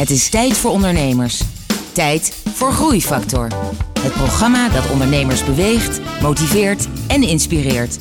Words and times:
Het 0.00 0.10
is 0.10 0.28
tijd 0.28 0.56
voor 0.56 0.70
ondernemers. 0.70 1.42
Tijd 1.92 2.32
voor 2.54 2.72
Groeifactor. 2.72 3.48
Het 4.00 4.12
programma 4.12 4.68
dat 4.68 4.90
ondernemers 4.90 5.44
beweegt, 5.44 6.00
motiveert 6.22 6.88
en 7.06 7.22
inspireert. 7.22 7.98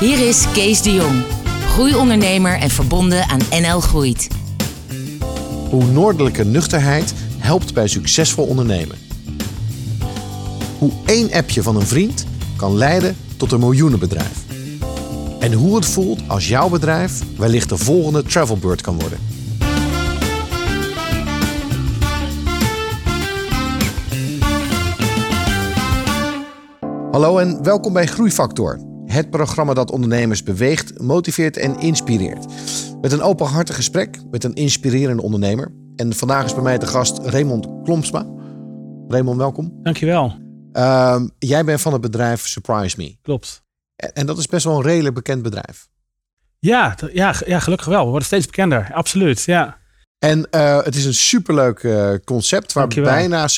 Hier 0.00 0.28
is 0.28 0.44
Kees 0.52 0.82
de 0.82 0.92
Jong, 0.92 1.22
groeiondernemer 1.68 2.58
en 2.58 2.70
verbonden 2.70 3.28
aan 3.28 3.40
NL 3.50 3.80
Groeit. 3.80 4.28
Hoe 5.68 5.84
noordelijke 5.84 6.44
nuchterheid 6.44 7.14
helpt 7.38 7.74
bij 7.74 7.88
succesvol 7.88 8.44
ondernemen. 8.44 8.96
Hoe 10.78 10.92
één 11.06 11.32
appje 11.32 11.62
van 11.62 11.76
een 11.76 11.86
vriend 11.86 12.26
kan 12.56 12.76
leiden 12.76 13.16
tot 13.36 13.52
een 13.52 13.60
miljoenenbedrijf. 13.60 14.44
En 15.38 15.52
hoe 15.52 15.76
het 15.76 15.86
voelt 15.86 16.20
als 16.26 16.48
jouw 16.48 16.68
bedrijf 16.68 17.12
wellicht 17.36 17.68
de 17.68 17.76
volgende 17.76 18.22
Travelbird 18.22 18.80
kan 18.80 18.98
worden. 19.00 19.29
Hallo 27.10 27.38
en 27.38 27.62
welkom 27.62 27.92
bij 27.92 28.06
Groeifactor. 28.06 28.78
Het 29.04 29.30
programma 29.30 29.74
dat 29.74 29.90
ondernemers 29.90 30.42
beweegt, 30.42 31.00
motiveert 31.00 31.56
en 31.56 31.78
inspireert. 31.78 32.46
Met 33.00 33.12
een 33.12 33.22
openhartig 33.22 33.74
gesprek 33.74 34.18
met 34.30 34.44
een 34.44 34.54
inspirerende 34.54 35.22
ondernemer. 35.22 35.72
En 35.96 36.12
vandaag 36.12 36.44
is 36.44 36.54
bij 36.54 36.62
mij 36.62 36.78
de 36.78 36.86
gast 36.86 37.18
Raymond 37.18 37.68
Klompsma. 37.82 38.26
Raymond, 39.08 39.36
welkom. 39.36 39.78
Dankjewel. 39.82 40.34
Uh, 40.72 41.22
jij 41.38 41.64
bent 41.64 41.80
van 41.80 41.92
het 41.92 42.00
bedrijf 42.00 42.46
Surprise 42.46 42.96
Me. 42.96 43.16
Klopt. 43.22 43.62
En, 43.96 44.26
dat 44.26 44.38
is 44.38 44.46
best 44.46 44.64
wel 44.64 44.76
een 44.76 44.82
redelijk 44.82 45.14
bekend 45.14 45.42
bedrijf. 45.42 45.88
Ja, 46.58 46.96
ja, 47.12 47.34
ja, 47.46 47.58
gelukkig 47.58 47.88
wel. 47.88 48.02
We 48.02 48.08
worden 48.08 48.26
steeds 48.26 48.46
bekender. 48.46 48.90
Absoluut, 48.92 49.42
ja. 49.42 49.79
En 50.20 50.50
eh, 50.50 50.82
het 50.82 50.94
is 50.94 51.04
een 51.04 51.14
superleuk 51.14 51.78
eh, 51.82 52.12
concept 52.24 52.72
waar 52.72 52.82
Dankjewel. 52.88 53.12
bijna 53.12 53.48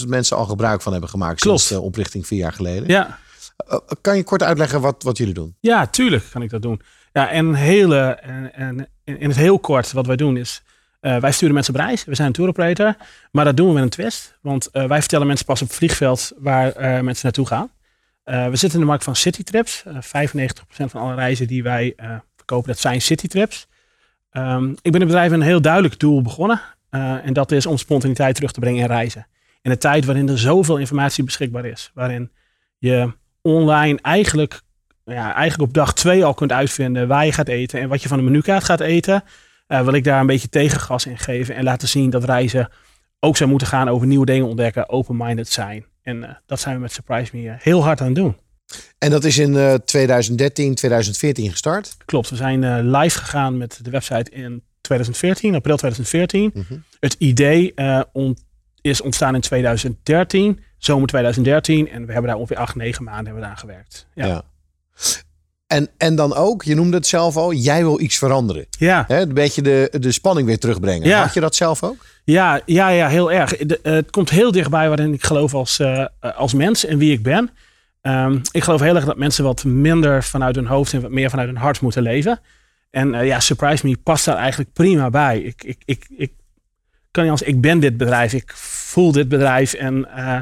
70.000 0.00 0.06
mensen 0.08 0.36
al 0.36 0.44
gebruik 0.44 0.82
van 0.82 0.92
hebben 0.92 1.10
gemaakt 1.10 1.40
Klopt. 1.40 1.60
sinds 1.60 1.74
de 1.74 1.86
oprichting 1.86 2.26
vier 2.26 2.38
jaar 2.38 2.52
geleden. 2.52 2.88
Ja, 2.88 3.18
Eh, 3.66 3.78
kan 4.00 4.16
je 4.16 4.24
kort 4.24 4.42
uitleggen 4.42 4.80
wat, 4.80 5.02
wat 5.02 5.18
jullie 5.18 5.34
doen? 5.34 5.56
ja 5.60 5.86
tuurlijk 5.86 6.24
kan 6.30 6.42
ik 6.42 6.50
dat 6.50 6.62
doen. 6.62 6.80
Ja, 7.12 7.30
en, 7.30 7.54
hele, 7.54 7.98
en, 7.98 8.54
en 8.54 8.88
in 9.04 9.28
het 9.28 9.36
heel 9.36 9.58
kort 9.58 9.92
wat 9.92 10.06
wij 10.06 10.16
doen 10.16 10.36
is... 10.36 10.62
wij 11.00 11.32
sturen 11.32 11.54
mensen 11.54 11.74
op 11.74 11.80
reis. 11.80 12.04
We 12.04 12.14
zijn 12.14 12.26
een 12.26 12.32
tour 12.32 12.50
operator. 12.50 12.96
Maar 13.32 13.44
dat 13.44 13.56
doen 13.56 13.66
we 13.68 13.72
met 13.74 13.82
een 13.82 13.88
twist. 13.88 14.38
Want 14.42 14.68
wij 14.72 15.00
vertellen 15.00 15.26
mensen 15.26 15.46
pas 15.46 15.62
op 15.62 15.68
het 15.68 15.76
vliegveld 15.76 16.32
waar 16.38 16.72
mensen 17.04 17.20
naartoe 17.22 17.46
gaan. 17.46 17.70
We 18.24 18.50
zitten 18.56 18.72
in 18.72 18.80
de 18.80 18.90
markt 18.90 19.04
van 19.04 19.16
citytrips. 19.16 19.82
Eh 19.86 19.94
95% 19.94 20.90
van 20.90 21.00
alle 21.00 21.14
reizen 21.14 21.46
die 21.46 21.62
wij 21.62 21.94
verkopen, 22.36 22.68
dat 22.68 22.78
zijn 22.78 23.02
citytrips. 23.02 23.66
Ehm, 24.30 24.70
ik 24.70 24.92
ben 24.92 25.00
het 25.00 25.10
bedrijf 25.10 25.32
een 25.32 25.40
heel 25.40 25.60
duidelijk 25.60 25.98
doel 25.98 26.22
begonnen. 26.22 26.60
Eh, 26.90 27.26
en 27.26 27.32
dat 27.32 27.52
is 27.52 27.66
om 27.66 27.76
spontaniteit 27.76 28.34
terug 28.34 28.52
te 28.52 28.60
brengen 28.60 28.80
in 28.80 28.86
reizen. 28.86 29.26
In 29.62 29.70
een 29.70 29.78
tijd 29.78 30.04
waarin 30.04 30.28
er 30.28 30.38
zoveel 30.38 30.76
informatie 30.76 31.24
beschikbaar 31.24 31.64
is. 31.64 31.90
Waarin 31.94 32.30
je 32.78 33.12
online 33.42 33.98
eigenlijk, 34.02 34.60
ja, 35.04 35.34
eigenlijk 35.34 35.68
op 35.68 35.74
dag 35.74 35.94
twee 35.94 36.24
al 36.24 36.34
kunt 36.34 36.52
uitvinden 36.52 37.08
waar 37.08 37.26
je 37.26 37.32
gaat 37.32 37.48
eten 37.48 37.80
en 37.80 37.88
wat 37.88 38.02
je 38.02 38.08
van 38.08 38.18
de 38.18 38.24
menukaart 38.24 38.64
gaat 38.64 38.80
eten. 38.80 39.22
eh, 39.66 39.82
wil 39.82 39.92
ik 39.92 40.04
daar 40.04 40.20
een 40.20 40.26
beetje 40.26 40.48
tegengas 40.48 41.06
in 41.06 41.18
geven 41.18 41.54
en 41.54 41.64
laten 41.64 41.88
zien 41.88 42.10
dat 42.10 42.24
reizen 42.24 42.68
ook 43.20 43.36
zou 43.36 43.50
moeten 43.50 43.68
gaan 43.68 43.88
over 43.88 44.06
nieuwe 44.06 44.26
dingen 44.26 44.46
ontdekken, 44.46 44.88
open-minded 44.88 45.48
zijn. 45.48 45.84
En 46.02 46.24
eh, 46.24 46.34
dat 46.46 46.60
zijn 46.60 46.74
we 46.74 46.80
met 46.80 46.92
Surprise 46.92 47.36
Me 47.36 47.56
heel 47.58 47.82
hard 47.82 48.00
aan 48.00 48.06
het 48.06 48.16
doen. 48.16 48.36
En 48.98 49.10
dat 49.10 49.24
is 49.24 49.38
in 49.38 49.56
eh, 49.56 49.74
2013, 49.74 50.74
2014 50.74 51.50
gestart. 51.50 51.96
Klopt, 52.04 52.30
we 52.30 52.36
zijn 52.36 52.64
eh, 52.64 52.78
live 52.82 53.18
gegaan 53.18 53.56
met 53.58 53.78
de 53.82 53.90
website 53.90 54.30
in 54.30 54.62
2014, 54.80 55.54
april 55.54 55.76
2014. 55.76 56.50
Mhm. 56.54 56.64
Het 57.00 57.14
idee 57.18 57.74
eh, 57.74 58.00
ont- 58.12 58.44
is 58.80 59.00
ontstaan 59.00 59.34
in 59.34 59.40
2013, 59.40 60.60
zomer 60.78 61.08
2013. 61.08 61.88
En 61.90 62.06
we 62.06 62.12
hebben 62.12 62.30
daar 62.30 62.38
ongeveer 62.40 62.56
acht, 62.56 62.74
negen 62.74 63.04
maanden 63.04 63.24
hebben 63.24 63.42
we 63.42 63.48
daar 63.48 63.50
aan 63.50 63.60
gewerkt. 63.68 64.06
Ja, 64.14 64.26
ja. 64.26 64.42
En, 65.66 65.88
en 65.96 66.14
dan 66.14 66.34
ook, 66.34 66.62
je 66.62 66.74
noemde 66.74 66.96
het 66.96 67.06
zelf 67.06 67.36
al, 67.36 67.52
jij 67.52 67.82
wil 67.82 68.00
iets 68.00 68.18
veranderen. 68.18 68.66
ja. 68.78 69.04
Hè, 69.08 69.20
een 69.20 69.34
beetje 69.34 69.62
de, 69.62 69.92
de 70.00 70.12
spanning 70.12 70.46
weer 70.46 70.58
terugbrengen. 70.58 71.08
Ja. 71.08 71.22
Had 71.22 71.34
je 71.34 71.40
dat 71.40 71.54
zelf 71.54 71.82
ook? 71.82 71.96
Ja, 72.24 72.60
ja, 72.66 72.88
ja 72.88 73.08
heel 73.08 73.32
erg. 73.32 73.56
De- 73.56 73.80
eh, 73.82 73.92
het 73.92 74.10
komt 74.10 74.30
heel 74.30 74.52
dichtbij 74.52 74.88
waarin 74.88 75.12
ik 75.12 75.22
geloof 75.24 75.54
als, 75.54 75.80
als 76.20 76.52
mens 76.54 76.84
en 76.84 76.98
wie 76.98 77.12
ik 77.12 77.22
ben. 77.22 77.50
Ehm, 78.00 78.38
ik 78.52 78.62
geloof 78.62 78.80
heel 78.80 78.94
erg 78.96 79.04
dat 79.04 79.16
mensen 79.16 79.44
wat 79.44 79.64
minder 79.64 80.22
vanuit 80.24 80.54
hun 80.56 80.66
hoofd 80.66 80.92
en 80.92 81.00
wat 81.00 81.10
meer 81.10 81.30
vanuit 81.30 81.48
hun 81.48 81.56
hart 81.56 81.80
moeten 81.80 82.02
leven. 82.02 82.40
En 82.90 83.14
eh, 83.14 83.26
ja, 83.26 83.40
Surprise 83.40 83.86
Me 83.86 83.96
past 83.96 84.24
daar 84.24 84.36
eigenlijk 84.36 84.72
prima 84.72 85.10
bij. 85.10 85.38
Ik, 85.40 85.62
ik, 85.64 85.82
ik, 85.84 86.06
ik 86.16 86.32
kan 87.10 87.22
niet 87.22 87.32
anders, 87.32 87.48
ik 87.50 87.60
ben 87.60 87.80
dit 87.80 87.96
bedrijf, 87.96 88.32
ik 88.32 88.52
voel 88.54 89.12
dit 89.12 89.28
bedrijf 89.28 89.72
en 89.72 90.08
eh, 90.16 90.36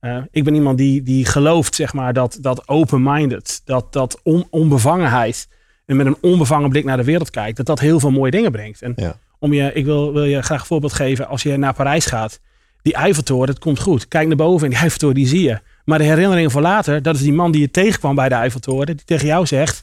eh, 0.00 0.22
ik 0.30 0.44
ben 0.44 0.54
iemand 0.54 0.78
die, 0.78 1.02
die 1.02 1.24
gelooft, 1.24 1.74
zeg 1.74 1.92
maar, 1.92 2.12
dat, 2.12 2.38
dat 2.40 2.68
open-minded, 2.68 3.60
dat, 3.64 3.92
dat 3.92 4.20
on- 4.22 4.46
onbevangenheid 4.50 5.48
en 5.86 5.96
met 5.96 6.06
een 6.06 6.16
onbevangen 6.20 6.68
blik 6.70 6.84
naar 6.84 6.96
de 6.96 7.04
wereld 7.04 7.30
kijkt, 7.30 7.56
dat 7.56 7.66
dat 7.66 7.80
heel 7.80 8.00
veel 8.00 8.10
mooie 8.10 8.30
dingen 8.30 8.52
brengt. 8.52 8.82
En 8.82 8.92
Ja. 8.96 9.18
om 9.38 9.52
je, 9.52 9.72
ik 9.72 9.84
wil, 9.84 10.12
wil 10.12 10.24
je 10.24 10.42
graag 10.42 10.60
een 10.60 10.66
voorbeeld 10.66 10.92
geven. 10.92 11.28
Als 11.28 11.42
je 11.42 11.56
naar 11.56 11.74
Parijs 11.74 12.06
gaat, 12.06 12.40
die 12.82 12.94
Eiffeltoren, 12.94 13.48
het 13.48 13.58
komt 13.58 13.80
goed. 13.80 14.08
Kijk 14.08 14.26
naar 14.26 14.36
boven 14.36 14.64
en 14.64 14.70
die 14.70 14.78
Eiffeltoren, 14.80 15.14
die 15.14 15.26
zie 15.26 15.42
je. 15.42 15.60
Maar 15.86 15.98
de 15.98 16.04
herinnering 16.04 16.52
voor 16.52 16.60
later, 16.60 17.02
dat 17.02 17.14
is 17.14 17.20
die 17.22 17.32
man 17.32 17.50
die 17.52 17.60
je 17.60 17.70
tegenkwam 17.70 18.14
bij 18.14 18.28
de 18.28 18.34
Eiffeltoren, 18.34 18.86
die 18.96 19.04
tegen 19.04 19.26
jou 19.26 19.46
zegt, 19.46 19.82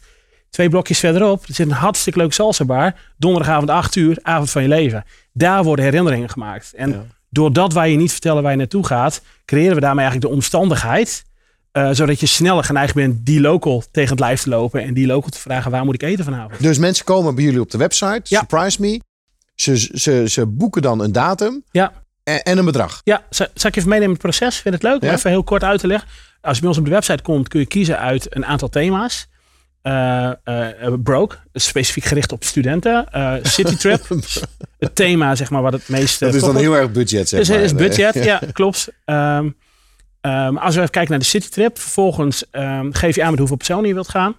twee 0.49 0.69
blokjes 0.69 0.99
verderop, 0.99 1.45
er 1.47 1.53
zit 1.53 1.67
een 1.67 1.73
hartstikke 1.73 2.19
leuk 2.19 2.33
salsa 2.33 2.65
bar, 2.65 2.93
donderdagavond 3.17 3.69
8 3.69 3.95
uur, 3.95 4.17
avond 4.21 4.49
van 4.49 4.61
je 4.61 4.67
leven. 4.67 5.03
Daar 5.31 5.63
worden 5.63 5.85
herinneringen 5.85 6.29
gemaakt. 6.29 6.73
En 6.73 6.89
Ja. 6.89 7.03
doordat 7.29 7.73
wij 7.73 7.91
je 7.91 7.97
niet 7.97 8.11
vertellen 8.11 8.41
waar 8.43 8.51
je 8.51 8.57
naartoe 8.57 8.85
gaat, 8.85 9.21
creëren 9.45 9.75
we 9.75 9.81
daarmee 9.81 10.05
eigenlijk 10.05 10.29
de 10.31 10.35
omstandigheid, 10.39 11.23
eh, 11.71 11.89
zodat 11.91 12.19
je 12.19 12.25
sneller 12.25 12.63
geneigd 12.63 12.93
bent 12.95 13.25
die 13.25 13.41
local 13.41 13.83
tegen 13.91 14.09
het 14.11 14.19
lijf 14.19 14.41
te 14.41 14.49
lopen 14.49 14.83
en 14.83 14.93
die 14.93 15.05
local 15.07 15.29
te 15.29 15.39
vragen, 15.39 15.71
waar 15.71 15.85
moet 15.85 15.93
ik 15.95 16.03
eten 16.03 16.23
vanavond? 16.23 16.61
Dus 16.61 16.77
mensen 16.77 17.05
komen 17.05 17.35
bij 17.35 17.43
jullie 17.43 17.61
op 17.61 17.71
de 17.71 17.77
website, 17.77 18.21
Ja. 18.23 18.39
Surprise 18.39 18.81
Me. 18.81 18.99
Ze, 19.55 19.77
ze, 19.93 20.23
ze 20.29 20.45
boeken 20.45 20.81
dan 20.81 20.99
een 21.01 21.11
datum 21.11 21.63
Ja. 21.71 22.02
En, 22.23 22.41
en 22.43 22.57
een 22.57 22.65
bedrag. 22.65 23.01
Ja, 23.03 23.23
zal, 23.29 23.45
ik 23.53 23.61
je 23.61 23.67
even 23.67 23.81
meenemen 23.83 24.03
in 24.03 24.09
het 24.09 24.21
proces? 24.21 24.55
Vind 24.57 24.63
je 24.63 24.69
het 24.71 24.83
leuk? 24.83 25.01
Om 25.01 25.07
Ja. 25.07 25.13
even 25.13 25.29
heel 25.29 25.43
kort 25.43 25.63
uit 25.63 25.79
te 25.79 25.87
leggen. 25.87 26.09
Als 26.41 26.53
je 26.55 26.59
bij 26.59 26.69
ons 26.69 26.79
op 26.79 26.85
de 26.85 26.91
website 26.91 27.23
komt, 27.23 27.47
kun 27.47 27.59
je 27.59 27.65
kiezen 27.65 27.99
uit 27.99 28.35
een 28.35 28.45
aantal 28.45 28.69
thema's. 28.69 29.27
Eh, 29.81 30.25
eh, 30.43 30.85
eh, 30.85 30.93
broke, 31.03 31.35
specifiek 31.53 32.03
gericht 32.03 32.31
op 32.31 32.43
studenten. 32.43 33.11
Eh 33.11 33.33
city 33.57 33.75
trip, 33.75 34.07
het 34.79 34.95
thema 34.95 35.35
zeg 35.35 35.49
maar 35.49 35.61
wat 35.61 35.73
het 35.73 35.87
meest... 35.89 36.21
eh, 36.21 36.27
Dat 36.27 36.35
is 36.37 36.41
dan 36.43 36.55
heel 36.57 36.75
erg 36.77 36.91
budget, 36.91 37.29
zeg 37.29 37.39
Dus 37.39 37.49
maar. 37.49 37.59
is 37.59 37.75
budget, 37.75 38.13
ja, 38.23 38.41
klopt. 38.51 38.87
Ehm, 39.05 39.49
ehm, 40.21 40.57
als 40.57 40.73
we 40.75 40.79
even 40.79 40.91
kijken 40.91 41.11
naar 41.11 41.19
de 41.19 41.25
citytrip, 41.25 41.79
vervolgens 41.79 42.49
ehm, 42.51 42.91
geef 42.91 43.15
je 43.15 43.23
aan 43.23 43.29
met 43.29 43.39
hoeveel 43.39 43.57
personen 43.57 43.87
je 43.87 43.93
wilt 43.93 44.09
gaan. 44.09 44.35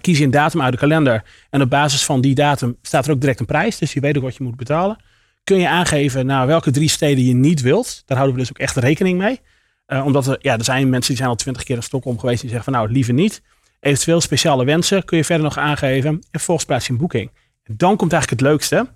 Kies 0.00 0.18
je 0.18 0.24
een 0.24 0.30
datum 0.30 0.62
uit 0.62 0.72
de 0.72 0.78
kalender 0.78 1.22
en 1.50 1.62
op 1.62 1.70
basis 1.70 2.04
van 2.04 2.20
die 2.20 2.34
datum 2.34 2.76
staat 2.82 3.06
er 3.06 3.12
ook 3.12 3.20
direct 3.20 3.40
een 3.40 3.46
prijs, 3.46 3.78
dus 3.78 3.92
je 3.92 4.00
weet 4.00 4.16
ook 4.16 4.22
wat 4.22 4.36
je 4.36 4.42
moet 4.44 4.56
betalen. 4.56 4.96
Kun 5.46 5.58
je 5.58 5.68
aangeven 5.68 6.26
naar 6.26 6.46
welke 6.46 6.70
drie 6.70 6.88
steden 6.88 7.24
je 7.24 7.34
niet 7.34 7.60
wilt. 7.60 8.02
Daar 8.06 8.16
houden 8.16 8.36
we 8.36 8.42
dus 8.42 8.52
ook 8.52 8.58
echt 8.58 8.76
rekening 8.76 9.18
mee. 9.18 9.40
Eh, 9.86 10.04
omdat 10.04 10.26
er, 10.26 10.38
ja, 10.40 10.58
er 10.58 10.64
zijn 10.64 10.88
mensen 10.88 11.08
die 11.08 11.16
zijn 11.16 11.28
al 11.28 11.36
twintig 11.36 11.62
keer 11.62 11.76
in 11.76 11.82
Stockholm 11.82 12.18
geweest 12.18 12.40
die 12.40 12.50
zeggen 12.50 12.72
van 12.72 12.80
nou 12.80 12.92
liever 12.92 13.14
niet. 13.14 13.42
Eventueel 13.80 14.20
speciale 14.20 14.64
wensen 14.64 15.04
kun 15.04 15.16
je 15.16 15.24
verder 15.24 15.44
nog 15.44 15.58
aangeven 15.58 16.10
en 16.10 16.22
vervolgens 16.30 16.66
plaats 16.66 16.86
je 16.86 16.92
een 16.92 16.98
boeking. 16.98 17.30
Dan 17.64 17.96
komt 17.96 18.12
eigenlijk 18.12 18.42
het 18.42 18.50
leukste. 18.50 18.86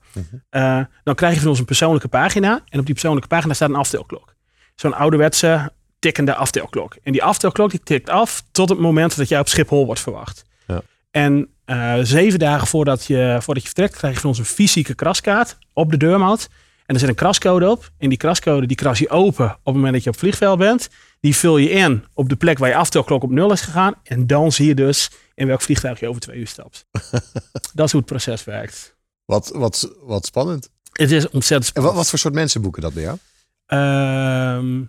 Eh, 0.50 0.80
dan 1.04 1.14
krijg 1.14 1.34
je 1.34 1.40
van 1.40 1.48
ons 1.48 1.58
een 1.58 1.64
persoonlijke 1.64 2.08
pagina. 2.08 2.64
En 2.68 2.78
op 2.78 2.84
die 2.84 2.94
persoonlijke 2.94 3.28
pagina 3.28 3.54
staat 3.54 3.68
een 3.68 3.74
aftelklok. 3.74 4.34
Zo'n 4.74 4.94
ouderwetse 4.94 5.72
tikkende 5.98 6.34
aftelklok. 6.34 6.96
En 7.02 7.12
die 7.12 7.22
aftelklok 7.22 7.70
die 7.70 7.82
tikt 7.82 8.10
af 8.10 8.42
tot 8.52 8.68
het 8.68 8.78
moment 8.78 9.16
dat 9.16 9.28
jij 9.28 9.40
op 9.40 9.48
Schiphol 9.48 9.86
wordt 9.86 10.00
verwacht. 10.00 10.44
Ja. 10.66 10.82
En 11.10 11.48
eh, 11.70 11.94
zeven 12.02 12.38
dagen 12.38 12.66
voordat 12.66 13.04
je, 13.04 13.38
voordat 13.40 13.62
je 13.62 13.68
vertrekt, 13.68 13.96
krijg 13.96 14.14
je 14.14 14.20
van 14.20 14.30
ons 14.30 14.38
een 14.38 14.44
fysieke 14.44 14.94
kraskaart 14.94 15.56
op 15.72 15.90
de 15.90 15.96
deurmat. 15.96 16.48
En 16.86 16.94
er 16.94 17.00
zit 17.00 17.08
een 17.08 17.14
krascode 17.14 17.70
op. 17.70 17.90
En 17.98 18.08
die 18.08 18.18
krascode 18.18 18.66
die 18.66 18.76
kras 18.76 18.98
je 18.98 19.10
open 19.10 19.44
op 19.44 19.64
het 19.64 19.74
moment 19.74 19.92
dat 19.92 20.02
je 20.02 20.08
op 20.08 20.14
het 20.14 20.24
vliegveld 20.24 20.58
bent. 20.58 20.88
Die 21.20 21.36
vul 21.36 21.56
je 21.56 21.70
in 21.70 22.04
op 22.14 22.28
de 22.28 22.36
plek 22.36 22.58
waar 22.58 22.68
je 22.68 22.74
aftelklok 22.74 23.22
op 23.22 23.30
nul 23.30 23.52
is 23.52 23.60
gegaan. 23.60 23.94
En 24.02 24.26
dan 24.26 24.52
zie 24.52 24.66
je 24.66 24.74
dus 24.74 25.10
in 25.34 25.46
welk 25.46 25.60
vliegtuig 25.60 26.00
je 26.00 26.08
over 26.08 26.20
twee 26.20 26.38
uur 26.38 26.46
stapt. 26.46 26.86
dat 27.74 27.86
is 27.86 27.92
hoe 27.92 28.00
het 28.00 28.10
proces 28.10 28.44
werkt. 28.44 28.96
Wat, 29.24 29.50
wat, 29.54 29.92
wat 30.02 30.26
spannend. 30.26 30.70
Het 30.92 31.10
is 31.10 31.28
ontzettend 31.28 31.50
En 31.50 31.64
spannend. 31.64 31.94
wat, 31.94 31.94
wat 31.94 32.08
voor 32.08 32.18
soort 32.18 32.34
mensen 32.34 32.62
boeken 32.62 32.82
dat 32.82 32.94
bij 32.94 33.02
jou? 33.02 33.18
Ehm, 33.66 34.82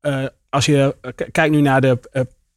eh, 0.00 0.26
als 0.48 0.66
je 0.66 0.96
eh, 1.00 1.12
kijkt 1.32 1.54
nu 1.54 1.60
naar 1.60 1.80
de 1.80 1.98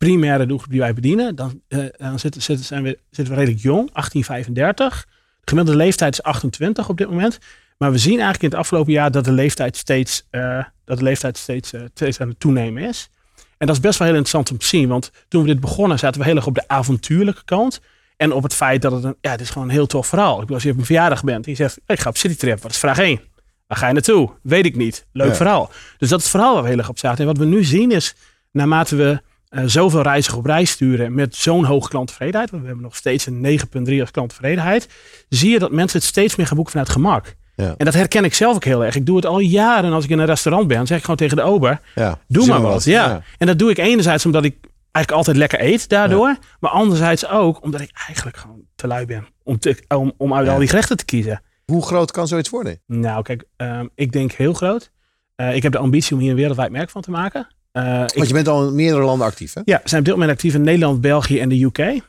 primaire 0.06 0.46
doelgroep 0.46 0.72
die 0.72 0.80
wij 0.80 0.94
bedienen, 0.94 1.36
dan, 1.36 1.62
eh, 1.68 1.80
dan 1.98 2.20
zitten, 2.20 2.42
zitten, 2.42 2.66
zijn 2.66 2.84
we, 2.84 3.00
zitten 3.10 3.34
we 3.34 3.40
redelijk 3.40 3.64
jong, 3.64 3.90
1835. 3.94 5.06
De 5.06 5.50
gemiddelde 5.50 5.80
leeftijd 5.80 6.14
is 6.14 6.24
28 6.24 6.90
op 6.90 6.98
dit 6.98 7.10
moment. 7.10 7.38
Maar 7.78 7.92
we 7.92 7.98
zien 7.98 8.12
eigenlijk 8.20 8.44
in 8.44 8.50
het 8.50 8.58
afgelopen 8.58 8.92
jaar 8.94 9.12
dat 9.12 9.26
de 9.26 9.32
leeftijd 9.32 9.78
steeds, 9.78 10.28
eh, 10.30 10.64
dat 10.86 10.98
de 10.98 11.04
leeftijd 11.04 11.38
steeds, 11.38 11.74
eh, 11.74 11.82
steeds 11.94 12.20
aan 12.20 12.28
het 12.28 12.40
toenemen 12.40 12.84
is. 12.84 13.10
En 13.58 13.68
dat 13.68 13.76
is 13.76 13.82
best 13.82 13.98
wel 14.00 14.08
heel 14.08 14.18
interessant 14.18 14.52
om 14.52 14.58
te 14.58 14.66
zien. 14.66 14.88
Want 14.88 15.12
toen 15.28 15.42
we 15.42 15.48
dit 15.48 15.60
begonnen 15.60 16.00
zaten 16.00 16.22
we 16.22 16.28
heel 16.28 16.36
erg 16.36 16.46
op 16.48 16.56
de 16.56 16.68
avontuurlijke 16.68 17.44
kant. 17.46 17.82
En 18.18 18.32
op 18.32 18.44
het 18.44 18.54
feit 18.54 18.82
dat 18.82 18.92
het 18.92 19.04
een, 19.04 19.16
ja, 19.22 19.32
het 19.32 19.42
is 19.42 19.50
gewoon 19.50 19.68
een 19.68 19.74
heel 19.74 19.86
tof 19.88 20.08
verhaal. 20.08 20.34
Ik 20.34 20.40
bedoel, 20.40 20.56
als 20.56 20.64
je 20.64 20.72
op 20.72 20.78
een 20.78 20.86
verjaardag 20.86 21.24
bent 21.24 21.46
en 21.46 21.52
je 21.52 21.58
zegt, 21.58 21.80
ik 21.88 22.00
ga 22.00 22.10
op 22.10 22.18
citytrip, 22.18 22.62
wat 22.62 22.72
is 22.72 22.78
vraag 22.78 22.98
1? 23.00 23.20
Waar 23.68 23.78
ga 23.78 23.88
je 23.88 23.94
naartoe? 23.94 24.30
Weet 24.44 24.66
ik 24.66 24.76
niet. 24.76 25.06
Leuk 25.12 25.28
Ja. 25.28 25.36
verhaal. 25.36 25.70
Dus 25.98 26.10
dat 26.10 26.18
is 26.20 26.26
het 26.26 26.34
verhaal 26.36 26.54
waar 26.54 26.64
we 26.64 26.70
heel 26.70 26.78
erg 26.78 26.90
op 26.90 27.00
zaten. 27.00 27.20
En 27.20 27.26
wat 27.26 27.38
we 27.38 27.46
nu 27.46 27.64
zien 27.64 27.92
is, 27.92 28.16
naarmate 28.52 28.96
we 28.96 29.22
eh, 29.52 29.64
zoveel 29.66 30.02
reizigers 30.02 30.40
op 30.40 30.46
reis 30.46 30.70
sturen 30.72 31.14
met 31.14 31.36
zo'n 31.36 31.64
hoge 31.66 31.90
klanttevredenheid, 31.90 32.50
want 32.50 32.62
we 32.62 32.68
hebben 32.68 32.86
nog 32.88 32.96
steeds 32.96 33.26
een 33.26 33.60
9,3 33.88 34.00
als 34.00 34.12
klanttevredenheid, 34.12 34.90
zie 35.30 35.50
je 35.52 35.60
dat 35.60 35.72
mensen 35.72 36.00
het 36.00 36.08
steeds 36.08 36.36
meer 36.36 36.46
gaan 36.48 36.56
boeken 36.56 36.74
vanuit 36.74 36.92
gemak. 36.92 37.36
Ja. 37.56 37.74
En 37.78 37.86
dat 37.86 37.94
herken 37.94 38.24
ik 38.24 38.34
zelf 38.34 38.56
ook 38.56 38.64
heel 38.64 38.86
erg. 38.86 38.96
Ik 38.96 39.06
doe 39.06 39.16
het 39.16 39.26
al 39.26 39.40
jaren 39.40 39.94
als 39.94 40.04
ik 40.04 40.10
in 40.10 40.20
een 40.20 40.26
restaurant 40.26 40.68
ben. 40.68 40.88
zeg 40.88 40.98
ik 40.98 41.04
gewoon 41.04 41.18
tegen 41.20 41.36
de 41.38 41.44
ober, 41.44 41.80
Ja. 41.96 42.20
doe 42.28 42.48
maar 42.48 42.62
wat. 42.62 42.84
Ja. 42.84 43.22
En 43.38 43.48
dat 43.48 43.60
doe 43.60 43.70
ik 43.70 43.78
enerzijds 43.78 44.26
omdat 44.26 44.44
ik 44.44 44.56
eigenlijk 44.92 45.12
altijd 45.12 45.38
lekker 45.38 45.62
eet 45.62 45.90
daardoor. 45.90 46.38
Maar 46.60 46.72
anderzijds 46.72 47.28
ook 47.28 47.64
omdat 47.64 47.82
ik 47.82 47.90
eigenlijk 48.08 48.38
gewoon 48.38 48.62
te 48.76 48.88
lui 48.88 49.06
ben 49.06 49.26
om, 49.44 49.60
te, 49.60 49.84
om, 49.88 50.14
om 50.18 50.34
uit 50.34 50.48
al 50.48 50.60
die 50.60 50.68
gerechten 50.68 50.98
te 50.98 51.06
kiezen. 51.06 51.42
Hoe 51.66 51.86
groot 51.86 52.12
kan 52.12 52.28
zoiets 52.28 52.50
worden? 52.50 52.80
Nou, 52.88 53.24
kijk, 53.24 53.44
ehm, 53.58 53.88
ik 53.96 54.12
denk 54.12 54.32
heel 54.32 54.54
groot. 54.54 54.92
Eh, 55.36 55.56
ik 55.56 55.64
heb 55.64 55.72
de 55.72 55.78
ambitie 55.78 56.16
om 56.16 56.22
hier 56.22 56.30
een 56.30 56.36
wereldwijd 56.36 56.72
merk 56.72 56.90
van 56.90 57.02
te 57.02 57.12
maken. 57.12 57.48
Eh, 57.72 58.02
ik, 58.02 58.14
Want 58.14 58.28
je 58.28 58.34
bent 58.34 58.48
al 58.48 58.68
in 58.68 58.76
meerdere 58.76 59.04
landen 59.04 59.28
actief, 59.28 59.54
hè? 59.54 59.62
ja, 59.66 59.80
we 59.84 59.90
zijn 59.90 60.00
op 60.00 60.06
dit 60.06 60.16
moment 60.16 60.34
actief 60.34 60.54
in 60.54 60.62
Nederland, 60.62 61.02
België 61.02 61.40
en 61.40 61.50
de 61.50 61.64
UK. 61.64 62.02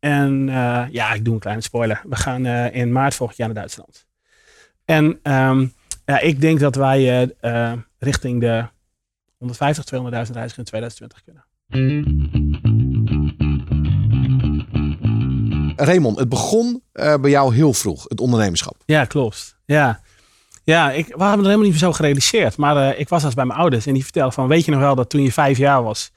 En 0.00 0.48
eh, 0.48 0.84
ja, 0.90 1.12
ik 1.12 1.24
doe 1.24 1.34
een 1.34 1.40
kleine 1.40 1.62
spoiler. 1.62 2.02
We 2.08 2.16
gaan 2.16 2.46
eh, 2.46 2.74
in 2.74 2.92
maart 2.92 3.14
volgend 3.14 3.38
jaar 3.38 3.48
naar 3.48 3.56
Duitsland. 3.56 4.06
En 4.84 5.18
ehm, 5.22 5.66
ja, 6.04 6.20
ik 6.20 6.40
denk 6.40 6.60
dat 6.60 6.74
wij 6.74 7.30
richting 7.98 8.40
de 8.40 8.64
150, 9.36 9.84
200.000 9.84 10.08
reizigers 10.10 10.58
in 10.58 10.64
2020 10.64 11.22
kunnen. 11.22 11.44
Raymond, 15.76 16.18
het 16.18 16.28
begon 16.28 16.82
bij 16.92 17.30
jou 17.30 17.54
heel 17.54 17.72
vroeg, 17.72 18.04
het 18.08 18.20
ondernemerschap. 18.20 18.76
Ja, 18.86 19.04
klopt. 19.04 19.56
Ja, 19.64 20.00
ja 20.68 20.90
ik, 20.90 21.06
we 21.06 21.24
hebben 21.24 21.38
er 21.38 21.50
helemaal 21.50 21.66
niet 21.66 21.78
zo 21.78 21.92
gerealiseerd. 21.92 22.56
Maar 22.56 22.76
eh, 22.76 23.00
ik 23.00 23.08
was 23.08 23.24
als 23.24 23.34
bij 23.34 23.44
mijn 23.44 23.58
ouders 23.58 23.86
en 23.86 23.94
die 23.94 24.02
vertelden 24.02 24.32
van, 24.32 24.48
weet 24.48 24.64
je 24.64 24.70
nog 24.70 24.80
wel 24.80 24.94
dat 24.94 25.10
toen 25.10 25.22
je 25.22 25.32
vijf 25.32 25.58
jaar 25.58 25.82
was, 25.82 26.10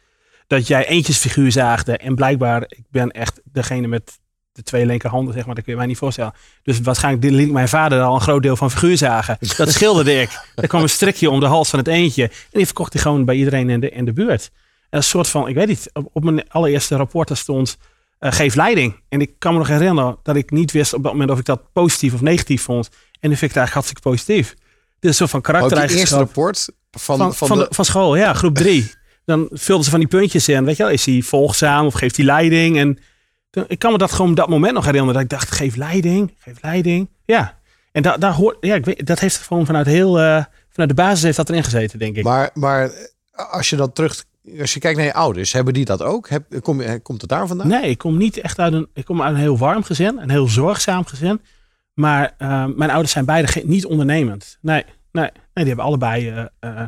dat 0.47 0.67
jij 0.67 0.87
eentjesfiguur 0.87 1.51
zaagde. 1.51 1.97
En 1.97 2.15
blijkbaar, 2.15 2.63
ik 2.67 2.85
ben 2.89 3.11
echt 3.11 3.41
degene 3.43 3.87
met 3.87 4.19
de 4.51 4.63
twee 4.63 4.85
linkerhanden, 4.85 5.33
zeg 5.33 5.45
maar, 5.45 5.55
dat 5.55 5.63
kun 5.63 5.73
je 5.73 5.79
mij 5.79 5.87
niet 5.87 5.97
voorstellen. 5.97 6.33
Dus 6.63 6.81
waarschijnlijk 6.81 7.33
liet 7.33 7.51
mijn 7.51 7.67
vader 7.67 8.01
al 8.01 8.15
een 8.15 8.21
groot 8.21 8.41
deel 8.41 8.55
van 8.55 8.71
figuur 8.71 8.97
zagen. 8.97 9.37
Dat 9.57 9.71
schilderde 9.71 10.21
ik. 10.21 10.29
Er 10.55 10.67
kwam 10.67 10.81
een 10.81 10.89
strikje 10.89 11.29
om 11.29 11.39
de 11.39 11.45
hals 11.45 11.69
van 11.69 11.79
het 11.79 11.87
eentje. 11.87 12.23
En 12.23 12.29
die 12.51 12.65
verkocht 12.65 12.93
hij 12.93 13.01
gewoon 13.01 13.25
bij 13.25 13.35
iedereen 13.35 13.69
in 13.69 13.79
de, 13.79 13.89
in 13.89 14.05
de 14.05 14.13
buurt. 14.13 14.51
En 14.89 14.97
een 14.97 15.03
soort 15.03 15.27
van, 15.27 15.47
ik 15.47 15.55
weet 15.55 15.67
niet, 15.67 15.89
op, 15.93 16.09
op 16.13 16.23
mijn 16.23 16.49
allereerste 16.49 16.95
rapporten 16.95 17.37
stond, 17.37 17.77
eh, 18.19 18.31
geef 18.31 18.55
leiding. 18.55 18.95
En 19.09 19.21
ik 19.21 19.31
kan 19.37 19.53
me 19.53 19.57
nog 19.57 19.67
herinneren 19.67 20.17
dat 20.23 20.35
ik 20.35 20.51
niet 20.51 20.71
wist 20.71 20.93
op 20.93 21.03
dat 21.03 21.11
moment 21.11 21.31
of 21.31 21.39
ik 21.39 21.45
dat 21.45 21.71
positief 21.73 22.13
of 22.13 22.21
negatief 22.21 22.63
vond. 22.63 22.89
En 23.21 23.29
nu 23.29 23.35
vind 23.35 23.51
ik 23.51 23.57
het 23.57 23.57
eigenlijk 23.57 23.73
hartstikke 23.73 24.01
positief. 24.01 24.55
Dit 24.99 25.11
is 25.11 25.17
soort 25.17 25.29
van 25.29 25.39
Ook 25.39 25.69
je 25.69 25.97
eerste 25.97 26.15
rapport 26.15 26.69
van, 26.91 27.17
van, 27.17 27.33
van, 27.35 27.47
van, 27.47 27.57
de... 27.57 27.67
de, 27.69 27.75
van 27.75 27.85
school, 27.85 28.15
ja, 28.15 28.33
groep 28.33 28.55
drie. 28.55 28.91
Dan 29.25 29.47
vulden 29.51 29.83
ze 29.85 29.89
van 29.91 29.99
die 29.99 30.07
puntjes 30.07 30.47
in. 30.47 30.65
Weet 30.65 30.77
je 30.77 30.83
wel, 30.83 30.91
is 30.91 31.05
hij 31.05 31.21
volgzaam 31.21 31.85
of 31.85 31.93
geeft 31.93 32.15
hij 32.17 32.25
leiding? 32.25 32.77
En 32.77 32.99
toen, 33.49 33.65
ik 33.67 33.79
kan 33.79 33.91
me 33.91 33.97
dat 33.97 34.11
gewoon 34.11 34.29
op 34.31 34.35
dat 34.37 34.49
moment 34.49 34.73
nog 34.73 34.85
herinneren. 34.85 35.13
Dat 35.13 35.23
ik 35.23 35.29
dacht, 35.29 35.51
geef 35.51 35.75
leiding, 35.75 36.35
geef 36.37 36.57
leiding. 36.61 37.09
Ja, 37.25 37.59
en 37.91 38.01
da, 38.01 38.17
daar 38.17 38.33
hoort, 38.33 38.57
ja, 38.59 38.75
ik 38.75 38.85
weet, 38.85 39.05
dat 39.05 39.19
heeft 39.19 39.37
gewoon 39.37 39.65
vanuit 39.65 39.85
heel, 39.85 40.19
eh, 40.19 40.43
vanuit 40.69 40.89
de 40.89 40.93
basis 40.93 41.21
heeft 41.23 41.37
dat 41.37 41.49
erin 41.49 41.63
gezeten, 41.63 41.99
denk 41.99 42.15
ik. 42.15 42.23
Maar, 42.23 42.49
maar 42.53 42.83
eh, 42.89 43.51
als 43.51 43.69
je 43.69 43.75
dan 43.75 43.93
terug, 43.93 44.23
als 44.59 44.73
je 44.73 44.79
kijkt 44.79 44.97
naar 44.97 45.05
je 45.05 45.13
ouders, 45.13 45.53
hebben 45.53 45.73
die 45.73 45.85
dat 45.85 46.01
ook? 46.01 46.29
Heb, 46.29 46.59
kom, 46.61 46.81
je- 46.81 46.99
komt 46.99 47.21
het 47.21 47.29
daar 47.29 47.47
vandaan? 47.47 47.67
Nee, 47.67 47.89
ik 47.89 47.97
kom 47.97 48.17
niet 48.17 48.37
echt 48.37 48.59
uit 48.59 48.73
een, 48.73 48.87
ik 48.93 49.05
kom 49.05 49.21
uit 49.21 49.33
een 49.33 49.39
heel 49.39 49.57
warm 49.57 49.83
gezin, 49.83 50.17
een 50.17 50.29
heel 50.29 50.47
zorgzaam 50.47 51.05
gezin. 51.05 51.41
Maar 52.01 52.33
eh, 52.37 52.65
mijn 52.75 52.89
ouders 52.89 53.11
zijn 53.11 53.25
beide 53.25 53.61
niet 53.65 53.85
ondernemend. 53.85 54.57
Nee, 54.61 54.83
nee, 55.11 55.23
nee, 55.23 55.31
die 55.53 55.67
hebben 55.67 55.85
allebei 55.85 56.47
eh, 56.59 56.81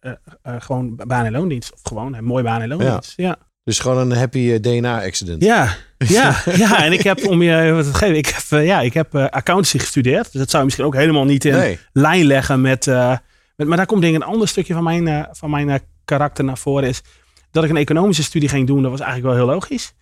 eh, 0.00 0.12
gewoon 0.58 0.96
baan 1.06 1.24
en 1.24 1.32
loondienst. 1.32 1.72
Of 1.72 1.80
gewoon 1.82 2.14
een 2.14 2.24
mooie 2.24 2.42
baan 2.42 2.60
en 2.60 2.68
loondienst. 2.68 3.12
Ja. 3.16 3.36
Dus 3.64 3.78
gewoon 3.78 3.98
een 4.10 4.16
happy 4.16 4.60
DNA-accident. 4.60 5.42
Ja, 5.42 5.74
ja, 5.98 6.36
ja. 6.56 6.84
En 6.84 6.92
ik 6.92 7.02
heb, 7.02 7.26
om 7.26 7.42
je 7.42 7.72
wat 7.72 7.84
te 7.84 7.94
geven, 7.94 8.16
ik 8.16 8.26
heb, 8.26 8.60
ja, 8.62 8.80
ik 8.80 8.94
heb 8.94 9.14
accountancy 9.14 9.78
gestudeerd. 9.78 10.32
Dus 10.32 10.40
dat 10.40 10.50
zou 10.50 10.58
je 10.58 10.64
misschien 10.64 10.86
ook 10.86 10.94
helemaal 10.94 11.24
niet 11.24 11.44
in 11.44 11.52
Nee. 11.52 11.78
lijn 11.92 12.24
leggen 12.24 12.60
met, 12.60 12.86
met... 13.56 13.68
Maar 13.68 13.76
daar 13.76 13.86
komt 13.86 14.00
denk 14.02 14.14
ik 14.14 14.22
een 14.22 14.28
ander 14.28 14.48
stukje 14.48 14.74
van 14.74 14.82
mijn, 14.82 15.28
van 15.32 15.50
mijn 15.50 15.80
karakter 16.04 16.44
naar 16.44 16.58
voren. 16.58 16.88
Is 16.88 17.02
dat 17.50 17.64
ik 17.64 17.70
een 17.70 17.76
economische 17.76 18.22
studie 18.22 18.48
ging 18.48 18.66
doen, 18.66 18.82
dat 18.82 18.90
was 18.90 19.00
eigenlijk 19.00 19.34
wel 19.34 19.46
heel 19.46 19.54
logisch. 19.54 19.94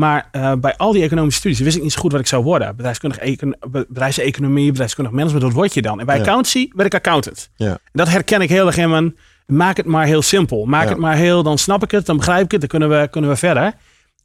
Maar 0.00 0.28
eh, 0.32 0.52
bij 0.54 0.76
al 0.76 0.92
die 0.92 1.02
economische 1.02 1.38
studies 1.40 1.58
wist 1.60 1.76
ik 1.76 1.82
niet 1.82 1.92
zo 1.92 2.00
goed 2.00 2.12
wat 2.12 2.20
ik 2.20 2.26
zou 2.26 2.42
worden. 2.44 2.76
Bedrijfskundig 2.76 3.18
econ 3.18 3.56
bedrijfseconomie, 3.88 4.70
bedrijfskundig 4.70 5.12
management, 5.14 5.44
wat 5.44 5.54
word 5.54 5.74
je 5.74 5.82
dan? 5.82 6.00
En 6.00 6.06
bij 6.06 6.14
Ja. 6.14 6.20
accountancy 6.20 6.68
werd 6.72 6.86
ik 6.86 6.94
accountant. 6.94 7.50
Ja. 7.56 7.70
En 7.70 7.78
dat 7.92 8.08
herken 8.08 8.40
ik 8.40 8.48
heel 8.48 8.66
erg 8.66 8.76
in 8.76 8.90
mijn... 8.90 9.16
Maak 9.46 9.76
het 9.76 9.86
maar 9.86 10.06
heel 10.06 10.22
simpel. 10.22 10.64
Maak 10.64 10.82
Ja. 10.82 10.88
het 10.88 10.98
maar 10.98 11.16
heel, 11.16 11.42
dan 11.42 11.58
snap 11.58 11.82
ik 11.82 11.90
het, 11.90 12.06
dan 12.06 12.16
begrijp 12.16 12.44
ik 12.44 12.50
het, 12.50 12.60
dan 12.60 12.68
kunnen 12.68 12.88
we, 12.88 13.08
kunnen 13.10 13.30
we 13.30 13.36
verder. 13.36 13.74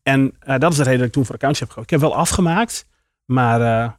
En 0.04 0.34
eh, 0.40 0.58
dat 0.60 0.72
is 0.72 0.78
de 0.78 0.84
reden 0.84 0.98
dat 1.00 1.08
ik 1.08 1.14
toen 1.14 1.26
voor 1.26 1.36
accountancy 1.36 1.60
heb 1.60 1.70
gekozen. 1.70 1.96
Ik 1.96 2.02
heb 2.02 2.10
wel 2.12 2.20
afgemaakt, 2.20 2.86
maar 3.26 3.62
eh, 3.62 3.90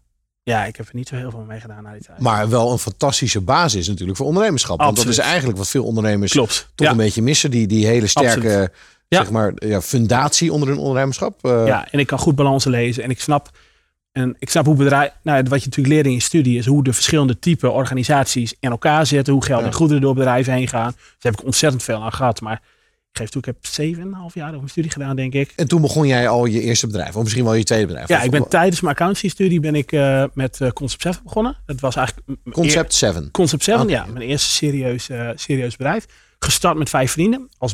ja, 0.43 0.65
ik 0.65 0.77
heb 0.77 0.87
er 0.89 0.95
niet 0.95 1.09
zo 1.09 1.15
heel 1.17 1.31
veel 1.31 1.45
mee 1.49 1.61
gedaan 1.61 1.83
na 1.83 1.93
die 1.93 2.03
tijd. 2.03 2.19
Maar 2.19 2.49
wel 2.49 2.73
een 2.73 2.79
fantastische 2.79 3.41
basis 3.41 3.89
natuurlijk 3.89 4.17
voor 4.19 4.27
ondernemerschap. 4.27 4.79
Want 4.79 4.97
dat 4.97 4.99
Absoluut. 4.99 5.19
is 5.19 5.25
eigenlijk 5.33 5.59
wat 5.59 5.69
veel 5.69 5.85
ondernemers 5.85 6.33
Klopt. 6.33 6.71
toch 6.75 6.87
ja. 6.87 6.93
een 6.93 6.99
beetje 6.99 7.23
missen. 7.23 7.51
Die, 7.51 7.67
die 7.67 7.87
hele 7.87 8.07
sterke 8.07 8.29
Absoluut. 8.37 8.71
Ja. 9.13 9.19
zeg 9.23 9.31
maar, 9.31 9.53
ja, 9.55 9.81
fundatie 9.81 10.53
onder 10.53 10.69
hun 10.69 10.79
ondernemerschap. 10.79 11.45
Eh, 11.45 11.67
ja, 11.67 11.89
en 11.91 11.99
ik 11.99 12.07
kan 12.07 12.19
goed 12.19 12.35
balansen 12.35 12.71
lezen. 12.71 13.03
En 13.03 13.11
ik 13.11 13.21
snap, 13.21 13.51
en 14.13 14.37
ik 14.39 14.51
snap 14.51 14.65
hoe 14.67 14.75
bedrijf, 14.75 15.11
nou, 15.23 15.43
wat 15.49 15.63
je 15.63 15.67
natuurlijk 15.69 15.95
leert 15.95 16.07
in 16.07 16.13
je 16.13 16.21
studie, 16.21 16.59
is 16.59 16.67
hoe 16.67 16.85
de 16.85 16.93
verschillende 16.93 17.39
type 17.39 17.71
organisaties 17.71 18.55
in 18.61 18.71
elkaar 18.71 19.07
zitten. 19.07 19.33
Hoe 19.33 19.45
geld 19.45 19.61
Ja. 19.61 19.67
en 19.67 19.73
goederen 19.73 20.03
door 20.03 20.15
bedrijven 20.15 20.53
heen 20.53 20.69
gaan. 20.69 20.93
Daar 20.97 21.33
heb 21.33 21.33
ik 21.39 21.45
ontzettend 21.45 21.83
veel 21.83 22.03
aan 22.03 22.13
gehad. 22.13 22.41
Maar 22.41 22.63
ik 23.13 23.19
geef 23.19 23.29
toe, 23.29 23.41
ik 23.41 23.47
heb 23.47 23.57
7,5 23.67 24.35
jaar 24.35 24.47
over 24.47 24.57
mijn 24.59 24.69
studie 24.69 24.91
gedaan, 24.91 25.17
denk 25.17 25.33
ik. 25.35 25.53
En 25.57 25.69
toen 25.69 25.81
begon 25.81 26.07
jij 26.07 26.29
al 26.29 26.45
je 26.47 26.61
eerste 26.61 26.87
bedrijf. 26.87 27.17
Of 27.17 27.23
misschien 27.23 27.45
wel 27.45 27.55
je 27.55 27.65
tweede 27.65 27.87
bedrijf. 27.87 28.09
Ja, 28.09 28.19
Of- 28.19 28.25
ik 28.25 28.31
ben 28.31 28.49
tijdens 28.49 28.81
mijn 28.81 28.95
accountancy-studie 28.95 29.61
ben 29.61 29.75
ik 29.75 29.93
eh, 29.93 30.25
met 30.35 30.61
eh, 30.61 30.71
Concept 30.71 31.03
7 31.03 31.21
begonnen. 31.25 31.57
Dat 31.67 31.81
was 31.81 31.97
eigenlijk 31.97 32.27
Concept 32.53 32.95
7. 32.95 33.31
Concept 33.31 33.63
7, 33.65 33.83
Oké. 33.83 33.91
ja. 33.93 34.07
Mijn 34.07 34.27
eerste 34.29 34.51
serieus, 34.51 35.09
serieus 35.35 35.77
bedrijf. 35.77 36.07
Gestart 36.39 36.77
met 36.79 36.91
vijf 36.91 37.13
vrienden 37.13 37.49
als 37.59 37.73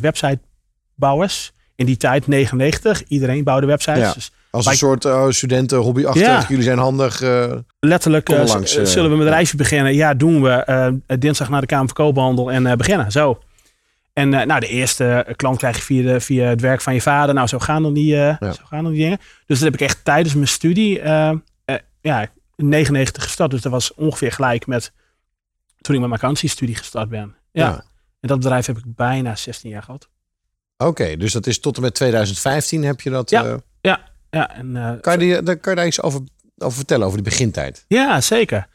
websitebouwers. 0.99 1.51
In 1.75 1.85
die 1.85 1.97
tijd, 1.97 2.27
99, 2.27 3.03
iedereen 3.07 3.43
bouwde 3.43 3.67
websites. 3.67 3.99
Ja. 3.99 4.13
Dus 4.13 4.31
Als 4.51 4.65
een 4.65 4.75
soort 4.77 5.05
uh, 5.05 5.25
studenten 5.29 5.77
hobbyachtig. 5.77 6.21
Ja. 6.25 6.45
Jullie 6.47 6.63
zijn 6.63 6.77
handig. 6.77 7.21
eh, 7.21 7.53
letterlijk, 7.79 8.29
eh, 8.29 8.45
langs, 8.45 8.75
eh, 8.75 8.85
zullen 8.85 9.09
we 9.09 9.15
een 9.15 9.21
bedrijfje 9.23 9.57
beginnen? 9.57 9.95
Ja, 9.95 10.13
doen 10.13 10.41
we. 10.41 10.49
eh, 10.49 11.17
dinsdag 11.19 11.49
naar 11.49 11.61
de 11.61 11.67
Kamer 11.67 11.85
van 11.85 11.95
Koophandel 11.95 12.51
en 12.51 12.65
eh, 12.65 12.75
beginnen. 12.75 13.11
Zo. 13.11 13.39
En 14.13 14.33
eh, 14.33 14.45
nou, 14.45 14.59
de 14.59 14.67
eerste 14.67 15.05
eh, 15.05 15.35
klant 15.35 15.57
krijg 15.57 15.75
je 15.77 15.81
via, 15.83 16.13
de, 16.13 16.19
via 16.19 16.45
het 16.47 16.61
werk 16.61 16.81
van 16.81 16.93
je 16.93 17.01
vader. 17.01 17.35
Nou, 17.35 17.47
zo 17.47 17.59
gaan 17.59 17.83
dan 17.83 17.93
die, 17.93 18.15
eh, 18.15 18.35
Ja. 18.39 18.51
zo 18.51 18.61
gaan 18.65 18.83
dan 18.83 18.91
die 18.93 19.01
dingen. 19.01 19.17
Dus 19.45 19.59
dat 19.59 19.71
heb 19.71 19.73
ik 19.81 19.87
echt 19.87 20.05
tijdens 20.05 20.33
mijn 20.35 20.47
studie, 20.47 20.99
eh, 20.99 21.29
eh, 21.65 21.75
ja, 22.01 22.21
in 22.55 22.69
99 22.69 23.23
gestart. 23.23 23.51
Dus 23.51 23.61
dat 23.61 23.71
was 23.71 23.93
ongeveer 23.93 24.31
gelijk 24.31 24.67
met 24.67 24.91
toen 25.81 25.95
ik 25.95 25.99
met 26.01 26.09
mijn 26.09 26.21
accountancy-studie 26.21 26.75
gestart 26.75 27.09
ben. 27.09 27.35
Ja. 27.51 27.65
ja. 27.67 27.83
En 28.19 28.27
dat 28.27 28.37
bedrijf 28.39 28.65
heb 28.65 28.77
ik 28.77 28.83
bijna 28.87 29.35
16 29.35 29.69
jaar 29.69 29.83
gehad. 29.83 30.09
Oké, 30.83 31.17
dus 31.17 31.31
dat 31.33 31.47
is 31.47 31.59
tot 31.59 31.75
en 31.75 31.81
met 31.81 31.93
2015 31.93 32.83
heb 32.83 33.01
je 33.01 33.09
dat. 33.09 33.29
Ja. 33.29 33.43
eh, 33.45 33.53
Ja, 34.31 34.55
en, 34.55 34.75
eh, 34.77 34.91
kan, 35.01 35.13
je 35.13 35.19
die, 35.19 35.43
daar- 35.43 35.57
kan 35.57 35.71
je 35.71 35.77
daar 35.77 35.87
iets 35.87 36.01
over, 36.01 36.21
over 36.57 36.77
vertellen, 36.77 37.05
over 37.05 37.21
die 37.21 37.29
begintijd? 37.29 37.85
Ja, 37.87 38.21
zeker. 38.21 38.67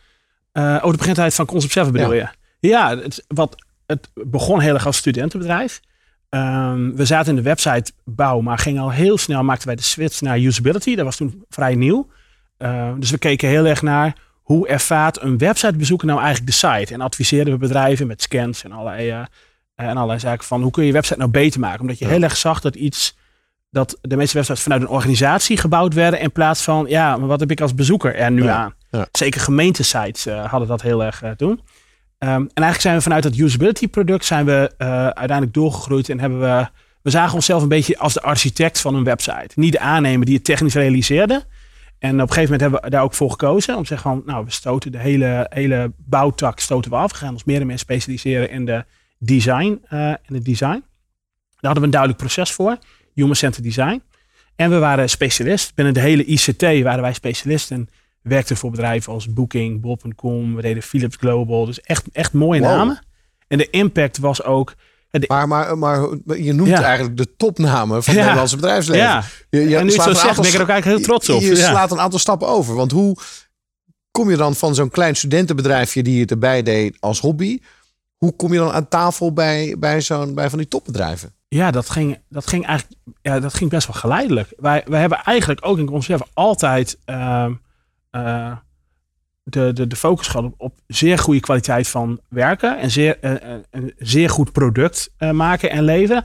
Eh 0.52 0.74
over 0.76 0.90
de 0.92 0.96
begintijd 0.98 1.34
van 1.34 1.46
Concept 1.46 1.72
7 1.72 1.92
bedoel 1.92 2.12
je? 2.12 2.28
Ja, 2.60 2.98
het, 2.98 3.24
wat, 3.28 3.56
het 3.86 4.08
begon 4.14 4.60
heel 4.60 4.74
erg 4.74 4.86
als 4.86 4.96
studentenbedrijf. 4.96 5.80
Ehm, 6.28 6.92
we 6.94 7.04
zaten 7.04 7.28
in 7.30 7.36
de 7.36 7.42
websitebouw, 7.42 8.40
maar 8.40 8.58
gingen 8.58 8.82
al 8.82 8.90
heel 8.90 9.18
snel, 9.18 9.42
maakten 9.42 9.66
wij 9.66 9.76
de 9.76 9.82
switch 9.82 10.20
naar 10.20 10.38
usability. 10.38 10.94
Dat 10.94 11.04
was 11.04 11.16
toen 11.16 11.44
vrij 11.48 11.74
nieuw. 11.74 12.08
Eh, 12.56 12.92
dus 12.98 13.10
we 13.10 13.18
keken 13.18 13.48
heel 13.48 13.64
erg 13.66 13.82
naar 13.82 14.16
hoe 14.42 14.68
ervaart 14.68 15.22
een 15.22 15.38
websitebezoeker 15.38 16.06
nou 16.06 16.20
eigenlijk 16.20 16.50
de 16.50 16.56
site. 16.68 16.94
En 16.94 17.00
adviseerden 17.00 17.52
we 17.52 17.58
bedrijven 17.58 18.06
met 18.06 18.22
scans 18.22 18.64
en 18.64 18.72
allerlei, 18.72 19.10
eh, 19.10 19.22
en 19.74 19.96
allerlei 19.96 20.18
zaken 20.18 20.46
van 20.46 20.62
hoe 20.62 20.70
kun 20.70 20.82
je 20.82 20.88
je 20.88 20.94
website 20.94 21.18
nou 21.18 21.30
beter 21.30 21.60
maken. 21.60 21.80
Omdat 21.80 21.98
je 21.98 22.04
Ja. 22.04 22.10
heel 22.10 22.22
erg 22.22 22.36
zag 22.36 22.60
dat 22.60 22.74
iets, 22.74 23.16
dat 23.70 23.98
de 24.00 24.16
meeste 24.16 24.34
websites 24.36 24.62
vanuit 24.62 24.82
een 24.82 24.88
organisatie 24.88 25.56
gebouwd 25.56 25.94
werden. 25.94 26.20
In 26.20 26.32
plaats 26.32 26.62
van, 26.62 26.86
ja, 26.88 27.16
maar 27.16 27.28
wat 27.28 27.40
heb 27.40 27.50
ik 27.50 27.60
als 27.60 27.74
bezoeker 27.74 28.14
er 28.14 28.30
nu 28.30 28.42
Ja. 28.42 28.54
aan? 28.56 28.74
Ja. 28.90 29.06
Zeker 29.12 29.40
gemeentesites 29.40 30.26
eh, 30.26 30.44
hadden 30.50 30.68
dat 30.68 30.82
heel 30.82 31.04
erg 31.04 31.22
eh, 31.22 31.30
toen. 31.30 31.60
Ehm, 32.18 32.30
en 32.32 32.48
eigenlijk 32.48 32.80
zijn 32.80 32.96
we 32.96 33.02
vanuit 33.02 33.22
dat 33.22 33.36
usability 33.36 33.88
product 33.88 34.24
zijn 34.24 34.44
we 34.44 34.74
eh, 34.78 34.88
uiteindelijk 35.04 35.52
doorgegroeid 35.54 36.08
en 36.08 36.20
hebben 36.20 36.40
we, 36.40 36.68
we 37.02 37.10
zagen 37.10 37.34
onszelf 37.34 37.62
een 37.62 37.68
beetje 37.68 37.98
als 37.98 38.12
de 38.14 38.22
architect 38.22 38.80
van 38.80 38.94
een 38.94 39.04
website. 39.04 39.48
Niet 39.54 39.72
de 39.72 39.78
aannemer 39.78 40.26
die 40.26 40.34
het 40.34 40.44
technisch 40.44 40.74
realiseerde. 40.74 41.44
En 41.98 42.14
op 42.14 42.20
een 42.20 42.34
gegeven 42.34 42.42
moment 42.42 42.60
hebben 42.60 42.80
we 42.82 42.90
daar 42.90 43.02
ook 43.02 43.14
voor 43.14 43.30
gekozen 43.30 43.74
om 43.76 43.80
te 43.82 43.86
zeggen 43.88 44.10
van, 44.10 44.22
nou, 44.26 44.44
we 44.44 44.50
stoten 44.50 44.92
de 44.92 44.98
hele, 44.98 45.46
hele 45.48 45.92
bouwtak 45.96 46.58
stoten 46.60 46.90
we 46.90 46.96
af. 46.96 47.10
We 47.12 47.16
gaan 47.18 47.32
ons 47.32 47.44
meer 47.44 47.60
en 47.60 47.66
meer 47.66 47.78
specialiseren 47.78 48.50
in 48.50 48.64
de 48.64 48.84
design, 49.26 49.80
eh 49.88 50.08
in 50.26 50.34
het 50.34 50.44
design. 50.44 50.82
Daar 51.60 51.72
hadden 51.72 51.80
we 51.80 51.84
een 51.84 51.90
duidelijk 51.90 52.20
proces 52.20 52.52
voor, 52.52 52.78
human-centered 53.14 53.64
design. 53.64 54.02
En 54.56 54.70
we 54.70 54.78
waren 54.78 55.08
specialist. 55.10 55.74
Binnen 55.74 55.94
de 55.94 56.00
hele 56.00 56.24
ICT 56.24 56.62
waren 56.82 57.02
wij 57.02 57.12
specialist. 57.12 57.70
En 57.70 57.88
werkten 58.22 58.56
voor 58.56 58.70
bedrijven 58.70 59.12
als 59.12 59.32
Booking, 59.32 59.80
Bob.com. 59.80 60.54
We 60.54 60.62
deden 60.62 60.82
Philips 60.82 61.16
Global. 61.16 61.64
Dus 61.66 61.80
echt, 61.80 62.04
echt 62.12 62.32
mooie 62.32 62.60
Wow. 62.60 62.68
namen. 62.70 62.98
En 63.48 63.58
de 63.58 63.70
impact 63.70 64.18
was 64.18 64.42
ook... 64.42 64.74
de- 65.10 65.24
Maar, 65.28 65.48
maar, 65.48 65.78
maar 65.78 66.08
je 66.38 66.52
noemt 66.52 66.68
Ja. 66.68 66.82
eigenlijk 66.82 67.16
de 67.16 67.36
topnamen 67.36 68.02
van 68.02 68.04
het 68.04 68.14
Ja. 68.14 68.20
Nederlandse 68.20 68.56
bedrijfsleven. 68.56 69.02
ja, 69.04 69.24
Je, 69.50 69.60
je 69.68 69.76
en 69.76 69.84
nu 69.84 69.90
je 69.92 69.96
zo 69.96 70.02
zegt, 70.12 70.22
aantal 70.26 70.42
ben 70.42 70.52
ik 70.52 70.56
er 70.56 70.62
ook 70.62 70.68
eigenlijk 70.68 70.84
heel 70.98 71.06
trots 71.06 71.28
op. 71.28 71.40
Je, 71.40 71.46
je 71.46 71.56
slaat 71.56 71.90
een 71.90 72.00
aantal 72.00 72.18
stappen 72.18 72.48
over. 72.48 72.74
Want 72.74 72.90
hoe 72.92 73.16
kom 74.10 74.30
je 74.30 74.36
dan 74.36 74.54
van 74.54 74.74
zo'n 74.74 74.90
klein 74.90 75.16
studentenbedrijfje 75.16 76.02
die 76.02 76.20
het 76.20 76.30
erbij 76.30 76.62
deed 76.62 76.96
als 77.00 77.20
hobby? 77.20 77.58
Hoe 78.24 78.36
kom 78.36 78.52
je 78.52 78.58
dan 78.58 78.72
aan 78.72 78.88
tafel 78.88 79.32
bij, 79.32 79.76
bij, 79.78 80.00
zo'n, 80.00 80.34
bij 80.34 80.50
van 80.50 80.58
die 80.58 80.68
topbedrijven? 80.68 81.34
Ja, 81.48 81.70
dat 81.70 81.90
ging, 81.90 82.18
dat 82.28 82.46
ging 82.46 82.66
eigenlijk 82.66 83.00
ja, 83.22 83.40
dat 83.40 83.54
ging 83.54 83.70
best 83.70 83.86
wel 83.86 83.96
geleidelijk. 83.96 84.52
Wij, 84.56 84.82
wij 84.86 85.00
hebben 85.00 85.18
eigenlijk 85.18 85.66
ook 85.66 85.78
in 85.78 85.86
Conserve 85.86 86.26
altijd 86.32 86.98
ehm, 87.04 87.54
eh, 88.10 88.56
de, 89.42 89.72
de, 89.72 89.86
de 89.86 89.96
focus 89.96 90.26
gehad 90.26 90.52
op, 90.56 90.74
zeer 90.86 91.18
goede 91.18 91.40
kwaliteit 91.40 91.88
van 91.88 92.20
werken 92.28 92.78
en 92.78 92.90
zeer, 92.90 93.18
eh, 93.20 93.54
eh, 93.54 93.60
een 93.70 93.94
zeer 93.98 94.30
goed 94.30 94.52
product 94.52 95.14
maken 95.18 95.70
en 95.70 95.84
leveren. 95.84 96.24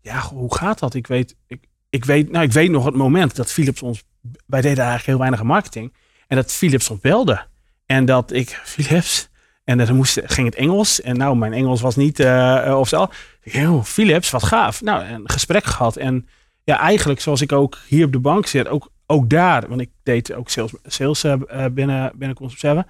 Ja, 0.00 0.20
hoe 0.20 0.54
gaat 0.54 0.78
dat? 0.78 0.94
Ik 0.94 1.06
weet, 1.06 1.36
ik, 1.46 1.64
ik, 1.90 2.04
weet, 2.04 2.30
nou, 2.30 2.44
ik 2.44 2.52
weet 2.52 2.70
nog 2.70 2.84
het 2.84 2.94
moment 2.94 3.36
dat 3.36 3.52
Philips 3.52 3.82
ons, 3.82 4.02
wij 4.46 4.60
deden 4.60 4.78
eigenlijk 4.78 5.06
heel 5.06 5.18
weinig 5.18 5.42
marketing, 5.42 5.94
en 6.26 6.36
dat 6.36 6.52
Philips 6.52 6.90
ons 6.90 7.00
belde. 7.00 7.46
En 7.86 8.04
dat 8.04 8.32
ik, 8.32 8.48
Philips, 8.64 9.28
en 9.64 9.78
dan 9.78 9.96
moest, 9.96 10.20
ging 10.24 10.46
het 10.46 10.56
Engels. 10.56 11.00
En 11.00 11.16
nou, 11.16 11.36
mijn 11.36 11.52
Engels 11.52 11.80
was 11.80 11.96
niet 11.96 12.20
uh, 12.20 12.74
of 12.78 12.88
zo. 12.88 13.06
"Oh, 13.54 13.82
Philips, 13.82 14.30
wat 14.30 14.42
gaaf. 14.42 14.82
Nou, 14.82 15.04
een 15.04 15.30
gesprek 15.30 15.64
gehad. 15.64 15.96
En 15.96 16.26
ja, 16.64 16.78
eigenlijk 16.78 17.20
zoals 17.20 17.40
ik 17.40 17.52
ook 17.52 17.78
hier 17.88 18.04
op 18.04 18.12
de 18.12 18.18
bank 18.18 18.46
zit, 18.46 18.68
ook, 18.68 18.88
ook 19.06 19.30
daar, 19.30 19.68
want 19.68 19.80
ik 19.80 19.90
deed 20.02 20.34
ook 20.34 20.48
sales, 20.48 20.72
sales 20.84 21.24
eh, 21.24 21.64
binnen, 21.72 22.12
binnen 22.14 22.36
Concept 22.36 22.60
7, 22.60 22.86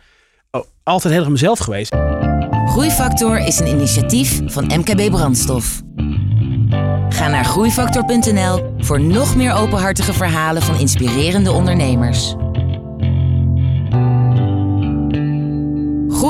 oh, 0.51 0.63
altijd 0.83 1.13
heel 1.13 1.23
erg 1.23 1.33
mezelf 1.33 1.59
geweest. 1.59 1.95
Groeifactor 2.67 3.39
is 3.39 3.59
een 3.59 3.67
initiatief 3.67 4.41
van 4.45 4.65
MKB 4.65 5.11
Brandstof. 5.11 5.83
Ga 7.09 7.29
naar 7.29 7.45
groeifactor.nl 7.45 8.75
voor 8.79 9.01
nog 9.01 9.37
meer 9.37 9.55
openhartige 9.55 10.13
verhalen 10.13 10.63
van 10.63 10.79
inspirerende 10.79 11.51
ondernemers. 11.51 12.35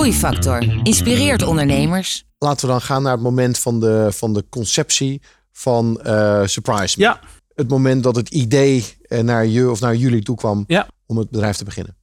Groeifactor 0.02 0.62
inspireert 0.82 1.42
ondernemers. 1.42 2.24
Laten 2.38 2.66
we 2.66 2.72
dan 2.72 2.80
gaan 2.80 3.02
naar 3.02 3.12
het 3.12 3.20
moment 3.20 3.58
van 3.58 3.80
de, 3.80 4.08
van 4.12 4.32
de 4.34 4.44
conceptie 4.48 5.22
van 5.52 6.00
eh, 6.00 6.42
Surprise 6.44 6.98
Me. 6.98 7.04
Ja, 7.04 7.20
Het 7.54 7.68
moment 7.68 8.02
dat 8.02 8.16
het 8.16 8.28
idee 8.28 8.84
eh, 9.02 9.20
naar 9.20 9.46
je 9.46 9.70
of 9.70 9.80
naar 9.80 9.96
jullie 9.96 10.22
toe 10.22 10.36
kwam 10.36 10.64
Ja. 10.66 10.86
om 11.06 11.16
het 11.16 11.30
bedrijf 11.30 11.56
te 11.56 11.64
beginnen. 11.64 11.96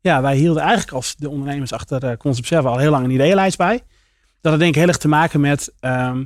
ja, 0.00 0.22
wij 0.22 0.36
hielden 0.36 0.62
eigenlijk 0.62 0.92
als 0.92 1.16
de 1.16 1.28
ondernemers 1.28 1.72
achter 1.72 2.16
Concept 2.16 2.46
7 2.46 2.70
al 2.70 2.78
heel 2.78 2.90
lang 2.90 3.04
een 3.04 3.10
ideeënlijst 3.10 3.56
bij. 3.56 3.82
Dat 4.40 4.52
had 4.52 4.60
denk 4.60 4.74
ik 4.74 4.80
heel 4.80 4.88
erg 4.88 4.98
te 4.98 5.08
maken 5.08 5.40
met, 5.40 5.72
ehm 5.80 6.24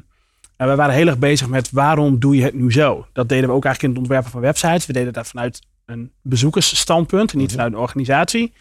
we 0.57 0.75
waren 0.75 0.95
heel 0.95 1.07
erg 1.07 1.19
bezig 1.19 1.49
met 1.49 1.71
waarom 1.71 2.19
doe 2.19 2.37
je 2.37 2.43
het 2.43 2.55
nu 2.55 2.73
zo? 2.73 3.07
Dat 3.13 3.29
deden 3.29 3.49
we 3.49 3.55
ook 3.55 3.65
eigenlijk 3.65 3.83
in 3.83 3.89
het 3.91 3.99
ontwerpen 3.99 4.31
van 4.31 4.41
websites. 4.41 4.87
We 4.87 4.93
deden 4.93 5.13
dat 5.13 5.27
vanuit 5.27 5.67
een 5.87 6.13
bezoekersstandpunt 6.23 7.33
en 7.33 7.39
niet 7.39 7.51
vanuit 7.51 7.73
een 7.73 7.79
organisatie. 7.79 8.53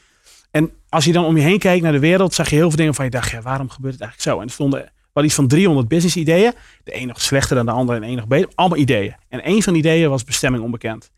En 0.55 0.71
als 0.89 1.05
je 1.05 1.11
dan 1.11 1.25
om 1.25 1.37
je 1.37 1.43
heen 1.43 1.59
keek 1.59 1.81
naar 1.81 1.91
de 1.91 1.99
wereld, 1.99 2.33
zag 2.33 2.49
je 2.49 2.55
heel 2.55 2.67
veel 2.67 2.77
dingen 2.77 2.93
van 2.93 3.05
je 3.05 3.11
dacht, 3.11 3.31
ja, 3.31 3.41
waarom 3.41 3.69
gebeurt 3.69 3.93
het 3.93 4.03
eigenlijk 4.03 4.31
zo? 4.31 4.41
En 4.41 4.47
er 4.47 4.53
stonden 4.53 4.91
wel 5.13 5.23
iets 5.23 5.33
van 5.33 5.47
300 5.47 5.87
business 5.87 6.15
ideeën. 6.15 6.53
De 6.83 6.95
een 6.95 7.07
nog 7.07 7.21
slechter 7.21 7.55
dan 7.55 7.65
de 7.65 7.71
andere 7.71 7.97
en 7.97 8.03
de 8.03 8.09
een 8.09 8.15
nog 8.15 8.27
beter. 8.27 8.49
Allemaal 8.55 8.77
ideeën. 8.77 9.15
En 9.29 9.43
één 9.43 9.61
van 9.61 9.73
die 9.73 9.81
ideeën 9.81 10.09
was 10.09 10.23
bestemming 10.23 10.63
onbekend. 10.63 11.11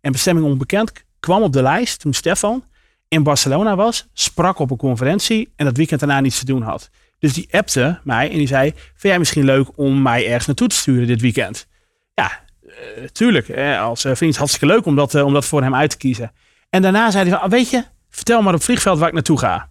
En 0.00 0.12
bestemming 0.12 0.46
onbekend 0.46 0.92
kwam 1.20 1.42
op 1.42 1.52
de 1.52 1.62
lijst 1.62 2.00
toen 2.00 2.12
Stefan 2.12 2.64
in 3.08 3.22
Barcelona 3.22 3.76
was, 3.76 4.08
sprak 4.12 4.58
op 4.58 4.70
een 4.70 4.76
conferentie 4.76 5.52
en 5.56 5.64
dat 5.64 5.76
weekend 5.76 6.00
daarna 6.00 6.20
niets 6.20 6.38
te 6.38 6.44
doen 6.44 6.62
had. 6.62 6.90
Dus 7.18 7.32
die 7.32 7.48
appte 7.50 8.00
mij 8.04 8.30
en 8.30 8.38
die 8.38 8.46
zei, 8.46 8.70
vind 8.70 9.02
jij 9.02 9.18
misschien 9.18 9.44
leuk 9.44 9.68
om 9.74 10.02
mij 10.02 10.26
ergens 10.26 10.46
naartoe 10.46 10.68
te 10.68 10.76
sturen 10.76 11.06
dit 11.06 11.20
weekend? 11.20 11.66
Ja, 12.14 12.40
eh, 12.62 13.04
tuurlijk. 13.12 13.50
Als 13.78 14.04
eh, 14.04 14.14
vriend 14.14 14.36
hartstikke 14.36 14.66
leuk 14.74 14.86
om 14.86 14.96
dat, 14.96 15.14
eh, 15.14 15.24
om 15.24 15.32
dat 15.32 15.44
voor 15.44 15.62
hem 15.62 15.74
uit 15.74 15.90
te 15.90 15.96
kiezen. 15.96 16.32
En 16.70 16.82
daarna 16.82 17.10
zei 17.10 17.28
hij 17.28 17.32
van, 17.32 17.42
ah, 17.42 17.50
weet 17.50 17.70
je, 17.70 17.84
vertel 18.16 18.42
maar 18.42 18.54
op 18.54 18.62
vliegveld 18.62 18.98
waar 18.98 19.08
ik 19.08 19.14
naartoe 19.14 19.38
ga. 19.38 19.68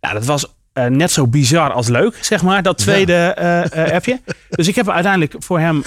Nou, 0.00 0.14
dat 0.14 0.24
was 0.24 0.54
eh, 0.72 0.86
net 0.86 1.10
zo 1.10 1.26
bizar 1.26 1.72
als 1.72 1.88
leuk, 1.88 2.18
zeg 2.20 2.42
maar, 2.42 2.62
dat 2.62 2.78
tweede 2.78 3.12
eh, 3.12 3.86
eh, 3.86 3.94
appje. 3.94 4.20
Dus 4.50 4.68
ik 4.68 4.74
heb 4.74 4.88
uiteindelijk 4.88 5.34
voor 5.38 5.58
hem 5.58 5.82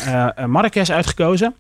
Marrakesh 0.46 0.90
uitgekozen. 0.90 1.56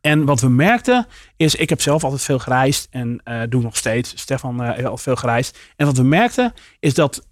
En 0.00 0.24
wat 0.24 0.40
we 0.40 0.48
merkten 0.48 1.06
is, 1.36 1.54
ik 1.54 1.68
heb 1.68 1.80
zelf 1.80 2.04
altijd 2.04 2.22
veel 2.22 2.38
gereisd 2.38 2.88
en 2.90 3.22
doe 3.48 3.62
nog 3.62 3.76
steeds. 3.76 4.12
Stefan 4.16 4.62
heeft 4.62 4.86
al 4.86 4.96
veel 4.96 5.16
gereisd. 5.16 5.58
En 5.76 5.86
wat 5.86 5.96
we 5.96 6.02
merkten 6.02 6.52
is 6.80 6.94
dat 6.94 7.26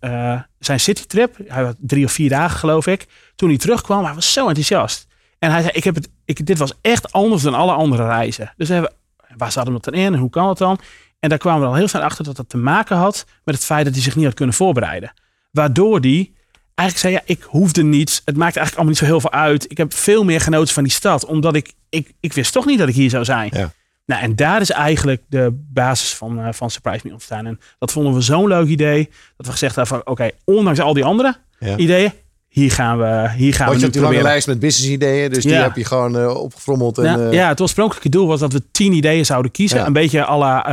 zijn 0.59 0.81
citytrip, 0.81 1.37
hij 1.47 1.63
had 1.63 1.77
drie 1.79 2.05
of 2.05 2.13
vier 2.13 2.29
dagen 2.29 2.59
geloof 2.59 2.87
ik, 2.87 3.07
toen 3.35 3.49
hij 3.49 3.59
terugkwam, 3.59 4.05
hij 4.05 4.15
was 4.15 4.33
zo 4.33 4.49
enthousiast. 4.49 5.07
En 5.39 5.51
hij 5.51 5.61
zei, 5.61 5.73
ik 5.73 5.85
heb 5.85 5.95
het, 5.95 6.09
ik, 6.25 6.47
dit 6.47 6.59
was 6.59 6.73
echt 6.81 7.13
anders 7.13 7.43
dan 7.43 7.55
alle 7.55 7.73
andere 7.73 8.07
reizen. 8.07 8.53
Dus 8.57 8.69
we 8.69 8.75
hebben, 8.75 8.93
waar 9.37 9.53
zat 9.53 9.65
hem 9.65 9.73
dat 9.73 9.85
dan 9.85 9.95
in 9.95 10.13
en 10.13 10.19
hoe 10.21 10.31
kan 10.31 10.49
het 10.49 10.59
dan? 10.59 10.79
En 11.23 11.29
daar 11.29 11.39
kwamen 11.39 11.61
we 11.61 11.67
al 11.67 11.75
heel 11.75 11.89
snel 11.89 12.03
achter 12.03 12.25
dat 12.25 12.37
dat 12.37 12.49
te 12.49 12.57
maken 12.57 12.97
had 12.97 13.25
met 13.45 13.55
het 13.55 13.65
feit 13.65 13.85
dat 13.85 13.95
hij 13.95 14.03
zich 14.03 14.17
niet 14.17 14.25
had 14.25 14.35
kunnen 14.35 14.55
voorbereiden. 14.55 15.13
Waardoor 15.51 15.99
hij 16.01 16.33
eigenlijk 16.75 16.99
zei, 16.99 17.13
ja, 17.13 17.21
ik 17.35 17.43
hoefde 17.43 17.83
niets. 17.83 18.23
Het 18.25 18.37
maakte 18.37 18.59
eigenlijk 18.59 18.75
allemaal 18.75 18.89
niet 18.89 18.99
zo 18.99 19.05
heel 19.05 19.21
veel 19.21 19.33
uit. 19.33 19.71
Ik 19.71 19.77
heb 19.77 19.95
veel 19.95 20.25
meer 20.25 20.41
genoten 20.41 20.75
van 20.75 20.83
die 20.83 20.93
stad, 20.93 21.25
omdat 21.27 21.55
ik, 21.55 21.73
ik, 21.89 22.13
ik 22.21 22.33
wist 22.33 22.53
toch 22.53 22.67
niet 22.67 22.79
dat 22.79 22.89
ik 22.89 22.95
hier 22.95 23.11
zou 23.11 23.25
zijn. 23.25 23.51
Ja. 23.55 23.73
Nou, 24.07 24.23
en 24.23 24.37
daar 24.37 24.61
is 24.61 24.71
eigenlijk 24.71 25.23
de 25.29 25.49
basis 25.73 26.15
van, 26.15 26.41
eh, 26.41 26.53
van 26.53 26.71
Surprise 26.71 27.07
Me 27.07 27.13
ontstaan. 27.13 27.47
En 27.47 27.61
dat 27.79 27.93
vonden 27.93 28.15
we 28.15 28.21
zo'n 28.21 28.47
leuk 28.49 28.69
idee, 28.69 29.09
dat 29.37 29.47
we 29.47 29.53
gezegd 29.53 29.77
hebben 29.77 29.97
van, 29.97 30.13
oké, 30.13 30.31
ondanks 30.45 30.81
al 30.81 30.95
die 30.95 31.05
andere 31.05 31.37
Ja. 31.59 31.77
ideeën, 31.77 32.13
hier 32.53 32.71
gaan 32.73 32.99
we, 32.99 33.31
hier 33.37 33.55
gaan 33.55 33.67
Want 33.67 33.69
we 33.69 33.73
je 33.73 33.77
nu 33.77 33.81
hebt 33.81 33.93
die 33.93 34.03
lange 34.03 34.15
proberen. 34.15 34.23
lijst 34.23 34.47
met 34.47 34.59
business 34.59 34.91
ideeën, 34.91 35.31
dus 35.31 35.43
die 35.45 35.53
Ja. 35.53 35.63
heb 35.63 35.77
je 35.77 35.85
gewoon 35.85 36.19
eh, 36.19 36.37
opgefrommeld. 36.37 36.99
En, 36.99 37.05
Ja, 37.05 37.19
eh, 37.19 37.33
ja, 37.33 37.49
het 37.49 37.61
oorspronkelijke 37.61 38.09
doel 38.09 38.27
was 38.27 38.41
dat 38.41 38.53
we 38.53 38.63
tien 38.71 38.93
ideeën 38.93 39.27
zouden 39.27 39.51
kiezen. 39.51 39.79
Ja. 39.79 39.87
Een 39.87 39.93
beetje 39.93 40.27
à 40.27 40.39
la 40.39 40.65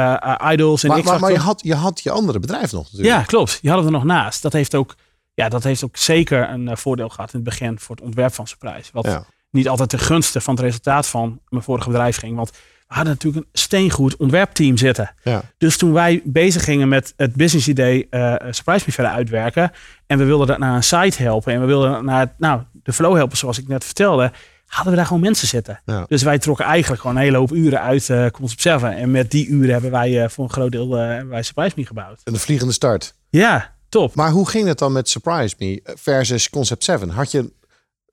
eh, 0.41 0.51
Idols 0.51 0.83
en 0.83 0.89
maar, 0.89 1.03
maar, 1.03 1.19
maar 1.19 1.31
je, 1.31 1.37
had, 1.37 1.61
je 1.63 1.73
had 1.75 2.01
je 2.03 2.11
andere 2.11 2.39
bedrijf 2.39 2.71
nog 2.71 2.83
natuurlijk. 2.83 3.15
Ja, 3.17 3.23
klopt. 3.23 3.59
Je 3.61 3.67
had 3.69 3.77
het 3.77 3.85
er 3.87 3.91
nog 3.91 4.03
naast. 4.03 4.41
Dat 4.41 4.53
heeft 4.53 4.75
ook, 4.75 4.95
ja, 5.33 5.49
dat 5.49 5.63
heeft 5.63 5.83
ook 5.83 5.97
zeker 5.97 6.49
een 6.49 6.77
voordeel 6.77 7.09
gehad 7.09 7.33
in 7.33 7.39
het 7.39 7.49
begin 7.49 7.79
voor 7.79 7.95
het 7.95 8.05
ontwerp 8.05 8.33
van 8.33 8.47
Surprise. 8.47 8.89
Wat 8.93 9.23
niet 9.51 9.69
altijd 9.69 9.89
ten 9.89 9.99
gunste 9.99 10.41
van 10.41 10.53
het 10.55 10.63
resultaat 10.63 11.07
van 11.07 11.39
mijn 11.49 11.63
vorige 11.63 11.89
bedrijf 11.89 12.17
ging. 12.17 12.35
Want 12.35 12.51
we 12.89 12.95
hadden 12.95 13.13
natuurlijk 13.13 13.45
een 13.45 13.59
steengoed 13.59 14.17
ontwerpteam 14.17 14.77
zitten. 14.77 15.13
Ja. 15.23 15.41
Dus 15.57 15.77
toen 15.77 15.93
wij 15.93 16.21
bezig 16.23 16.63
gingen 16.63 16.87
met 16.87 17.13
het 17.17 17.35
business 17.35 17.67
idee 17.67 18.07
eh, 18.09 18.35
Surprise 18.49 18.83
Me 18.85 18.91
verder 18.91 19.11
uitwerken. 19.11 19.71
En 20.07 20.17
we 20.17 20.23
wilden 20.23 20.47
dat 20.47 20.57
naar 20.57 20.75
een 20.75 20.83
site 20.83 21.23
helpen. 21.23 21.53
En 21.53 21.59
we 21.59 21.65
wilden 21.65 21.91
dat 21.91 22.03
naar 22.03 22.33
nou, 22.37 22.61
de 22.83 22.93
flow 22.93 23.15
helpen 23.15 23.37
zoals 23.37 23.57
ik 23.57 23.67
net 23.67 23.83
vertelde. 23.83 24.31
Hadden 24.65 24.91
we 24.91 24.97
daar 24.97 25.05
gewoon 25.07 25.21
mensen 25.21 25.47
zitten. 25.47 25.81
Ja. 25.85 26.05
Dus 26.07 26.23
wij 26.23 26.39
trokken 26.39 26.65
eigenlijk 26.65 27.01
gewoon 27.01 27.15
een 27.15 27.21
hele 27.21 27.37
hoop 27.37 27.51
uren 27.51 27.81
uit 27.81 28.09
eh 28.09 28.25
Concept 28.27 28.61
7. 28.61 28.95
En 28.95 29.11
met 29.11 29.31
die 29.31 29.47
uren 29.47 29.71
hebben 29.71 29.91
wij 29.91 30.23
eh, 30.23 30.29
voor 30.29 30.43
een 30.43 30.51
groot 30.51 30.71
deel 30.71 30.89
wij 31.27 31.43
Surprise 31.43 31.73
Me 31.75 31.85
gebouwd. 31.85 32.21
En 32.23 32.33
de 32.33 32.39
vliegende 32.39 32.73
start. 32.73 33.13
Ja, 33.29 33.75
top. 33.89 34.15
Maar 34.15 34.31
hoe 34.31 34.49
ging 34.49 34.67
het 34.67 34.77
dan 34.77 34.91
met 34.91 35.09
Surprise 35.09 35.55
Me 35.57 35.81
versus 35.83 36.49
Concept 36.49 36.83
7? 36.83 37.09
Had 37.09 37.31
je 37.31 37.51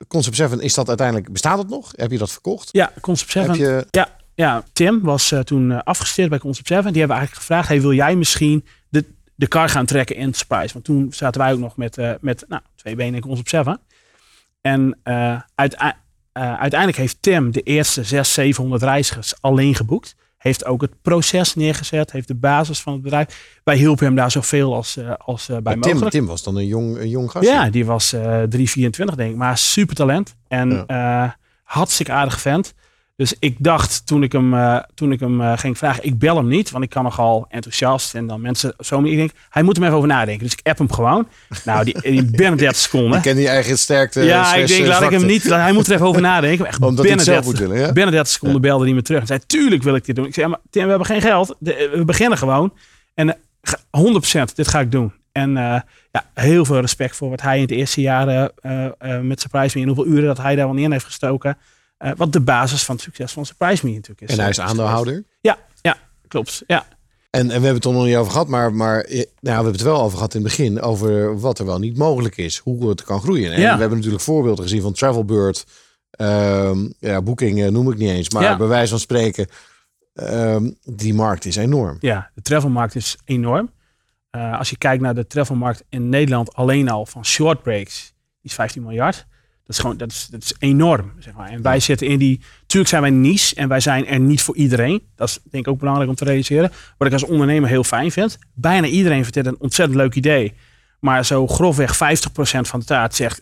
Concept 0.07 0.35
7, 0.35 0.59
is 0.59 0.73
dat 0.73 0.87
uiteindelijk, 0.87 1.31
bestaat 1.31 1.57
het 1.57 1.69
nog? 1.69 1.91
Heb 1.95 2.11
je 2.11 2.17
dat 2.17 2.31
verkocht? 2.31 2.69
Ja, 2.71 2.91
Concept 3.01 3.31
7. 3.31 3.49
Heb 3.49 3.59
je, 3.59 3.87
Ja, 3.89 4.09
ja, 4.37 4.63
Tim 4.73 5.01
was 5.01 5.31
eh, 5.31 5.39
toen 5.39 5.71
eh, 5.71 5.79
afgestudeerd 5.83 6.29
bij 6.29 6.39
Concept 6.39 6.67
7. 6.67 6.91
Die 6.91 6.99
hebben 6.99 7.17
eigenlijk 7.17 7.47
gevraagd, 7.47 7.67
hey, 7.67 7.81
wil 7.81 7.93
jij 7.93 8.15
misschien 8.15 8.65
de, 8.89 9.05
de 9.35 9.47
kar 9.47 9.69
gaan 9.69 9.85
trekken 9.85 10.15
in 10.15 10.33
Surprise? 10.33 10.73
Want 10.73 10.85
toen 10.85 11.07
zaten 11.13 11.41
wij 11.41 11.53
ook 11.53 11.59
nog 11.59 11.77
met, 11.77 11.97
eh, 11.97 12.11
met 12.21 12.45
nou, 12.47 12.61
twee 12.75 12.95
benen 12.95 13.15
in 13.15 13.21
Concept 13.21 13.49
7. 13.49 13.79
En 14.61 14.99
uitei- 15.55 15.93
uiteindelijk 16.33 16.97
heeft 16.97 17.17
Tim 17.21 17.51
de 17.51 17.61
eerste 17.61 18.03
600, 18.03 18.27
700 18.27 18.81
reizigers 18.83 19.41
alleen 19.41 19.75
geboekt. 19.75 20.15
Heeft 20.37 20.65
ook 20.65 20.81
het 20.81 21.01
proces 21.01 21.55
neergezet, 21.55 22.11
heeft 22.11 22.27
de 22.27 22.35
basis 22.35 22.79
van 22.81 22.93
het 22.93 23.01
bedrijf. 23.01 23.59
Wij 23.63 23.77
hielpen 23.77 24.05
hem 24.05 24.15
daar 24.15 24.31
zoveel 24.31 24.75
als, 24.75 24.97
als 25.17 25.45
bij 25.45 25.61
maar 25.61 25.73
Tim, 25.73 25.81
mogelijk. 25.81 26.11
Tim 26.11 26.25
was 26.25 26.43
dan 26.43 26.55
een 26.55 26.65
jong, 26.67 26.97
een 26.97 27.09
jong 27.09 27.31
gast. 27.31 27.47
Ja, 27.49 27.69
die 27.69 27.85
was 27.85 28.13
eh 28.13 28.21
324 28.21 29.15
denk 29.15 29.31
ik, 29.31 29.37
maar 29.37 29.57
super 29.57 29.95
talent. 29.95 30.35
En 30.47 30.83
eh 30.87 31.31
hartstikke 31.63 32.11
aardig 32.11 32.41
vent. 32.41 32.73
Dus 33.17 33.35
ik 33.39 33.55
dacht 33.59 34.05
toen 34.05 34.23
ik 34.23 34.31
hem, 34.31 34.53
eh, 34.53 34.77
toen 34.93 35.11
ik 35.11 35.19
hem 35.19 35.41
eh, 35.41 35.57
ging 35.57 35.77
vragen, 35.77 36.03
ik 36.03 36.19
bel 36.19 36.35
hem 36.35 36.47
niet, 36.47 36.71
want 36.71 36.83
ik 36.83 36.89
kan 36.89 37.03
nogal 37.03 37.45
enthousiast 37.49 38.15
en 38.15 38.27
dan 38.27 38.41
mensen 38.41 38.73
zo 38.79 39.01
niet. 39.01 39.11
Ik 39.11 39.17
denk, 39.17 39.31
hij 39.49 39.63
moet 39.63 39.77
er 39.77 39.83
even 39.83 39.95
over 39.95 40.07
nadenken. 40.07 40.43
Dus 40.43 40.53
ik 40.53 40.59
app 40.67 40.77
hem 40.77 40.91
gewoon. 40.91 41.27
Nou, 41.65 41.83
die, 41.85 42.01
die 42.01 42.25
binnen 42.41 42.57
30 42.57 42.75
seconden. 42.77 43.17
Ik 43.17 43.23
ken 43.23 43.35
die 43.35 43.47
eigen 43.47 43.77
sterkte. 43.77 44.21
ja, 44.21 44.43
slash, 44.43 44.61
ik 44.61 44.67
denk, 44.67 44.81
eh, 44.81 44.87
laat 44.87 45.01
ik 45.01 45.09
hem 45.11 45.25
niet. 45.25 45.43
Hij 45.43 45.71
moet 45.71 45.87
er 45.87 45.93
even 45.93 46.05
over 46.05 46.21
nadenken. 46.21 46.65
Echt 46.65 46.81
Omdat 46.81 47.05
binnen 47.05 47.25
zelf 47.25 47.43
30 47.45 47.59
moet 47.59 47.67
willen, 47.69 47.85
ja? 47.87 47.93
Binnen 47.93 48.13
30 48.13 48.31
seconden 48.33 48.61
belde 48.61 48.85
hij 48.85 48.93
me 48.93 49.01
terug 49.01 49.21
en 49.21 49.27
zei: 49.27 49.39
Tuurlijk 49.45 49.83
wil 49.83 49.95
ik 49.95 50.05
dit 50.05 50.15
doen. 50.15 50.25
Ik 50.25 50.33
zei: 50.33 50.45
ja, 50.45 50.51
maar 50.51 50.61
Tim, 50.69 50.83
we 50.83 50.89
hebben 50.89 51.07
geen 51.07 51.21
geld. 51.21 51.55
De- 51.59 51.89
we 51.93 52.05
beginnen 52.05 52.37
gewoon. 52.37 52.73
En 53.13 53.29
eh, 53.29 53.35
ga- 53.61 53.79
100% 54.49 54.53
dit 54.55 54.67
ga 54.67 54.79
ik 54.79 54.91
doen. 54.91 55.13
En 55.31 55.57
eh, 55.57 55.63
ja, 56.11 56.23
heel 56.33 56.65
veel 56.65 56.79
respect 56.79 57.15
voor 57.15 57.29
wat 57.29 57.41
hij 57.41 57.55
in 57.55 57.61
het 57.61 57.71
eerste 57.71 58.01
jaar 58.01 58.27
eh, 58.27 58.45
eh, 58.61 58.85
eh, 58.99 59.21
met 59.21 59.41
Surprise 59.41 59.77
Me 59.77 59.83
en 59.85 59.89
hoeveel 59.93 60.13
uren 60.13 60.25
dat 60.25 60.37
hij 60.37 60.55
daar 60.55 60.67
wel 60.67 60.75
in 60.77 60.91
heeft 60.91 61.05
gestoken. 61.05 61.57
Eh, 61.97 62.11
wat 62.15 62.33
de 62.33 62.41
basis 62.41 62.83
van 62.83 62.95
het 62.95 63.03
succes 63.03 63.31
van 63.31 63.45
Surprise 63.45 63.85
Me 63.85 63.91
natuurlijk 63.91 64.21
is. 64.21 64.29
En 64.35 64.39
hij 64.39 64.49
is 64.49 64.59
aandeelhouder. 64.59 65.23
Ja, 65.41 65.57
ja, 65.81 65.97
klopt. 66.27 66.63
Ja. 66.67 66.85
En, 67.29 67.41
en 67.41 67.47
we 67.47 67.53
hebben 67.53 67.73
het 67.73 67.85
er 67.85 67.91
nog 67.91 68.05
niet 68.05 68.15
over 68.15 68.31
gehad, 68.31 68.47
maar, 68.47 68.73
maar 68.73 68.99
eh, 69.01 69.15
nou, 69.15 69.25
we 69.41 69.49
hebben 69.51 69.71
het 69.71 69.81
wel 69.81 70.01
over 70.01 70.17
gehad 70.17 70.33
in 70.33 70.39
het 70.41 70.49
begin. 70.49 70.81
Over 70.81 71.39
wat 71.39 71.59
er 71.59 71.65
wel 71.65 71.79
niet 71.79 71.97
mogelijk 71.97 72.37
is. 72.37 72.57
Hoe 72.57 72.89
het 72.89 73.03
kan 73.03 73.21
groeien. 73.21 73.51
En 73.53 73.61
Ja. 73.61 73.73
we 73.73 73.79
hebben 73.79 73.97
natuurlijk 73.97 74.23
voorbeelden 74.23 74.63
gezien 74.63 74.81
van 74.81 74.93
Travelbird. 74.93 75.65
ehm 76.11 76.87
ja, 76.99 77.21
Booking 77.21 77.63
eh, 77.63 77.69
noem 77.69 77.91
ik 77.91 77.97
niet 77.97 78.09
eens. 78.09 78.29
Maar 78.29 78.43
Ja. 78.43 78.57
bij 78.57 78.67
wijze 78.67 78.89
van 78.89 78.99
spreken, 78.99 79.47
ehm, 80.13 80.71
die 80.83 81.13
markt 81.13 81.45
is 81.45 81.55
enorm. 81.55 81.97
ja, 81.99 82.29
de 82.33 82.41
travelmarkt 82.41 82.95
is 82.95 83.17
enorm. 83.25 83.71
Als 84.31 84.69
je 84.69 84.77
kijkt 84.77 85.01
naar 85.01 85.15
de 85.15 85.27
travelmarkt 85.27 85.83
in 85.89 86.09
Nederland 86.09 86.53
alleen 86.53 86.89
al 86.89 87.05
van 87.05 87.25
short 87.25 87.61
breaks, 87.63 88.13
die 88.41 88.49
is 88.51 88.53
15 88.53 88.81
miljard. 88.83 89.25
Dat 89.67 89.75
is 89.75 89.81
gewoon, 89.81 89.97
dat 89.97 90.11
is, 90.11 90.27
dat 90.31 90.43
is 90.43 90.53
enorm. 90.59 91.11
Zeg 91.19 91.33
maar. 91.33 91.49
En 91.49 91.61
wij 91.61 91.79
zitten 91.79 92.07
in 92.07 92.17
die, 92.19 92.41
natuurlijk 92.61 92.89
zijn 92.89 93.01
wij 93.01 93.11
niche 93.11 93.55
en 93.55 93.67
wij 93.67 93.79
zijn 93.79 94.07
er 94.07 94.19
niet 94.19 94.41
voor 94.41 94.55
iedereen. 94.55 95.01
Dat 95.15 95.27
is 95.27 95.39
denk 95.51 95.65
ik 95.65 95.71
ook 95.71 95.79
belangrijk 95.79 96.09
om 96.09 96.15
te 96.15 96.23
realiseren. 96.25 96.71
Wat 96.97 97.07
ik 97.07 97.13
als 97.13 97.25
ondernemer 97.25 97.69
heel 97.69 97.83
fijn 97.83 98.11
vind. 98.11 98.37
Bijna 98.53 98.87
iedereen 98.87 99.21
vindt 99.21 99.33
dit 99.33 99.45
een 99.45 99.55
ontzettend 99.59 99.97
leuk 99.97 100.15
idee. 100.15 100.53
Maar 100.99 101.25
zo 101.25 101.47
grofweg 101.47 101.95
50% 101.95 101.97
van 102.61 102.79
de 102.79 102.85
taart 102.85 103.15
zegt, 103.15 103.41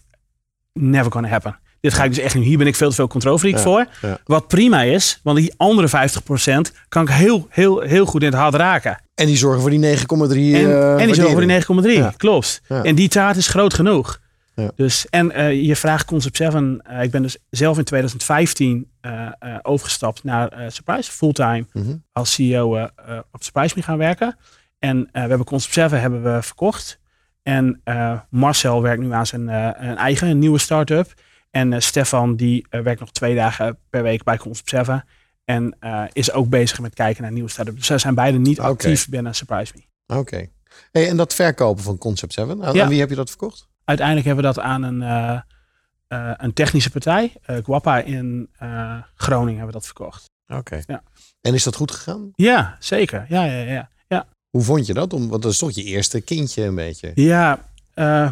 never 0.73 1.11
gonna 1.11 1.27
happen. 1.27 1.59
Dit 1.79 1.93
ga 1.93 2.03
ik 2.03 2.09
dus 2.09 2.23
echt 2.23 2.35
niet. 2.35 2.43
Hier 2.43 2.57
ben 2.57 2.67
ik 2.67 2.75
veel 2.75 2.89
te 2.89 2.95
veel 2.95 3.07
controlfreak 3.07 3.55
Ja, 3.55 3.61
voor. 3.61 3.85
ja. 4.01 4.19
Wat 4.23 4.47
prima 4.47 4.81
is, 4.81 5.19
want 5.23 5.37
die 5.37 5.53
andere 5.57 5.87
50% 5.87 6.71
kan 6.89 7.03
ik 7.03 7.09
heel, 7.09 7.47
heel, 7.49 7.79
heel 7.79 8.05
goed 8.05 8.21
in 8.21 8.27
het 8.27 8.37
hart 8.37 8.53
raken. 8.53 9.01
En 9.15 9.25
die 9.25 9.37
zorgen 9.37 9.61
voor 9.61 9.69
die 9.69 9.79
9,3 9.79 10.05
En, 10.05 10.71
eh, 10.71 10.91
en 11.01 11.05
die 11.05 11.15
zorgen 11.15 11.31
voor 11.31 11.41
die 11.41 11.49
9,3. 11.49 11.91
Ja. 11.97 12.13
Klopt. 12.17 12.61
Ja. 12.67 12.83
En 12.83 12.95
die 12.95 13.07
taart 13.09 13.35
is 13.37 13.47
groot 13.47 13.73
genoeg. 13.73 14.19
Ja. 14.55 14.71
Dus, 14.75 15.09
en 15.09 15.31
eh, 15.31 15.61
je 15.63 15.75
vraagt 15.75 16.05
Concept 16.05 16.37
7. 16.37 16.81
eh, 16.83 17.03
ik 17.03 17.11
ben 17.11 17.21
dus 17.21 17.37
zelf 17.49 17.77
in 17.77 17.83
2015 17.83 18.91
eh, 19.01 19.29
overgestapt 19.61 20.23
naar 20.23 20.71
Surprise. 20.71 21.11
Fulltime 21.11 21.65
Mhm. 21.73 21.95
als 22.11 22.33
CEO 22.33 22.89
op 23.31 23.43
Surprise 23.43 23.73
Me 23.77 23.81
gaan 23.83 23.97
werken. 23.97 24.37
En 24.79 25.09
we 25.11 25.19
hebben 25.19 25.43
Concept 25.45 25.73
7 25.73 26.01
hebben 26.01 26.23
we 26.23 26.41
verkocht. 26.41 26.99
En 27.43 27.81
Marcel 28.29 28.81
werkt 28.81 29.01
nu 29.01 29.11
aan 29.13 29.25
zijn 29.25 29.47
een 29.47 29.97
eigen 29.97 30.27
een 30.27 30.39
nieuwe 30.39 30.57
start-up. 30.57 31.13
En 31.51 31.81
Stefan 31.81 32.35
die 32.35 32.65
werkt 32.69 32.99
nog 32.99 33.11
twee 33.11 33.35
dagen 33.35 33.77
per 33.89 34.03
week 34.03 34.23
bij 34.23 34.37
Concept 34.37 34.69
7. 34.69 35.05
En 35.45 35.77
is 36.13 36.31
ook 36.31 36.49
bezig 36.49 36.79
met 36.79 36.93
kijken 36.93 37.21
naar 37.23 37.31
nieuwe 37.31 37.49
start-ups. 37.49 37.77
Dus 37.77 37.87
zij 37.87 37.97
zijn 37.97 38.15
beide 38.15 38.37
niet 38.37 38.59
actief 38.59 39.09
binnen 39.09 39.35
Surprise 39.35 39.73
Me. 39.75 40.15
Oké. 40.17 40.47
Hey, 40.91 41.09
en 41.09 41.17
dat 41.17 41.33
verkopen 41.33 41.83
van 41.83 41.97
Concept 41.97 42.33
7, 42.33 42.63
aan, 42.63 42.73
Ja. 42.73 42.83
aan 42.83 42.89
wie 42.89 42.99
heb 42.99 43.09
je 43.09 43.15
dat 43.15 43.29
verkocht? 43.29 43.67
Uiteindelijk 43.85 44.27
hebben 44.27 44.45
we 44.45 44.53
dat 44.53 44.63
aan 44.63 44.83
een, 44.83 45.01
eh, 45.01 45.39
eh, 46.07 46.33
een 46.37 46.53
technische 46.53 46.89
partij, 46.89 47.33
eh 47.41 47.57
Guapa 47.63 47.97
in 47.99 48.49
Groningen, 49.15 49.57
hebben 49.57 49.65
we 49.65 49.71
dat 49.79 49.85
verkocht. 49.85 50.29
Oké. 50.47 50.81
Ja. 50.87 51.03
En 51.41 51.53
is 51.53 51.63
dat 51.63 51.75
goed 51.75 51.91
gegaan? 51.91 52.31
Ja, 52.35 52.75
zeker. 52.79 53.25
Ja, 53.29 53.43
ja, 53.43 53.57
ja. 53.57 53.89
Ja, 54.07 54.25
Hoe 54.49 54.63
vond 54.63 54.85
je 54.85 54.93
dat? 54.93 55.13
Om, 55.13 55.29
want 55.29 55.41
dat 55.41 55.51
is 55.51 55.57
toch 55.57 55.71
je 55.71 55.83
eerste 55.83 56.21
kindje 56.21 56.63
een 56.63 56.75
beetje. 56.75 57.11
ja 57.15 57.59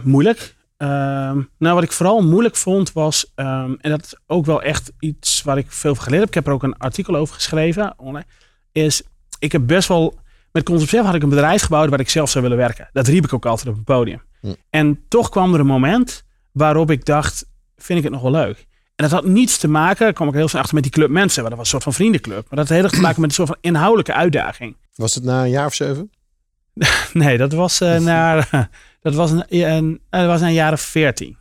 moeilijk. 0.04 0.56
Ehm, 0.78 1.42
nou, 1.58 1.76
wat 1.76 1.84
ik 1.84 1.92
vooral 1.92 2.22
moeilijk 2.22 2.56
vond 2.56 2.92
was, 2.92 3.32
ehm, 3.36 3.74
en 3.80 3.90
dat 3.90 4.04
is 4.06 4.16
ook 4.28 4.46
wel 4.46 4.62
echt 4.62 4.92
iets 5.00 5.42
waar 5.42 5.58
ik 5.58 5.72
veel 5.72 5.96
van 5.96 6.04
geleerd 6.04 6.22
heb. 6.22 6.30
Ik 6.30 6.36
heb 6.36 6.48
er 6.48 6.54
ook 6.54 6.64
een 6.64 6.78
artikel 6.78 7.16
over 7.16 7.36
geschreven 7.36 7.94
online. 7.98 8.26
Is, 8.72 9.04
ik 9.40 9.52
heb 9.52 9.68
best 9.68 9.88
wel, 9.88 10.16
met 10.54 10.64
Concept 10.64 10.90
7 10.90 11.06
had 11.06 11.16
ik 11.16 11.24
een 11.24 11.30
bedrijf 11.30 11.62
gebouwd 11.62 11.90
waar 11.90 12.00
ik 12.00 12.10
zelf 12.10 12.30
zou 12.30 12.44
willen 12.44 12.60
werken. 12.60 12.90
Dat 12.94 13.08
riep 13.08 13.24
ik 13.24 13.34
ook 13.34 13.46
altijd 13.46 13.68
op 13.68 13.76
het 13.76 13.84
podium. 13.84 14.22
Hm. 14.42 14.54
En 14.70 15.00
toch 15.08 15.30
kwam 15.30 15.54
er 15.54 15.60
een 15.60 15.66
moment 15.66 16.24
waarop 16.52 16.92
ik 16.92 17.06
dacht, 17.06 17.46
vind 17.78 17.98
ik 17.98 18.04
het 18.04 18.14
nog 18.14 18.22
wel 18.22 18.32
leuk. 18.32 18.68
En 18.96 19.10
dat 19.10 19.12
had 19.12 19.26
niets 19.26 19.58
te 19.58 19.68
maken, 19.68 20.00
daar 20.06 20.14
kwam 20.14 20.28
ik 20.28 20.34
heel 20.34 20.48
snel 20.48 20.62
achter 20.62 20.76
met 20.76 20.84
die 20.84 20.94
club 20.94 21.10
mensen. 21.10 21.42
Maar 21.42 21.50
dat 21.50 21.60
was 21.60 21.68
een 21.68 21.74
soort 21.80 21.84
van 21.84 21.94
vriendenclub. 21.94 22.46
Maar 22.50 22.60
dat 22.60 22.68
had 22.68 22.78
heel 22.78 22.84
erg 22.84 22.94
te 22.94 23.02
maken 23.02 23.22
met 23.22 23.30
een 23.30 23.36
soort 23.36 23.48
van 23.48 23.58
inhoudelijke 23.62 24.14
uitdaging. 24.14 24.76
Was 24.96 25.16
het 25.16 25.24
na 25.24 25.44
een 25.44 25.50
jaar 25.50 25.66
of 25.66 25.74
zeven? 25.74 26.12
Nee, 27.14 27.38
dat 27.38 27.54
was 27.54 27.82
uh, 27.82 28.00
naar, 28.12 28.70
dat 29.02 29.14
was 29.14 29.32
een, 29.32 29.46
een, 29.50 30.02
dat 30.10 30.26
was 30.26 30.42
naar 30.42 30.52
jaren 30.52 30.78
14. 30.78 31.38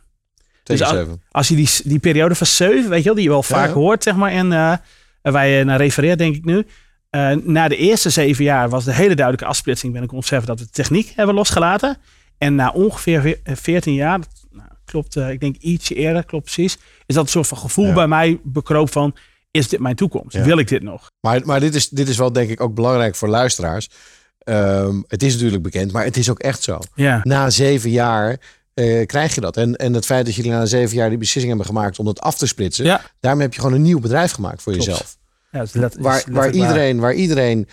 Tegen 0.63 0.85
als- 0.85 0.95
zeven. 0.95 1.21
Als 1.31 1.47
je 1.47 1.55
die, 1.55 1.69
die 1.83 1.99
periode 1.99 2.35
van 2.35 2.47
7, 2.47 2.89
weet 2.89 2.99
je 2.99 3.05
wel, 3.05 3.13
die 3.13 3.23
je 3.23 3.29
wel 3.29 3.43
vaak 3.43 3.67
ja. 3.67 3.73
hoort, 3.73 4.03
zeg 4.03 4.15
maar, 4.15 4.31
en 4.31 4.51
uh, 4.51 4.73
waar 5.21 5.47
je 5.47 5.63
naar 5.63 5.77
refereert, 5.77 6.17
denk 6.17 6.35
ik 6.35 6.45
nu. 6.45 6.65
Uh, 7.15 7.31
na 7.43 7.67
de 7.67 7.75
eerste 7.75 8.09
zeven 8.09 8.43
jaar 8.43 8.69
was 8.69 8.83
de 8.83 8.93
hele 8.93 9.15
duidelijke 9.15 9.45
afsplitsing 9.49 9.91
binnen 9.91 10.09
Concept 10.09 10.47
dat 10.47 10.59
we 10.59 10.65
de 10.65 10.71
techniek 10.71 11.13
hebben 11.15 11.35
losgelaten. 11.35 11.97
En 12.37 12.55
na 12.55 12.69
ongeveer 12.71 13.39
14 13.43 13.93
jaar, 13.93 14.19
dat, 14.19 14.29
nou, 14.51 14.67
klopt, 14.85 15.15
uh, 15.15 15.29
ik 15.29 15.39
denk 15.39 15.55
ietsje 15.59 15.95
eerder, 15.95 16.25
klopt 16.25 16.43
precies, 16.43 16.77
is 17.05 17.15
dat 17.15 17.23
een 17.23 17.29
soort 17.29 17.47
van 17.47 17.57
gevoel 17.57 17.85
Ja. 17.85 17.93
bij 17.93 18.07
mij 18.07 18.39
bekroop 18.43 18.91
van, 18.91 19.15
is 19.51 19.67
dit 19.69 19.79
mijn 19.79 19.95
toekomst? 19.95 20.35
Ja. 20.35 20.43
Wil 20.43 20.57
ik 20.57 20.67
dit 20.67 20.83
nog? 20.83 21.11
Maar, 21.19 21.41
maar 21.45 21.59
dit, 21.59 21.75
is, 21.75 21.89
dit 21.89 22.07
is 22.09 22.17
wel 22.17 22.31
denk 22.31 22.49
ik 22.49 22.61
ook 22.61 22.73
belangrijk 22.75 23.15
voor 23.15 23.27
luisteraars. 23.29 23.89
Ehm, 24.37 25.01
het 25.07 25.23
is 25.23 25.33
natuurlijk 25.33 25.63
bekend, 25.63 25.91
maar 25.91 26.03
het 26.03 26.17
is 26.17 26.29
ook 26.29 26.39
echt 26.39 26.63
zo. 26.63 26.79
Ja, 26.95 27.19
Na 27.23 27.49
zeven 27.49 27.89
jaar 27.89 28.37
eh, 28.73 29.05
krijg 29.05 29.35
je 29.35 29.41
dat. 29.41 29.57
En, 29.57 29.75
en 29.75 29.93
het 29.93 30.05
feit 30.05 30.25
dat 30.25 30.35
jullie 30.35 30.51
na 30.51 30.65
zeven 30.65 30.95
jaar 30.95 31.09
die 31.09 31.17
beslissing 31.17 31.47
hebben 31.47 31.65
gemaakt 31.75 31.99
om 31.99 32.07
het 32.07 32.19
af 32.21 32.37
te 32.37 32.47
splitsen. 32.47 33.01
Daarmee 33.19 33.43
heb 33.43 33.53
je 33.53 33.59
gewoon 33.59 33.75
een 33.75 33.81
nieuw 33.81 33.99
bedrijf 33.99 34.31
gemaakt 34.31 34.61
voor 34.61 34.71
Klopt. 34.73 34.87
jezelf. 34.87 35.17
Ja 35.53 35.65
let- 35.71 35.95
Waar, 35.99 36.23
waar, 36.31 36.51
iedereen, 36.51 36.99
waar 36.99 37.13
iedereen, 37.13 37.67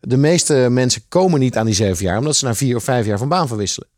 de 0.00 0.16
meeste 0.16 0.54
mensen 0.70 1.02
komen 1.08 1.40
niet 1.40 1.56
aan 1.56 1.66
die 1.66 1.74
zeven 1.74 2.04
jaar, 2.04 2.18
omdat 2.18 2.36
ze 2.36 2.44
na 2.44 2.54
vier 2.54 2.76
of 2.76 2.84
vijf 2.84 3.06
jaar 3.06 3.18
van 3.18 3.28
baan 3.28 3.48
verwisselen. 3.48 3.88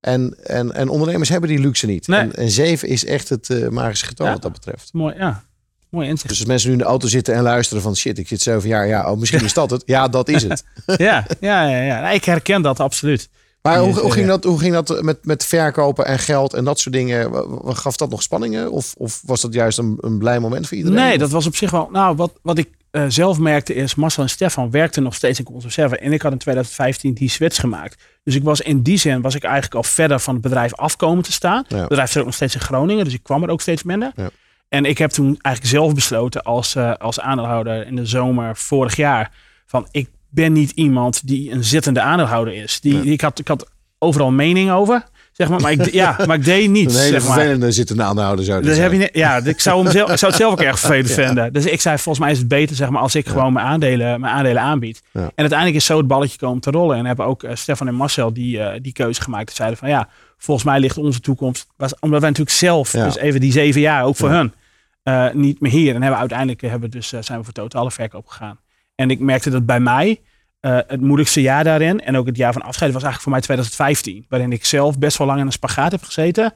En, 0.00 0.36
en, 0.44 0.72
en 0.74 0.88
ondernemers 0.88 1.28
hebben 1.28 1.48
die 1.48 1.58
luxe 1.58 1.86
niet. 1.86 2.06
Nee. 2.06 2.20
En, 2.20 2.34
en 2.34 2.50
zeven 2.50 2.88
is 2.88 3.04
echt 3.04 3.28
het 3.28 3.50
eh, 3.50 3.68
magische 3.68 4.06
getal 4.06 4.26
Ja. 4.26 4.32
wat 4.32 4.42
dat 4.42 4.52
betreft. 4.52 4.92
Mooi, 4.92 5.14
ja. 5.16 5.44
Mooi 5.88 6.08
inzicht. 6.08 6.28
Dus 6.28 6.38
als 6.38 6.48
mensen 6.48 6.68
nu 6.68 6.74
in 6.74 6.80
de 6.80 6.86
auto 6.88 7.08
zitten 7.08 7.34
en 7.34 7.42
luisteren 7.42 7.82
van 7.82 7.96
shit, 7.96 8.18
ik 8.18 8.28
zit 8.28 8.40
zeven 8.42 8.68
jaar. 8.68 8.86
Ja, 8.86 9.10
oh, 9.10 9.18
misschien 9.18 9.44
is 9.44 9.52
dat 9.54 9.70
het. 9.70 9.82
Ja, 9.86 10.08
dat 10.08 10.28
is 10.28 10.42
het. 10.42 10.64
ja, 10.96 11.26
ja, 11.40 11.68
ja, 11.68 11.82
ja. 11.82 12.10
Ik 12.10 12.24
herken 12.24 12.62
dat 12.62 12.80
absoluut. 12.80 13.28
Maar 13.68 13.78
hoe, 13.78 13.88
Ja, 13.88 14.00
hoe, 14.00 14.12
ging 14.12 14.26
ja. 14.26 14.30
dat, 14.30 14.44
hoe 14.44 14.58
ging 14.58 14.74
dat 14.74 15.02
met, 15.02 15.24
met 15.24 15.44
verkopen 15.44 16.06
en 16.06 16.18
geld 16.18 16.54
en 16.54 16.64
dat 16.64 16.78
soort 16.78 16.94
dingen? 16.94 17.30
Gaf 17.64 17.96
dat 17.96 18.10
nog 18.10 18.22
spanningen? 18.22 18.70
Of, 18.70 18.94
of 18.96 19.22
was 19.24 19.40
dat 19.40 19.54
juist 19.54 19.78
een, 19.78 19.98
een 20.00 20.18
blij 20.18 20.40
moment 20.40 20.68
voor 20.68 20.76
iedereen? 20.76 20.98
Nee, 20.98 21.18
dat 21.18 21.30
was 21.30 21.46
op 21.46 21.56
zich 21.56 21.70
wel. 21.70 21.88
Nou, 21.92 22.16
wat, 22.16 22.32
wat 22.42 22.58
ik 22.58 22.68
eh, 22.90 23.04
zelf 23.08 23.38
merkte 23.38 23.74
is, 23.74 23.94
Marcel 23.94 24.22
en 24.22 24.28
Stefan 24.28 24.70
werkten 24.70 25.02
nog 25.02 25.14
steeds 25.14 25.38
in 25.38 25.44
Concept 25.44 25.72
7. 25.72 26.00
En 26.00 26.12
ik 26.12 26.22
had 26.22 26.32
in 26.32 26.38
2015 26.38 27.14
die 27.14 27.28
switch 27.28 27.60
gemaakt. 27.60 28.02
Dus 28.22 28.34
ik 28.34 28.42
was 28.42 28.60
in 28.60 28.82
die 28.82 28.96
zin 28.96 29.20
was 29.20 29.34
ik 29.34 29.44
eigenlijk 29.44 29.74
al 29.74 29.82
verder 29.82 30.20
van 30.20 30.34
het 30.34 30.42
bedrijf 30.42 30.74
afkomen 30.74 31.24
te 31.24 31.32
staan. 31.32 31.64
Ja. 31.68 31.76
Het 31.76 31.88
bedrijf 31.88 32.10
zit 32.10 32.18
ook 32.18 32.26
nog 32.26 32.34
steeds 32.34 32.54
in 32.54 32.60
Groningen, 32.60 33.04
dus 33.04 33.14
ik 33.14 33.22
kwam 33.22 33.42
er 33.42 33.50
ook 33.50 33.60
steeds 33.60 33.82
minder. 33.82 34.12
Ja. 34.16 34.30
En 34.68 34.84
ik 34.84 34.98
heb 34.98 35.10
toen 35.10 35.38
eigenlijk 35.40 35.74
zelf 35.74 35.94
besloten 35.94 36.42
als, 36.42 36.74
eh, 36.74 36.94
als 36.94 37.20
aandeelhouder 37.20 37.86
in 37.86 37.96
de 37.96 38.06
zomer 38.06 38.56
vorig 38.56 38.96
jaar. 38.96 39.32
Van 39.66 39.88
ik 39.90 40.08
ben 40.34 40.52
niet 40.52 40.70
iemand 40.70 41.26
die 41.26 41.50
een 41.50 41.64
zittende 41.64 42.00
aandeelhouder 42.00 42.54
is. 42.54 42.80
Die, 42.80 43.04
ik, 43.04 43.20
had, 43.20 43.38
ik 43.38 43.48
had 43.48 43.70
overal 43.98 44.28
een 44.28 44.34
mening 44.34 44.70
over. 44.70 45.04
Zeg 45.32 45.48
maar, 45.48 45.60
maar, 45.60 45.72
ik, 45.72 45.92
ja, 45.92 46.16
maar 46.26 46.36
ik 46.36 46.44
deed 46.44 46.64
Een 46.64 46.72
niets. 46.72 46.98
hele 46.98 47.08
zeg 47.08 47.26
maar. 47.28 47.32
vervelende 47.36 47.72
zittende 47.72 48.02
aanhouden 48.02 48.44
zou 48.44 48.58
je 48.58 48.64
Dus 48.66 48.76
heb 48.76 49.14
ja, 49.14 49.36
ik 49.36 49.60
zou, 49.60 49.82
hem 49.82 49.92
zelf, 49.92 50.10
ik 50.10 50.18
zou 50.18 50.32
het 50.32 50.40
zelf 50.40 50.52
ook 50.52 50.60
erg 50.60 50.78
vervelend 50.78 51.08
Ja. 51.14 51.14
vinden. 51.14 51.52
Dus 51.52 51.64
ik 51.66 51.80
zei, 51.80 51.96
volgens 51.98 52.24
mij 52.24 52.32
is 52.32 52.38
het 52.38 52.48
beter 52.48 52.76
zeg 52.76 52.88
maar, 52.88 53.00
als 53.02 53.14
ik 53.14 53.26
gewoon 53.26 53.52
mijn 53.52 53.66
aandelen, 53.66 54.20
mijn 54.20 54.32
aandelen 54.34 54.62
aanbied. 54.62 55.02
Ja. 55.12 55.20
En 55.20 55.32
uiteindelijk 55.36 55.78
is 55.78 55.84
zo 55.84 55.96
het 55.98 56.06
balletje 56.06 56.38
komen 56.38 56.60
te 56.60 56.70
rollen. 56.70 56.96
En 56.96 57.06
hebben 57.06 57.26
ook 57.26 57.42
eh, 57.42 57.54
Stefan 57.54 57.88
en 57.88 57.94
Marcel 57.94 58.32
die, 58.32 58.60
eh, 58.60 58.80
die 58.82 58.92
keuze 58.92 59.22
gemaakt. 59.22 59.48
Ze 59.50 59.56
zeiden 59.56 59.78
van 59.78 59.88
ja, 59.88 60.08
volgens 60.38 60.66
mij 60.66 60.80
ligt 60.80 60.98
onze 60.98 61.20
toekomst. 61.20 61.66
Was, 61.76 61.98
omdat 61.98 62.20
wij 62.20 62.28
natuurlijk 62.28 62.56
zelf, 62.56 62.90
dus 62.90 63.16
even 63.16 63.40
die 63.40 63.52
zeven 63.52 63.80
jaar, 63.80 64.04
ook 64.04 64.16
voor 64.16 64.30
hun, 64.30 64.52
eh, 65.02 65.26
niet 65.32 65.60
meer 65.60 65.72
hier. 65.72 65.94
En 65.94 66.00
hebben 66.02 66.20
uiteindelijk 66.20 66.60
hebben 66.60 66.90
dus, 66.90 67.08
zijn 67.08 67.38
we 67.38 67.44
voor 67.44 67.52
totale 67.52 67.90
verkoop 67.90 68.26
gegaan. 68.26 68.58
En 68.94 69.10
ik 69.10 69.18
merkte 69.18 69.50
dat 69.50 69.66
bij 69.66 69.80
mij 69.80 70.20
eh, 70.60 70.78
het 70.86 71.00
moeilijkste 71.00 71.40
jaar 71.40 71.64
daarin, 71.64 72.00
en 72.00 72.16
ook 72.16 72.26
het 72.26 72.36
jaar 72.36 72.52
van 72.52 72.62
afscheid, 72.62 72.92
was 72.92 73.02
eigenlijk 73.02 73.22
voor 73.22 73.32
mij 73.32 73.40
2015. 73.40 74.26
Waarin 74.28 74.52
ik 74.52 74.64
zelf 74.64 74.98
best 74.98 75.18
wel 75.18 75.26
lang 75.26 75.40
in 75.40 75.46
een 75.46 75.52
spagaat 75.52 75.92
heb 75.92 76.02
gezeten. 76.02 76.52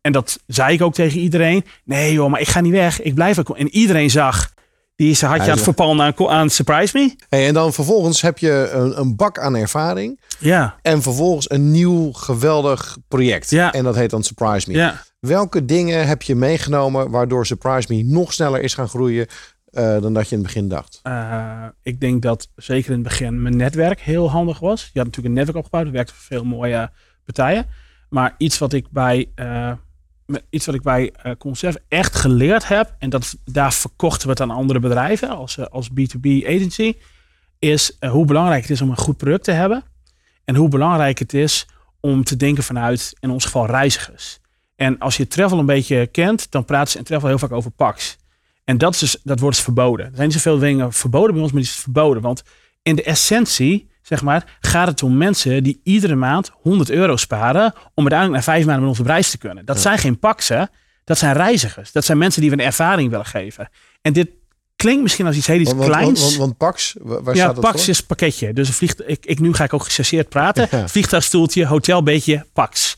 En 0.00 0.12
dat 0.12 0.38
zei 0.46 0.74
ik 0.74 0.82
ook 0.82 0.94
tegen 0.94 1.20
iedereen. 1.20 1.64
Nee 1.84 2.12
joh, 2.12 2.30
maar 2.30 2.40
ik 2.40 2.48
ga 2.48 2.60
niet 2.60 2.72
weg. 2.72 3.02
Ik 3.02 3.14
blijf 3.14 3.38
ook. 3.38 3.56
En 3.56 3.68
iedereen 3.68 4.10
zag, 4.10 4.52
die 4.96 5.10
is 5.10 5.20
een 5.20 5.28
hartje 5.28 5.44
Hij 5.44 5.52
aan 5.52 5.64
het 5.64 5.74
verpanden 5.74 6.14
aan, 6.16 6.28
aan 6.28 6.50
Surprise 6.50 6.98
Me. 6.98 7.14
Hey, 7.28 7.46
en 7.46 7.54
dan 7.54 7.72
vervolgens 7.72 8.22
heb 8.22 8.38
je 8.38 8.70
een, 8.72 9.00
een 9.00 9.16
bak 9.16 9.38
aan 9.38 9.56
ervaring. 9.56 10.20
Ja, 10.38 10.76
En 10.82 11.02
vervolgens 11.02 11.50
een 11.50 11.70
nieuw 11.70 12.12
geweldig 12.12 12.96
project. 13.08 13.50
Ja. 13.50 13.72
En 13.72 13.84
dat 13.84 13.94
heet 13.94 14.10
dan 14.10 14.22
Surprise 14.22 14.70
Me. 14.70 14.76
ja. 14.76 15.02
Welke 15.20 15.64
dingen 15.64 16.06
heb 16.06 16.22
je 16.22 16.34
meegenomen 16.34 17.10
waardoor 17.10 17.46
Surprise 17.46 17.94
Me 17.94 18.02
nog 18.02 18.32
sneller 18.32 18.60
is 18.60 18.74
gaan 18.74 18.88
groeien 18.88 19.26
eh, 19.76 20.00
dan 20.02 20.12
dat 20.14 20.28
je 20.28 20.36
in 20.36 20.42
het 20.42 20.52
begin 20.52 20.68
dacht? 20.68 21.00
Eh, 21.02 21.64
ik 21.82 22.00
denk 22.00 22.22
dat 22.22 22.48
zeker 22.56 22.90
in 22.90 22.98
het 22.98 23.08
begin 23.08 23.42
mijn 23.42 23.56
netwerk 23.56 24.00
heel 24.00 24.30
handig 24.30 24.58
was. 24.58 24.80
Je 24.92 24.98
had 24.98 25.06
natuurlijk 25.06 25.26
een 25.26 25.32
netwerk 25.32 25.58
opgebouwd. 25.58 25.90
Werkte 25.90 26.14
voor 26.14 26.22
veel 26.24 26.44
mooie 26.44 26.90
partijen. 27.24 27.66
Maar 28.08 28.34
iets 28.38 28.58
wat 28.58 28.72
ik 28.72 28.90
bij, 28.90 29.28
met- 30.26 30.44
iets 30.50 30.66
wat 30.66 30.74
ik 30.74 30.82
bij 30.82 31.12
Concept 31.38 31.80
echt 31.88 32.14
geleerd 32.16 32.68
heb. 32.68 32.94
En 32.98 33.10
dat, 33.10 33.36
daar 33.44 33.72
verkochten 33.72 34.22
we 34.26 34.30
het 34.32 34.40
aan 34.40 34.50
andere 34.50 34.78
bedrijven 34.80 35.28
als, 35.28 35.70
als 35.70 35.88
B2B 35.90 36.46
agency. 36.46 36.94
Is 37.58 37.96
hoe 38.10 38.24
belangrijk 38.24 38.62
het 38.62 38.70
is 38.70 38.80
om 38.80 38.90
een 38.90 38.96
goed 38.96 39.16
product 39.16 39.44
te 39.44 39.52
hebben. 39.52 39.84
En 40.44 40.54
hoe 40.54 40.68
belangrijk 40.68 41.18
het 41.18 41.34
is 41.34 41.66
om 42.00 42.24
te 42.24 42.36
denken 42.36 42.62
vanuit, 42.64 43.12
in 43.20 43.30
ons 43.30 43.44
geval, 43.44 43.66
reizigers. 43.66 44.38
En 44.76 44.98
als 44.98 45.16
je 45.16 45.26
travel 45.26 45.58
een 45.58 45.66
beetje 45.66 46.06
kent, 46.06 46.50
dan 46.50 46.64
praten 46.64 46.90
ze 46.92 46.98
in 46.98 47.04
travel 47.04 47.28
heel 47.28 47.38
vaak 47.38 47.52
over 47.52 47.70
PAX. 47.70 48.16
En 48.66 48.78
dat, 48.78 48.92
is 48.94 48.98
dus, 48.98 49.16
dat 49.22 49.40
wordt 49.40 49.56
dus 49.56 49.64
verboden. 49.64 50.06
Er 50.06 50.12
zijn 50.14 50.28
niet 50.28 50.36
zoveel 50.36 50.58
dingen 50.58 50.92
verboden 50.92 51.32
bij 51.32 51.42
ons, 51.42 51.52
maar 51.52 51.60
die 51.62 51.70
is 51.70 51.76
verboden. 51.76 52.22
Want 52.22 52.42
in 52.82 52.96
de 52.96 53.02
essentie, 53.02 53.88
zeg 54.02 54.22
maar, 54.22 54.56
gaat 54.60 54.86
het 54.88 55.02
om 55.02 55.16
mensen 55.16 55.62
die 55.62 55.80
iedere 55.82 56.14
maand 56.14 56.50
100 56.54 56.90
euro 56.90 57.16
sparen 57.16 57.72
om 57.94 58.02
uiteindelijk 58.08 58.32
na 58.38 58.52
vijf 58.52 58.64
maanden 58.64 58.80
met 58.80 58.90
onze 58.90 59.02
prijs 59.02 59.30
te 59.30 59.38
kunnen. 59.38 59.64
Dat 59.64 59.80
zijn 59.80 59.98
geen 59.98 60.18
paksen, 60.18 60.70
dat 61.04 61.18
zijn 61.18 61.34
reizigers. 61.34 61.92
Dat 61.92 62.04
zijn 62.04 62.18
mensen 62.18 62.40
die 62.40 62.50
we 62.50 62.56
een 62.56 62.64
ervaring 62.64 63.10
willen 63.10 63.26
geven. 63.26 63.68
En 64.02 64.12
dit 64.12 64.28
klinkt 64.76 65.02
misschien 65.02 65.26
als 65.26 65.36
iets 65.36 65.46
heel 65.46 65.60
iets 65.60 65.72
Want, 65.72 65.84
kleins. 65.90 66.20
want, 66.20 66.36
want 66.36 66.56
Pax, 66.56 66.94
wa- 66.98 67.22
waar 67.22 67.34
ja, 67.34 67.42
staat 67.42 67.54
dat 67.54 67.64
Pax 67.64 67.80
voor? 67.80 67.88
is 67.92 68.00
pakketje. 68.00 68.52
Dus 68.52 68.68
een 68.68 68.74
vliegt, 68.74 69.08
ik, 69.08 69.26
ik, 69.26 69.38
nu 69.40 69.54
ga 69.54 69.64
ik 69.64 69.72
ook 69.74 69.84
gechargeerd 69.84 70.28
praten. 70.28 70.68
Ja. 70.70 70.88
Vliegtuigstoeltje, 70.88 71.66
hotelbedje, 71.66 72.46
Pax. 72.52 72.96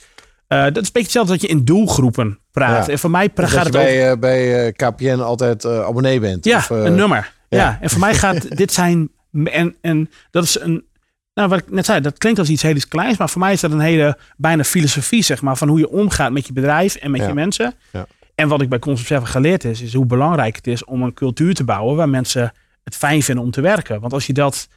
Eh, 0.49 0.63
dat 0.63 0.77
is 0.77 0.77
een 0.77 0.83
beetje 0.83 1.01
hetzelfde 1.03 1.33
dat 1.33 1.41
je 1.41 1.49
in 1.49 1.65
doelgroepen 1.65 2.39
praat. 2.51 2.87
Ja. 2.87 2.93
En 2.93 2.99
voor 2.99 3.11
mij 3.11 3.31
gaat 3.35 3.67
het 3.67 3.77
over... 3.77 3.89
bij, 3.89 4.11
eh, 4.11 4.19
bij 4.19 4.67
eh, 4.67 4.73
KPN 4.73 5.21
altijd 5.21 5.65
abonnee 5.65 6.21
bent. 6.21 6.45
Ja, 6.45 6.57
Of, 6.57 6.71
een 6.71 6.95
nummer. 6.95 7.33
Ja. 7.49 7.59
ja. 7.59 7.79
en 7.81 7.91
voor 7.91 8.01
mij 8.01 8.15
gaat 8.15 8.57
dit 8.57 8.73
zijn. 8.73 9.11
En, 9.45 9.77
en 9.81 10.11
dat 10.31 10.45
is 10.45 10.61
een. 10.61 10.87
Nou, 11.35 11.49
wat 11.49 11.59
ik 11.59 11.71
net 11.71 11.85
zei, 11.85 12.01
dat 12.01 12.19
klinkt 12.19 12.39
als 12.39 12.49
iets 12.49 12.63
heel 12.63 12.77
kleins, 12.89 13.19
maar 13.19 13.29
voor 13.29 13.41
mij 13.41 13.53
is 13.53 13.61
dat 13.61 13.71
een 13.73 13.81
hele 13.81 14.19
bijna 14.37 14.65
filosofie, 14.65 15.23
zeg 15.23 15.43
maar, 15.43 15.57
van 15.57 15.69
hoe 15.69 15.79
je 15.79 15.91
omgaat 15.91 16.33
met 16.33 16.47
je 16.47 16.53
bedrijf 16.53 16.95
en 16.95 17.11
met 17.11 17.21
Ja. 17.21 17.27
je 17.27 17.35
mensen. 17.35 17.75
Ja. 17.93 18.07
En 18.35 18.49
wat 18.49 18.61
ik 18.61 18.69
bij 18.69 18.79
Concept 18.79 19.09
7 19.09 19.27
geleerd 19.27 19.65
is, 19.65 19.81
is 19.81 19.95
hoe 19.95 20.07
belangrijk 20.07 20.57
het 20.57 20.67
is 20.67 20.85
om 20.85 21.03
een 21.03 21.15
cultuur 21.15 21.55
te 21.55 21.65
bouwen 21.65 21.97
waar 21.97 22.09
mensen 22.09 22.53
het 22.85 22.97
fijn 22.97 23.23
vinden 23.23 23.45
om 23.45 23.51
te 23.51 23.61
werken. 23.61 24.01
Want 24.01 24.13
als 24.13 24.27
je 24.27 24.33
dat, 24.33 24.69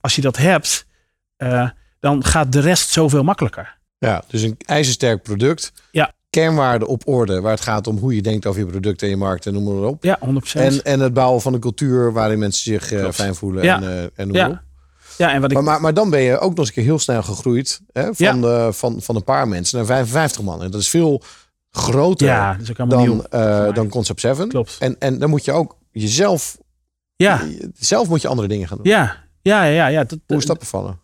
als 0.00 0.14
je 0.14 0.20
dat 0.20 0.36
hebt, 0.36 0.86
dan 2.00 2.24
gaat 2.24 2.52
de 2.52 2.60
rest 2.60 2.90
zoveel 2.90 3.22
makkelijker. 3.22 3.78
Ja, 4.08 4.24
dus 4.28 4.42
een 4.42 4.56
ijzersterk 4.66 5.22
product. 5.22 5.72
Ja. 5.90 6.12
Kernwaarden 6.30 6.88
op 6.88 7.02
orde, 7.08 7.40
waar 7.40 7.52
het 7.52 7.60
gaat 7.60 7.86
om 7.86 7.96
hoe 7.98 8.14
je 8.14 8.22
denkt 8.22 8.46
over 8.46 8.60
je 8.60 8.66
product 8.66 9.02
en 9.02 9.08
je 9.08 9.16
markt 9.16 9.46
en 9.46 9.52
noem 9.52 9.64
maar 9.80 9.88
op. 9.88 10.04
Ja, 10.04 10.18
100%. 10.18 10.26
En, 10.52 10.82
en 10.82 11.00
het 11.00 11.14
bouwen 11.14 11.40
van 11.42 11.54
een 11.54 11.60
cultuur 11.60 12.12
waarin 12.12 12.38
mensen 12.38 12.62
zich 12.62 12.92
eh, 12.92 13.10
fijn 13.10 13.34
voelen 13.34 13.64
Ja. 13.64 13.76
en, 13.82 13.82
eh, 13.82 14.04
en 14.14 14.28
op. 14.28 14.34
ja. 14.34 14.62
ja, 15.18 15.32
en 15.32 15.40
wat 15.40 15.50
ik. 15.50 15.56
Maar, 15.56 15.64
maar, 15.66 15.80
maar 15.80 15.94
dan 15.94 16.10
ben 16.10 16.20
je 16.20 16.38
ook 16.38 16.50
nog 16.50 16.58
eens 16.58 16.68
een 16.68 16.74
keer 16.74 16.84
heel 16.84 16.98
snel 16.98 17.22
gegroeid 17.22 17.80
hè, 17.92 18.02
van, 18.02 18.14
Ja. 18.16 18.32
de, 18.32 18.72
van, 18.72 19.02
van 19.02 19.16
een 19.16 19.24
paar 19.24 19.48
mensen 19.48 19.76
naar 19.76 19.86
55 19.86 20.42
man. 20.42 20.62
En 20.62 20.70
dat 20.70 20.80
is 20.80 20.88
veel 20.88 21.22
groter 21.70 22.26
ja, 22.26 22.56
is 22.60 22.70
dan, 22.88 23.26
eh, 23.26 23.72
dan 23.74 23.88
Concept 23.88 24.20
7. 24.20 24.48
Klopt. 24.48 24.76
En, 24.78 24.96
en 24.98 25.18
dan 25.18 25.30
moet 25.30 25.44
je 25.44 25.52
ook 25.52 25.76
jezelf, 25.90 26.58
Ja, 27.16 27.40
zelf 27.74 28.08
moet 28.08 28.22
je 28.22 28.28
andere 28.28 28.48
dingen 28.48 28.68
gaan 28.68 28.76
doen. 28.76 28.86
ja, 28.86 29.16
ja, 29.42 29.64
ja. 29.64 29.86
ja, 29.86 30.04
dat, 30.04 30.18
Hoe 30.26 30.36
is 30.36 30.46
dat 30.46 30.58
bevallen? 30.58 31.00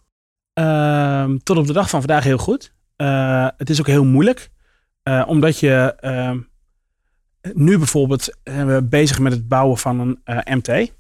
Ehm, 0.53 1.37
tot 1.43 1.57
op 1.57 1.67
de 1.67 1.73
dag 1.73 1.91
van 1.91 2.01
vandaag 2.01 2.25
heel 2.25 2.39
goed. 2.39 2.73
Eh, 2.99 3.49
het 3.57 3.71
is 3.71 3.81
ook 3.81 3.87
heel 3.87 4.05
moeilijk. 4.05 4.51
eh, 5.03 5.25
omdat 5.27 5.59
je 5.61 5.95
ehm, 6.01 6.39
nu 7.53 7.79
bijvoorbeeld 7.79 8.37
we 8.43 8.87
bezig 8.91 9.19
met 9.19 9.33
het 9.33 9.49
bouwen 9.49 9.79
van 9.79 10.01
een 10.01 10.21
eh, 10.25 10.55
MT. 10.57 10.93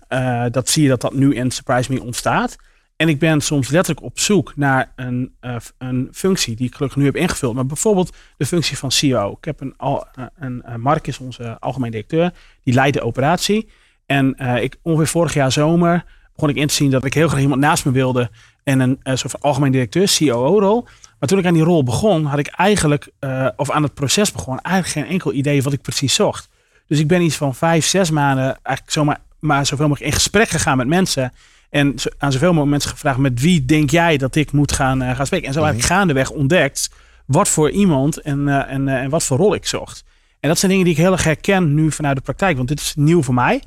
Dat 0.52 0.68
zie 0.68 0.82
je 0.82 0.88
dat 0.88 1.00
dat 1.00 1.14
nu 1.14 1.34
in 1.34 1.50
Surprise 1.50 1.92
Me 1.92 2.02
ontstaat. 2.02 2.56
En 2.96 3.08
ik 3.08 3.18
ben 3.18 3.40
soms 3.40 3.68
letterlijk 3.68 4.06
op 4.06 4.18
zoek 4.18 4.56
naar 4.56 4.92
een, 4.96 5.34
een 5.78 6.08
functie 6.12 6.56
die 6.56 6.66
ik 6.66 6.74
gelukkig 6.74 6.98
nu 6.98 7.04
heb 7.04 7.16
ingevuld. 7.16 7.54
Maar 7.54 7.66
bijvoorbeeld 7.66 8.16
de 8.36 8.46
functie 8.46 8.78
van 8.78 8.90
CEO. 8.90 9.36
Ik 9.38 9.44
heb 9.44 9.60
een, 9.60 9.74
al, 9.76 10.06
een, 10.38 10.64
Mark 10.76 11.06
is 11.06 11.18
onze 11.18 11.58
algemeen 11.58 11.90
directeur. 11.90 12.32
Die 12.62 12.74
leidt 12.74 12.96
de 12.96 13.02
operatie. 13.02 13.68
En 14.06 14.36
ik, 14.36 14.76
ongeveer 14.82 15.06
vorig 15.06 15.34
jaar 15.34 15.52
zomer 15.52 16.04
begon 16.34 16.48
ik 16.48 16.56
in 16.56 16.66
te 16.66 16.74
zien 16.74 16.90
dat 16.90 17.04
ik 17.04 17.14
heel 17.14 17.28
graag 17.28 17.40
iemand 17.40 17.60
naast 17.60 17.84
me 17.84 17.90
wilde. 17.90 18.30
En 18.62 18.80
een 18.80 19.18
soort 19.18 19.32
van 19.32 19.40
algemeen 19.40 19.72
directeur, 19.72 20.16
COO-rol. 20.18 20.86
Maar 21.18 21.28
toen 21.28 21.38
ik 21.38 21.46
aan 21.46 21.54
die 21.54 21.62
rol 21.62 21.82
begon, 21.82 22.24
had 22.24 22.38
ik 22.38 22.46
eigenlijk, 22.46 23.10
eh, 23.18 23.48
of 23.56 23.70
aan 23.70 23.82
het 23.82 23.94
proces 23.94 24.32
begon, 24.32 24.60
eigenlijk 24.60 25.06
geen 25.06 25.12
enkel 25.12 25.32
idee 25.32 25.62
wat 25.62 25.72
ik 25.72 25.82
precies 25.82 26.14
zocht. 26.14 26.48
Dus 26.86 26.98
ik 26.98 27.06
ben 27.06 27.22
iets 27.22 27.36
van 27.36 27.54
vijf, 27.54 27.86
zes 27.86 28.10
maanden 28.10 28.44
eigenlijk 28.44 28.90
zomaar 28.90 29.20
maar 29.38 29.66
zoveel 29.66 29.88
mogelijk 29.88 30.12
in 30.12 30.18
gesprek 30.18 30.48
gegaan 30.48 30.76
met 30.76 30.86
mensen. 30.86 31.32
En 31.70 31.94
aan 32.18 32.32
zoveel 32.32 32.48
mogelijk 32.48 32.70
mensen 32.70 32.90
gevraagd, 32.90 33.18
met 33.18 33.40
wie 33.40 33.64
denk 33.64 33.90
jij 33.90 34.16
dat 34.16 34.34
ik 34.34 34.52
moet 34.52 34.72
gaan, 34.72 35.02
eh, 35.02 35.16
gaan 35.16 35.26
spreken? 35.26 35.46
En 35.46 35.52
zo 35.52 35.62
eigenlijk 35.62 35.92
gaandeweg 35.92 36.30
ontdekt 36.30 36.90
wat 37.26 37.48
voor 37.48 37.70
iemand 37.70 38.20
en, 38.20 38.48
eh, 38.48 38.72
en, 38.72 38.88
en 38.88 39.10
wat 39.10 39.24
voor 39.24 39.36
rol 39.36 39.54
ik 39.54 39.66
zocht. 39.66 40.04
En 40.40 40.48
dat 40.48 40.58
zijn 40.58 40.70
dingen 40.70 40.86
die 40.86 40.94
ik 40.96 41.00
heel 41.00 41.12
erg 41.12 41.24
herken 41.24 41.74
nu 41.74 41.92
vanuit 41.92 42.16
de 42.16 42.22
praktijk, 42.22 42.56
want 42.56 42.68
dit 42.68 42.80
is 42.80 42.94
nieuw 42.96 43.22
voor 43.22 43.34
mij. 43.34 43.62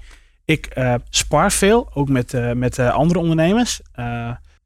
Ik 0.45 0.77
spar 1.09 1.51
veel, 1.51 1.89
ook 1.93 2.09
met, 2.09 2.55
met 2.55 2.79
andere 2.79 3.19
ondernemers. 3.19 3.81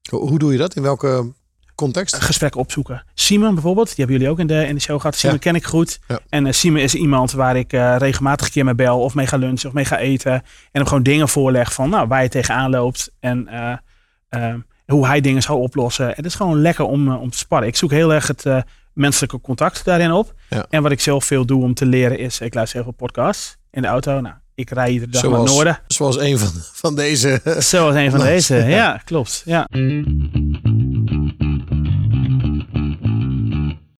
Hoe 0.09 0.39
doe 0.39 0.51
je 0.51 0.57
dat? 0.57 0.75
In 0.75 0.81
welke 0.81 1.33
context? 1.75 2.15
gesprekken 2.15 2.59
opzoeken. 2.59 3.03
Simon 3.13 3.53
bijvoorbeeld, 3.53 3.85
die 3.87 3.95
hebben 3.97 4.15
jullie 4.15 4.31
ook 4.31 4.39
in 4.39 4.47
de, 4.47 4.67
in 4.67 4.75
de 4.75 4.81
show 4.81 4.99
gehad. 4.99 5.15
Simon 5.15 5.35
Ja. 5.35 5.41
ken 5.41 5.55
ik 5.55 5.65
goed. 5.65 5.99
Ja. 6.07 6.19
En 6.29 6.45
eh, 6.45 6.53
Simon 6.53 6.79
is 6.81 6.95
iemand 6.95 7.31
waar 7.31 7.55
ik 7.55 7.73
eh, 7.73 7.95
regelmatig 7.97 8.45
een 8.45 8.51
keer 8.53 8.65
mee 8.65 8.75
bel 8.75 8.99
of 9.01 9.13
mee 9.15 9.27
ga 9.27 9.37
lunchen 9.37 9.67
of 9.69 9.75
mee 9.75 9.85
ga 9.85 9.97
eten. 9.97 10.31
En 10.33 10.41
hem 10.71 10.85
gewoon 10.85 11.03
dingen 11.03 11.29
voorleg 11.29 11.73
van 11.73 11.89
nou, 11.89 12.07
waar 12.07 12.23
je 12.23 12.29
tegenaan 12.29 12.69
loopt 12.69 13.11
en 13.19 13.47
eh, 13.47 14.53
hoe 14.85 15.07
hij 15.07 15.21
dingen 15.21 15.41
zou 15.41 15.59
oplossen. 15.59 16.11
Het 16.15 16.25
is 16.25 16.35
gewoon 16.35 16.61
lekker 16.61 16.85
om, 16.85 17.15
om 17.15 17.29
te 17.29 17.37
sparren. 17.37 17.67
Ik 17.67 17.75
zoek 17.75 17.91
heel 17.91 18.13
erg 18.13 18.27
het 18.27 18.45
menselijke 18.93 19.41
contact 19.41 19.85
daarin 19.85 20.11
op. 20.11 20.33
Ja. 20.49 20.65
En 20.69 20.81
wat 20.81 20.91
ik 20.91 20.99
zelf 21.01 21.25
veel 21.25 21.45
doe 21.45 21.63
om 21.63 21.73
te 21.73 21.85
leren 21.85 22.19
is, 22.19 22.39
ik 22.39 22.53
luister 22.53 22.75
heel 22.75 22.83
veel 22.85 23.07
podcasts 23.07 23.57
in 23.71 23.81
de 23.81 23.87
auto. 23.87 24.19
Nou, 24.21 24.35
ik 24.55 24.69
rij 24.69 24.89
iedere 24.91 25.11
dag 25.11 25.21
naar 25.23 25.31
het 25.31 25.39
Zoals, 25.49 25.55
noorden. 25.55 25.79
zoals 25.87 26.19
een 26.19 26.37
van, 26.39 26.49
van 26.73 26.95
deze. 26.95 27.41
Zoals 27.59 27.95
een 27.95 28.11
van 28.11 28.19
deze. 28.33 28.55
Ja, 28.55 29.01
klopt. 29.05 29.41
Ja. 29.45 29.67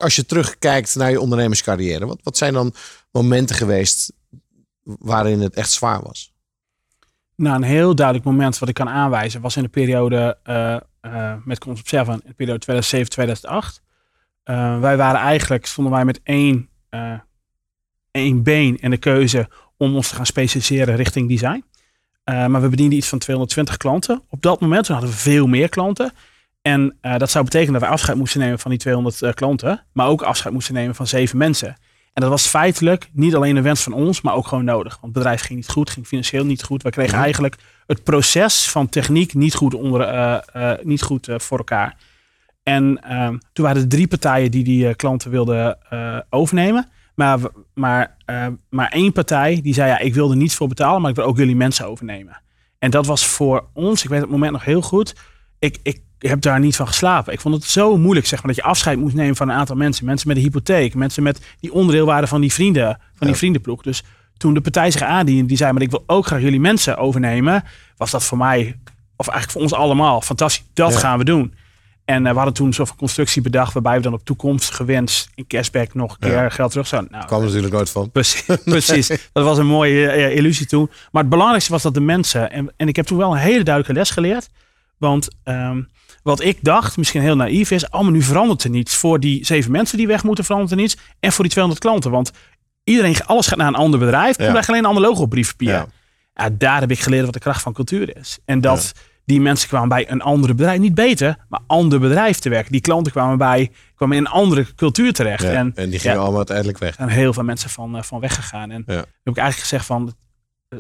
Als 0.06 0.16
je 0.16 0.26
terugkijkt 0.26 0.96
naar 0.96 1.10
je 1.10 1.20
ondernemerscarrière, 1.20 2.06
wat, 2.06 2.20
wat 2.24 2.38
zijn 2.38 2.54
dan 2.54 2.74
momenten 3.12 3.56
geweest 3.56 4.14
waarin 4.84 5.42
het 5.42 5.54
echt 5.54 5.72
zwaar 5.72 6.02
was? 6.02 6.34
Nou, 7.36 7.56
een 7.56 7.64
heel 7.64 7.96
duidelijk 7.96 8.26
moment 8.26 8.60
wat 8.60 8.70
ik 8.70 8.76
kan 8.76 8.90
aanwijzen 8.90 9.42
was 9.42 9.56
in 9.56 9.64
de 9.64 9.70
periode 9.70 10.38
eh, 10.44 10.76
eh, 11.02 11.34
met 11.44 11.60
Concept 11.60 11.90
7, 11.90 12.14
in 12.14 12.22
de 12.26 12.34
periode 12.34 12.84
2007-2008. 13.80 13.84
Eh, 14.44 14.80
wij 14.80 14.98
waren 14.98 15.22
eigenlijk, 15.22 15.66
stonden 15.66 15.94
wij 15.94 16.06
met 16.06 16.20
één, 16.24 16.70
één 18.12 18.44
been 18.44 18.78
in 18.78 18.90
de 18.90 18.98
keuze 18.98 19.50
om 19.78 19.96
ons 19.96 20.10
te 20.10 20.16
gaan 20.16 20.26
specialiseren 20.26 20.96
richting 20.96 21.30
design. 21.30 21.64
Maar 22.24 22.62
we 22.62 22.70
bedienden 22.70 22.98
iets 22.98 23.10
van 23.10 23.20
220 23.20 23.78
klanten. 23.78 24.24
Op 24.30 24.42
dat 24.42 24.60
moment 24.60 24.88
hadden 24.88 25.10
we 25.10 25.16
veel 25.16 25.48
meer 25.48 25.70
klanten. 25.70 26.12
En 26.66 26.98
eh, 27.02 27.18
dat 27.18 27.30
zou 27.30 27.44
betekenen 27.44 27.74
dat 27.74 27.82
wij 27.82 27.92
afscheid 27.92 28.18
moesten 28.18 28.40
nemen 28.40 28.60
van 28.60 28.72
die 28.72 28.80
200 28.80 29.22
eh, 29.22 29.34
klanten. 29.34 29.84
Maar 29.92 30.08
ook 30.08 30.22
afscheid 30.22 30.54
moesten 30.54 30.74
nemen 30.74 30.96
van 30.96 31.08
zeven 31.08 31.38
mensen. 31.38 31.68
En 32.14 32.22
dat 32.22 32.30
was 32.30 32.48
feitelijk 32.48 33.10
niet 33.14 33.36
alleen 33.36 33.56
een 33.56 33.64
wens 33.64 33.84
van 33.84 33.94
ons, 33.94 34.22
maar 34.22 34.34
ook 34.34 34.48
gewoon 34.48 34.66
nodig. 34.66 34.92
Want 34.92 35.04
het 35.04 35.14
bedrijf 35.14 35.42
ging 35.42 35.60
niet 35.60 35.70
goed, 35.70 35.90
ging 35.90 36.08
financieel 36.08 36.46
niet 36.46 36.64
goed. 36.64 36.84
We 36.84 36.90
kregen 36.90 37.18
eigenlijk 37.18 37.56
het 37.88 38.04
proces 38.04 38.70
van 38.70 38.90
techniek 38.90 39.34
niet 39.34 39.56
goed, 39.56 39.74
onder, 39.74 40.02
eh, 40.02 40.72
niet 40.84 41.02
goed 41.02 41.30
voor 41.38 41.58
elkaar. 41.58 41.98
En 42.64 43.00
ehm, 43.04 43.38
toen 43.54 43.66
waren 43.66 43.82
er 43.82 43.88
drie 43.88 44.08
partijen 44.08 44.52
die 44.52 44.64
die 44.64 44.96
klanten 44.96 45.32
wilden 45.32 45.78
overnemen. 46.30 46.90
Maar, 47.16 47.40
maar, 47.74 48.18
maar 48.70 48.90
één 48.90 49.12
partij 49.12 49.60
die 49.62 49.74
zei, 49.74 49.90
ja, 49.90 50.00
ik 50.00 50.14
wil 50.14 50.30
er 50.30 50.38
niets 50.38 50.56
voor 50.56 50.68
betalen, 50.68 51.02
maar 51.02 51.10
ik 51.10 51.16
wil 51.16 51.26
ook 51.26 51.38
jullie 51.38 51.56
mensen 51.56 51.88
overnemen. 51.88 52.42
En 52.80 52.92
dat 52.92 53.06
was 53.06 53.26
voor 53.26 53.68
ons, 53.74 54.04
ik 54.04 54.10
weet 54.10 54.22
het 54.22 54.30
moment 54.30 54.52
nog 54.52 54.66
heel 54.66 54.82
goed, 54.82 55.16
ik, 55.60 55.80
ik 55.84 56.04
heb 56.30 56.42
daar 56.42 56.60
niet 56.60 56.76
van 56.76 56.88
geslapen. 56.88 57.34
Ik 57.34 57.40
vond 57.40 57.56
het 57.56 57.64
zo 57.64 57.98
moeilijk, 57.98 58.28
zeg 58.28 58.40
maar, 58.44 58.54
dat 58.54 58.64
je 58.64 58.70
afscheid 58.70 58.98
moest 59.00 59.16
nemen 59.16 59.36
van 59.36 59.50
een 59.50 59.56
aantal 59.56 59.76
mensen. 59.76 60.06
Mensen 60.06 60.28
met 60.28 60.38
een 60.38 60.44
hypotheek, 60.44 60.96
mensen 60.96 61.24
met 61.24 61.40
die 61.60 61.74
onderdeel 61.74 62.06
waren 62.06 62.28
van 62.28 62.42
die 62.42 62.54
vrienden, 62.54 63.00
van 63.16 63.28
die 63.28 63.36
vriendenploeg. 63.36 63.82
Dus 63.82 64.04
toen 64.38 64.54
de 64.54 64.62
partij 64.62 64.92
zich 64.92 65.02
aandiende, 65.02 65.46
die 65.46 65.58
zei, 65.58 65.72
maar 65.74 65.82
ik 65.82 65.92
wil 65.92 66.04
ook 66.08 66.26
graag 66.26 66.42
jullie 66.42 66.60
mensen 66.60 66.98
overnemen, 66.98 67.64
was 67.98 68.12
dat 68.12 68.24
voor 68.24 68.38
mij, 68.38 68.80
of 69.16 69.28
eigenlijk 69.28 69.52
voor 69.52 69.62
ons 69.62 69.74
allemaal, 69.74 70.22
fantastisch. 70.22 70.66
Dat 70.74 70.94
Ja. 70.94 71.00
gaan 71.00 71.18
we 71.18 71.24
doen. 71.24 71.54
En 72.06 72.26
eh, 72.26 72.32
we 72.32 72.36
hadden 72.38 72.54
toen 72.54 72.74
van 72.74 72.88
constructie 72.98 73.42
bedacht, 73.42 73.74
waarbij 73.74 73.96
we 73.96 74.02
dan 74.02 74.14
op 74.14 74.26
toekomstige 74.26 74.86
wens 74.86 75.30
in 75.36 75.48
cashback 75.48 75.94
nog 75.94 76.12
een 76.12 76.20
keer 76.20 76.32
Ja. 76.32 76.50
geld 76.50 76.72
terug 76.72 76.88
zouden. 76.88 77.12
Nou, 77.12 77.26
kwam 77.26 77.40
er 77.40 77.46
natuurlijk 77.46 77.74
nooit 77.74 77.90
van. 77.90 78.12
Precies, 78.12 78.46
precies. 78.64 79.08
Dat 79.34 79.44
was 79.44 79.58
een 79.58 79.66
mooie 79.68 80.08
eh, 80.08 80.36
illusie 80.36 80.66
toen. 80.66 80.90
Maar 81.12 81.22
het 81.22 81.32
belangrijkste 81.32 81.72
was 81.72 81.82
dat 81.82 81.94
de 81.94 82.02
mensen. 82.02 82.52
En, 82.52 82.74
en 82.78 82.88
ik 82.88 82.96
heb 82.96 83.06
toen 83.06 83.18
wel 83.18 83.32
een 83.32 83.38
hele 83.38 83.64
duidelijke 83.64 84.00
les 84.00 84.10
geleerd. 84.10 84.50
Want 84.98 85.28
ehm, 85.44 85.82
wat 86.24 86.42
ik 86.42 86.58
dacht, 86.62 86.98
misschien 86.98 87.22
heel 87.22 87.36
naïef 87.36 87.72
is. 87.72 87.90
Oh, 87.90 88.02
maar 88.02 88.12
nu 88.12 88.22
verandert 88.22 88.64
er 88.64 88.70
niets. 88.70 88.96
Voor 88.96 89.20
die 89.20 89.46
zeven 89.46 89.72
mensen 89.72 89.98
die 89.98 90.08
weg 90.08 90.24
moeten, 90.24 90.44
verandert 90.46 90.72
er 90.72 90.78
niets. 90.78 90.98
En 91.20 91.32
voor 91.32 91.44
die 91.44 91.52
200 91.54 91.84
klanten. 91.86 92.12
Want 92.12 92.32
iedereen, 92.84 93.16
alles 93.26 93.48
gaat 93.48 93.58
naar 93.58 93.68
een 93.68 93.76
ander 93.76 94.00
bedrijf. 94.00 94.36
Dan 94.36 94.46
Ja. 94.46 94.52
krijg 94.52 94.66
je 94.66 94.72
alleen 94.72 94.84
een 94.84 94.90
ander 94.90 95.04
logo 95.10 95.22
op 95.22 95.30
briefpapier. 95.30 95.70
Ja. 95.70 95.86
Ja. 96.34 96.50
daar 96.58 96.80
heb 96.80 96.92
ik 96.92 97.00
geleerd 97.00 97.26
wat 97.26 97.34
de 97.34 97.40
kracht 97.40 97.62
van 97.62 97.74
cultuur 97.74 98.18
is. 98.18 98.38
En 98.46 98.62
dat 98.62 98.92
die 99.26 99.42
mensen 99.42 99.68
kwamen 99.68 99.90
bij 99.90 100.12
een 100.12 100.22
andere 100.22 100.54
bedrijf. 100.54 100.80
Niet 100.80 100.96
beter, 100.96 101.38
maar 101.50 101.60
ander 101.68 102.00
bedrijf 102.00 102.40
te 102.40 102.50
werken. 102.50 102.72
Die 102.72 102.82
klanten 102.82 103.12
kwamen 103.12 103.38
bij, 103.38 103.72
kwamen 103.96 104.18
in 104.18 104.26
een 104.26 104.32
andere 104.32 104.68
cultuur 104.76 105.14
terecht. 105.14 105.44
Ja, 105.44 105.52
En, 105.52 105.72
en 105.76 105.90
die 105.90 106.00
gingen 106.00 106.18
allemaal 106.18 106.38
uiteindelijk 106.38 106.78
weg. 106.78 106.96
zijn 106.96 107.10
heel 107.10 107.34
veel 107.34 107.44
mensen 107.44 107.70
van, 107.70 107.98
eh, 107.98 108.04
van 108.04 108.20
weggegaan. 108.20 108.72
En 108.72 108.84
heb 108.86 109.06
ik 109.24 109.38
eigenlijk 109.38 109.58
gezegd 109.60 109.86
van 109.86 110.14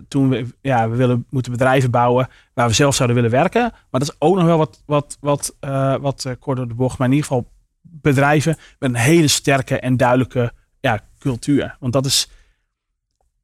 toen 0.07 0.29
we, 0.29 0.45
ja, 0.61 0.89
we 0.89 0.95
willen, 0.95 1.25
moeten 1.29 1.51
bedrijven 1.51 1.91
bouwen 1.91 2.27
waar 2.53 2.67
we 2.67 2.73
zelf 2.73 2.95
zouden 2.95 3.15
willen 3.15 3.31
werken. 3.31 3.61
Maar 3.61 3.99
dat 3.99 4.09
is 4.09 4.15
ook 4.19 4.35
nog 4.35 4.45
wel 4.45 4.57
wat, 4.57 4.83
wat, 4.85 5.17
wat, 5.19 5.55
eh, 5.59 5.95
wat 5.95 6.25
eh, 6.25 6.33
kort 6.39 6.57
door 6.57 6.67
de 6.67 6.73
bocht. 6.73 6.97
Maar 6.97 7.07
in 7.07 7.13
ieder 7.13 7.27
geval 7.27 7.51
bedrijven 7.81 8.57
met 8.79 8.89
een 8.89 8.95
hele 8.95 9.27
sterke 9.27 9.79
en 9.79 9.97
duidelijke 9.97 10.53
ja, 10.79 10.99
cultuur. 11.19 11.77
Want 11.79 11.93
dat 11.93 12.05
is, 12.05 12.29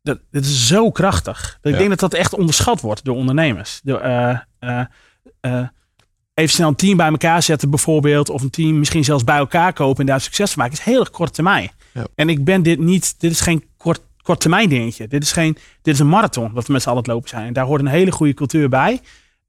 dat, 0.01 0.19
dit 0.31 0.45
is 0.45 0.67
zo 0.67 0.91
krachtig. 0.91 1.41
Dat 1.61 1.71
Ik 1.71 1.71
Ja. 1.71 1.77
denk 1.77 1.89
dat 1.89 1.99
dat 2.11 2.13
echt 2.19 2.33
onderschat 2.33 2.81
wordt 2.81 3.03
door 3.03 3.15
ondernemers. 3.15 3.79
Door, 3.83 3.99
eh, 3.99 4.37
eh, 4.59 4.85
eh, 5.39 5.67
even 6.33 6.53
snel 6.55 6.67
een 6.67 6.75
team 6.75 6.97
bij 6.97 7.07
elkaar 7.07 7.43
zetten 7.43 7.69
bijvoorbeeld. 7.69 8.29
Of 8.29 8.41
een 8.41 8.49
team 8.49 8.79
misschien 8.79 9.03
zelfs 9.03 9.23
bij 9.23 9.37
elkaar 9.37 9.73
kopen 9.73 9.99
en 9.99 10.05
daar 10.05 10.21
succes 10.21 10.51
van 10.51 10.61
maken. 10.61 10.77
is 10.77 10.83
heel 10.83 10.99
erg 10.99 11.09
korte 11.09 11.33
termijn. 11.33 11.71
Ja. 11.93 12.05
En 12.15 12.29
ik 12.29 12.43
ben 12.43 12.63
dit 12.63 12.79
niet, 12.79 13.19
dit 13.19 13.31
is 13.31 13.41
geen 13.41 13.63
kort, 14.21 14.39
termijn 14.39 14.69
dingetje. 14.69 15.07
Dit 15.07 15.23
is, 15.23 15.31
geen, 15.31 15.57
dit 15.81 15.93
is 15.93 15.99
een 15.99 16.09
marathon 16.09 16.53
dat 16.53 16.67
we 16.67 16.73
met 16.73 16.81
z'n 16.81 16.87
allen 16.89 17.01
het 17.01 17.11
lopen 17.11 17.29
zijn. 17.29 17.47
En 17.47 17.53
daar 17.53 17.65
hoort 17.65 17.81
een 17.81 17.87
hele 17.87 18.11
goede 18.11 18.33
cultuur 18.33 18.69
bij. 18.69 18.99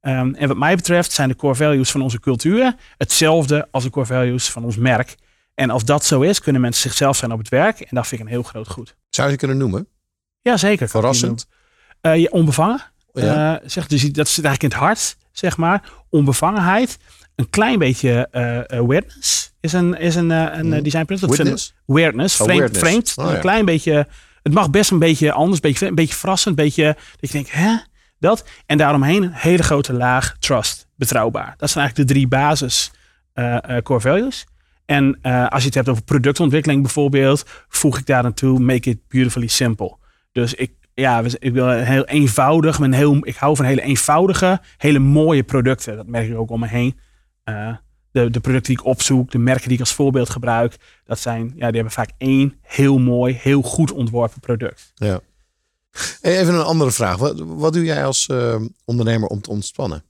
Ehm, 0.01 0.33
en 0.33 0.47
wat 0.47 0.57
mij 0.57 0.75
betreft 0.75 1.11
zijn 1.11 1.29
de 1.29 1.35
core 1.35 1.55
values 1.55 1.91
van 1.91 2.01
onze 2.01 2.19
cultuur 2.19 2.75
hetzelfde 2.97 3.67
als 3.71 3.83
de 3.83 3.89
core 3.89 4.05
values 4.05 4.49
van 4.49 4.63
ons 4.63 4.77
merk. 4.77 5.15
En 5.55 5.69
als 5.69 5.85
dat 5.85 6.05
zo 6.05 6.21
is, 6.21 6.39
kunnen 6.39 6.61
mensen 6.61 6.81
zichzelf 6.81 7.17
zijn 7.17 7.31
op 7.31 7.37
het 7.37 7.49
werk. 7.49 7.79
En 7.79 7.87
dat 7.95 8.07
vind 8.07 8.21
ik 8.21 8.27
een 8.27 8.33
heel 8.33 8.43
groot 8.43 8.67
goed. 8.67 8.95
Zou 9.09 9.27
je 9.27 9.33
ze 9.33 9.39
kunnen 9.39 9.57
noemen? 9.57 9.87
Ja, 10.41 10.57
zeker. 10.57 10.89
Verrassend. 10.89 11.47
Eh, 12.01 12.17
ja, 12.17 12.27
onbevangen. 12.31 12.81
Ja. 13.13 13.59
Eh, 13.61 13.69
zeg, 13.69 13.87
dus 13.87 14.01
dat 14.01 14.27
zit 14.27 14.45
eigenlijk 14.45 14.73
in 14.73 14.79
het 14.79 14.87
hart, 14.87 15.17
zeg 15.31 15.57
maar. 15.57 15.89
Onbevangenheid. 16.09 16.97
Een 17.35 17.49
klein 17.49 17.79
beetje 17.79 18.27
eh, 18.31 18.79
weirdness 18.87 19.53
is 19.59 19.73
een, 19.73 19.97
is 19.99 20.15
een, 20.15 20.29
een. 20.29 20.69
Dat 21.19 21.35
vinden- 21.35 21.53
Witness? 21.53 21.73
Weirdness, 21.85 22.39
Oh, 22.41 22.47
vreemd. 22.81 23.13
Oh, 23.15 23.25
ja. 23.25 23.33
Een 23.35 23.39
klein 23.41 23.65
beetje. 23.65 24.07
Het 24.43 24.53
mag 24.53 24.69
best 24.69 24.91
een 24.91 24.99
beetje 24.99 25.31
anders, 25.31 25.59
een 25.63 25.95
beetje, 25.95 26.15
verrassend. 26.15 26.59
Een 26.59 26.65
beetje 26.65 26.95
dat 27.19 27.31
je 27.31 27.37
denkt, 27.37 27.51
hè? 27.51 27.75
Dat. 28.19 28.45
En 28.65 28.77
daaromheen 28.77 29.23
een 29.23 29.33
hele 29.33 29.63
grote 29.63 29.93
laag 29.93 30.35
trust. 30.39 30.87
Betrouwbaar. 30.95 31.53
Dat 31.57 31.69
zijn 31.69 31.83
eigenlijk 31.83 32.07
de 32.07 32.13
drie 32.13 32.27
basis 32.27 32.91
eh, 33.33 33.77
eh, 33.77 33.83
core 33.83 33.99
values. 33.99 34.45
En 34.85 35.17
eh, 35.21 35.47
als 35.47 35.61
je 35.61 35.65
het 35.65 35.75
hebt 35.75 35.89
over 35.89 36.03
productontwikkeling 36.03 36.81
bijvoorbeeld, 36.81 37.45
voeg 37.67 37.97
ik 37.97 38.05
daar 38.05 38.23
naartoe, 38.23 38.59
make 38.59 38.89
it 38.89 38.99
beautifully 39.07 39.47
simple. 39.47 39.97
Dus 40.31 40.53
ik, 40.53 40.71
ja, 40.93 41.23
ik 41.39 41.53
wil 41.53 41.69
heel 41.69 42.05
eenvoudig, 42.05 42.79
een 42.79 42.93
heel, 42.93 43.17
ik 43.21 43.35
hou 43.35 43.55
van 43.55 43.65
hele 43.65 43.81
eenvoudige, 43.81 44.61
hele 44.77 44.99
mooie 44.99 45.43
producten. 45.43 45.95
Dat 45.95 46.07
merk 46.07 46.29
ik 46.29 46.37
ook 46.37 46.49
om 46.49 46.59
me 46.59 46.67
heen. 46.67 46.99
De, 48.13 48.29
de 48.29 48.39
producten 48.39 48.73
die 48.75 48.81
ik 48.83 48.89
opzoek, 48.89 49.31
de 49.31 49.37
merken 49.37 49.63
die 49.63 49.73
ik 49.73 49.79
als 49.79 49.93
voorbeeld 49.93 50.29
gebruik, 50.29 50.77
dat 51.05 51.19
zijn, 51.19 51.43
ja, 51.55 51.65
die 51.67 51.75
hebben 51.75 51.91
vaak 51.91 52.09
één 52.17 52.59
heel 52.61 52.97
mooi, 52.97 53.33
heel 53.33 53.61
goed 53.61 53.91
ontworpen 53.91 54.39
product. 54.39 54.91
Ja. 54.95 55.19
Hey, 56.21 56.39
Even 56.39 56.53
een 56.53 56.63
andere 56.63 56.91
vraag. 56.91 57.17
Wat, 57.17 57.39
wat 57.39 57.73
doe 57.73 57.83
jij 57.83 58.05
als 58.05 58.27
eh, 58.27 58.61
ondernemer 58.85 59.27
om 59.29 59.41
te 59.41 59.49
ontspannen? 59.49 60.03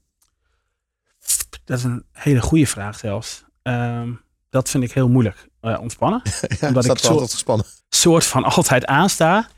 Dat 1.64 1.78
is 1.78 1.84
een 1.84 2.04
hele 2.12 2.40
goede 2.40 2.66
vraag 2.66 2.98
zelfs. 2.98 3.44
Ehm, 3.62 4.10
dat 4.50 4.70
vind 4.70 4.84
ik 4.84 4.92
heel 4.92 5.08
moeilijk. 5.08 5.48
eh, 5.60 5.78
ontspannen. 5.80 6.22
Ja, 6.60 6.68
Omdat 6.68 6.84
ik 6.84 7.04
altijd 7.04 7.30
gespannen. 7.30 7.66
soort 7.88 8.24
van 8.24 8.44
altijd 8.44 8.86
aansta. 8.86 9.48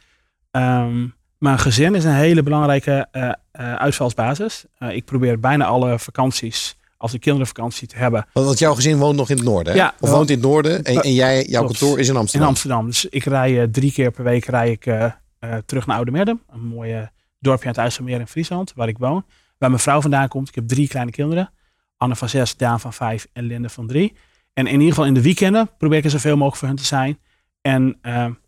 Ehm 0.51 1.07
mijn 1.39 1.59
gezin 1.59 1.95
is 1.95 2.05
een 2.05 2.15
hele 2.15 2.43
belangrijke 2.43 3.09
eh, 3.11 3.31
uitvalsbasis. 3.75 4.65
Ik 4.79 5.05
probeer 5.05 5.41
bijna 5.41 5.65
alle 5.65 5.99
vakanties, 5.99 6.77
als 7.07 7.15
ik 7.15 7.21
kindervakantie 7.21 7.89
te 7.89 7.97
hebben, 7.97 8.27
Want, 8.33 8.59
jouw 8.59 8.75
gezin 8.75 8.99
woont 8.99 9.17
nog 9.17 9.31
in 9.31 9.37
het 9.37 9.45
noorden, 9.45 9.73
hè? 9.73 9.79
Ja. 9.79 9.95
Of 10.01 10.11
woont 10.11 10.31
in 10.31 10.37
het 10.37 10.45
noorden 10.45 10.85
en, 10.85 11.03
en 11.03 11.13
jij, 11.13 11.45
jouw 11.45 11.65
Klopt. 11.65 11.79
kantoor 11.79 11.99
is 11.99 12.09
in 12.09 12.15
in 12.15 12.21
Amsterdam. 12.21 12.49
Amsterdam. 12.49 12.87
Dus 12.87 13.05
ik 13.05 13.25
rij 13.25 13.61
eh, 13.61 13.69
drie 13.69 13.93
keer 13.93 14.11
per 14.11 14.25
week 14.25 14.45
rij 14.45 14.71
ik, 14.71 14.87
eh, 14.87 15.05
eh, 15.39 15.55
terug 15.67 15.87
naar 15.87 15.97
Oude 15.97 16.39
Een 16.51 16.67
mooie 16.67 17.11
dorpje 17.41 17.65
aan 17.65 17.71
het 17.71 17.81
IJsselmeer 17.81 18.21
in 18.21 18.27
Friesland, 18.27 18.73
waar 18.75 18.89
ik 18.89 18.99
woon. 18.99 19.25
Waar 19.59 19.71
mijn 19.71 19.83
vrouw 19.83 20.01
vandaan 20.01 20.29
komt. 20.29 20.49
Ik 20.49 20.55
heb 20.55 20.69
drie 20.69 20.89
kleine 20.89 21.11
kinderen. 21.11 21.51
Anne 21.97 22.17
van 22.17 22.29
zes, 22.29 22.57
Daan 22.57 22.81
van 22.81 22.93
vijf 22.93 23.27
en 23.33 23.45
Linde 23.45 23.69
van 23.69 23.87
drie. 23.87 24.17
En 24.53 24.67
in 24.67 24.73
ieder 24.73 24.89
geval 24.89 25.05
in 25.05 25.15
de 25.15 25.23
weekenden 25.23 25.71
probeer 25.79 25.99
ik 25.99 26.05
er 26.05 26.11
zoveel 26.11 26.37
mogelijk 26.37 26.57
voor 26.57 26.69
hen 26.69 26.77
te 26.77 26.85
zijn. 26.85 27.19
En 27.61 27.99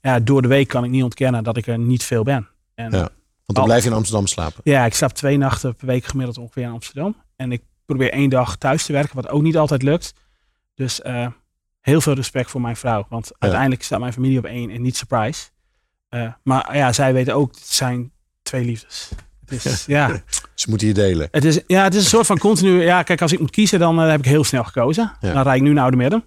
ja, 0.00 0.20
door 0.20 0.42
de 0.42 0.48
week 0.48 0.68
kan 0.68 0.84
ik 0.84 0.90
niet 0.90 1.02
ontkennen 1.02 1.44
dat 1.44 1.56
ik 1.56 1.66
er 1.66 1.78
niet 1.78 2.02
veel 2.02 2.22
ben. 2.22 2.48
En 2.74 2.90
Ja. 2.90 3.08
Want 3.48 3.60
dan 3.60 3.68
blijf 3.68 3.82
je 3.82 3.90
in 3.90 3.96
Amsterdam 3.96 4.26
slapen. 4.26 4.60
Ja, 4.64 4.84
ik 4.84 4.94
slaap 4.94 5.12
twee 5.12 5.36
nachten 5.36 5.74
per 5.74 5.86
week 5.86 6.04
gemiddeld 6.04 6.38
ongeveer 6.38 6.62
in 6.62 6.70
Amsterdam. 6.70 7.16
En 7.36 7.52
ik 7.52 7.62
probeer 7.88 8.12
één 8.12 8.30
dag 8.30 8.56
thuis 8.56 8.84
te 8.84 8.92
werken, 8.92 9.16
wat 9.16 9.28
ook 9.28 9.42
niet 9.42 9.56
altijd 9.56 9.82
lukt. 9.82 10.14
Dus 10.74 11.02
eh, 11.02 11.26
heel 11.80 12.00
veel 12.00 12.14
respect 12.14 12.50
voor 12.50 12.60
mijn 12.60 12.76
vrouw. 12.76 13.06
Want 13.08 13.30
uiteindelijk 13.38 13.82
staat 13.82 14.00
mijn 14.00 14.12
familie 14.12 14.38
op 14.38 14.44
één 14.44 14.70
en 14.70 14.82
niet 14.82 14.96
surprise. 14.96 15.48
Eh, 16.08 16.32
maar 16.42 16.76
ja, 16.76 16.92
zij 16.92 17.12
weten 17.12 17.34
ook, 17.34 17.54
het 17.54 17.66
zijn 17.66 18.12
twee 18.42 18.64
liefdes. 18.64 19.10
Het 19.46 19.64
is, 19.64 19.84
ja. 19.96 20.22
Ze 20.54 20.70
moeten 20.70 20.86
je 20.86 20.94
delen. 20.94 21.28
Het 21.30 21.44
is, 21.44 21.60
ja, 21.66 21.82
het 21.82 21.94
is 21.94 22.02
een 22.02 22.08
soort 22.08 22.26
van 22.26 22.38
continu. 22.38 22.82
Ja, 22.82 23.02
kijk, 23.02 23.22
als 23.22 23.32
ik 23.32 23.40
moet 23.40 23.50
kiezen, 23.50 23.78
dan 23.78 24.00
eh, 24.00 24.08
heb 24.08 24.18
ik 24.18 24.24
heel 24.24 24.44
snel 24.44 24.64
gekozen. 24.64 25.12
Ja. 25.20 25.32
Dan 25.32 25.42
rijd 25.42 25.56
ik 25.56 25.62
nu 25.62 25.72
naar 25.72 25.82
Oude 25.82 25.96
Midden. 25.96 26.24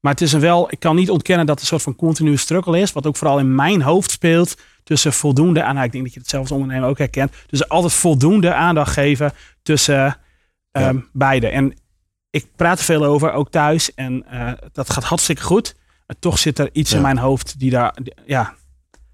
Maar 0.00 0.12
het 0.12 0.20
is 0.20 0.32
een 0.32 0.40
wel, 0.40 0.72
ik 0.72 0.80
kan 0.80 0.96
niet 0.96 1.10
ontkennen 1.10 1.46
dat 1.46 1.54
het 1.54 1.64
een 1.64 1.70
soort 1.70 1.82
van 1.82 1.96
continue 1.96 2.36
struggle 2.36 2.78
is. 2.78 2.92
Wat 2.92 3.06
ook 3.06 3.16
vooral 3.16 3.38
in 3.38 3.54
mijn 3.54 3.82
hoofd 3.82 4.10
speelt. 4.10 4.56
Tussen 4.84 5.12
voldoende 5.12 5.62
aan, 5.62 5.74
nou, 5.74 5.86
ik 5.86 5.92
denk 5.92 6.04
dat 6.04 6.14
je 6.14 6.20
het 6.20 6.28
zelf 6.28 6.42
als 6.42 6.52
ondernemer 6.52 6.88
ook 6.88 6.98
herkent. 6.98 7.32
Dus 7.46 7.68
altijd 7.68 7.92
voldoende 7.92 8.54
aandacht 8.54 8.92
geven 8.92 9.32
tussen 9.62 10.16
ehm, 10.72 10.98
beide. 11.12 11.48
En 11.48 11.74
ik 12.30 12.46
praat 12.56 12.78
er 12.78 12.84
veel 12.84 13.04
over, 13.04 13.32
ook 13.32 13.50
thuis. 13.50 13.94
En 13.94 14.24
eh, 14.26 14.52
dat 14.72 14.90
gaat 14.90 15.04
hartstikke 15.04 15.42
goed. 15.42 15.74
Maar 16.06 16.16
toch 16.18 16.38
zit 16.38 16.58
er 16.58 16.68
iets 16.72 16.90
Ja. 16.90 16.96
in 16.96 17.02
mijn 17.02 17.18
hoofd 17.18 17.58
die 17.58 17.70
daar, 17.70 17.96
die- 18.02 18.14
ja. 18.26 18.54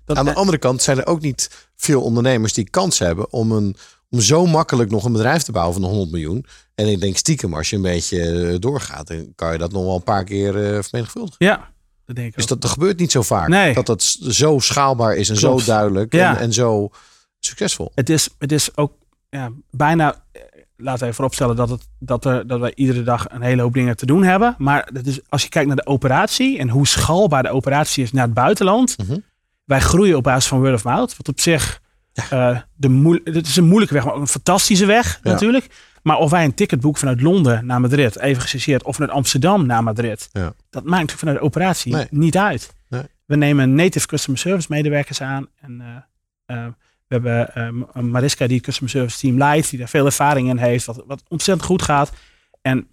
Dat, 0.04 0.16
Aan 0.16 0.24
de 0.24 0.34
andere 0.34 0.58
kant 0.58 0.82
zijn 0.82 0.98
er 0.98 1.06
ook 1.06 1.20
niet 1.20 1.68
veel 1.76 2.02
ondernemers 2.02 2.52
die 2.52 2.70
kans 2.70 2.98
hebben 2.98 3.32
om, 3.32 3.52
een, 3.52 3.76
om 4.10 4.20
zo 4.20 4.46
makkelijk 4.46 4.90
nog 4.90 5.04
een 5.04 5.12
bedrijf 5.12 5.42
te 5.42 5.52
bouwen 5.52 5.74
van 5.74 5.84
100 5.84 6.10
miljoen. 6.10 6.46
En 6.74 6.86
ik 6.88 7.00
denk 7.00 7.16
stiekem, 7.16 7.54
als 7.54 7.70
je 7.70 7.76
een 7.76 7.82
beetje 7.82 8.48
eh, 8.50 8.58
doorgaat, 8.58 9.06
dan 9.06 9.32
kan 9.34 9.52
je 9.52 9.58
dat 9.58 9.72
nog 9.72 9.84
wel 9.84 9.94
een 9.94 10.02
paar 10.02 10.24
keer 10.24 10.48
eh 10.74 10.82
vermenigvuldigen. 10.82 11.46
ja, 11.46 11.72
dat 12.04 12.16
denk 12.16 12.28
ik 12.28 12.34
Dus 12.34 12.42
ook. 12.42 12.48
dat, 12.48 12.60
dat 12.60 12.70
gebeurt 12.70 12.98
niet 12.98 13.10
zo 13.12 13.22
vaak. 13.22 13.48
Nee. 13.48 13.74
Dat 13.74 13.86
dat 13.86 14.02
zo 14.20 14.58
schaalbaar 14.58 15.16
is 15.16 15.28
en 15.28 15.36
Klopt. 15.36 15.60
zo 15.62 15.66
duidelijk 15.72 16.12
Ja. 16.12 16.34
en, 16.36 16.40
en 16.42 16.52
zo 16.52 16.90
succesvol. 17.38 17.92
het 17.94 18.10
is, 18.10 18.28
het 18.38 18.52
is 18.52 18.76
ook 18.76 18.92
ja, 19.30 19.50
bijna, 19.70 20.24
eh, 20.32 20.42
laten 20.76 20.98
we 20.98 21.04
even 21.04 21.14
vooropstellen 21.14 21.56
dat, 21.56 21.68
het, 21.70 21.88
dat, 21.98 22.24
er, 22.24 22.46
dat 22.46 22.60
wij 22.60 22.72
iedere 22.74 23.02
dag 23.02 23.26
een 23.28 23.42
hele 23.42 23.62
hoop 23.62 23.72
dingen 23.74 23.96
te 23.96 24.06
doen 24.06 24.22
hebben. 24.22 24.54
Maar 24.58 24.88
dat 24.92 25.06
is, 25.06 25.20
als 25.28 25.42
je 25.42 25.48
kijkt 25.48 25.66
naar 25.68 25.76
de 25.76 25.86
operatie 25.86 26.58
en 26.58 26.68
hoe 26.68 26.86
schaalbaar 26.86 27.42
de 27.42 27.48
operatie 27.50 28.02
is 28.02 28.12
naar 28.12 28.24
het 28.24 28.34
buitenland. 28.34 28.96
Mhm. 28.98 29.18
Wij 29.64 29.80
groeien 29.80 30.16
op 30.16 30.22
basis 30.22 30.46
van 30.46 30.60
word 30.60 30.74
of 30.74 30.84
mouth. 30.84 31.16
Wat 31.16 31.28
op 31.28 31.40
zich, 31.40 31.80
eh 32.30 32.58
de 32.74 33.20
het 33.24 33.46
is 33.46 33.56
een 33.56 33.66
moeilijke 33.66 33.94
weg, 33.94 34.04
maar 34.04 34.14
een 34.14 34.28
fantastische 34.28 34.86
weg 34.86 35.20
Ja. 35.22 35.30
natuurlijk. 35.30 35.66
Maar 36.02 36.16
of 36.18 36.30
wij 36.30 36.44
een 36.44 36.54
ticket 36.54 36.80
boeken 36.80 37.00
vanuit 37.00 37.20
Londen 37.20 37.66
naar 37.66 37.80
Madrid, 37.80 38.18
even 38.18 38.42
gechargeerd, 38.42 38.82
of 38.82 38.94
vanuit 38.96 39.12
Amsterdam 39.12 39.66
naar 39.66 39.82
Madrid. 39.82 40.28
Ja. 40.32 40.42
Dat 40.70 40.84
maakt 40.84 40.90
natuurlijk 40.90 41.18
vanuit 41.18 41.38
de 41.38 41.44
operatie 41.44 41.92
Nee. 41.94 42.06
niet 42.10 42.36
uit. 42.36 42.74
Nee. 42.88 43.02
We 43.24 43.36
nemen 43.36 43.74
native 43.74 44.06
customer 44.06 44.40
service 44.40 44.66
medewerkers 44.70 45.20
aan. 45.20 45.46
En 45.60 45.80
eh, 46.46 46.56
eh, 46.56 46.66
we 47.08 47.14
hebben 47.14 47.54
eh, 47.54 48.02
Mariska 48.02 48.46
die 48.46 48.56
het 48.56 48.64
customer 48.64 48.90
service 48.90 49.18
team 49.18 49.38
leidt, 49.38 49.70
die 49.70 49.78
daar 49.78 49.88
veel 49.88 50.04
ervaring 50.04 50.48
in 50.48 50.56
heeft, 50.56 50.84
wat, 50.84 51.02
wat 51.06 51.22
ontzettend 51.28 51.66
goed 51.66 51.82
gaat. 51.82 52.12
En 52.62 52.88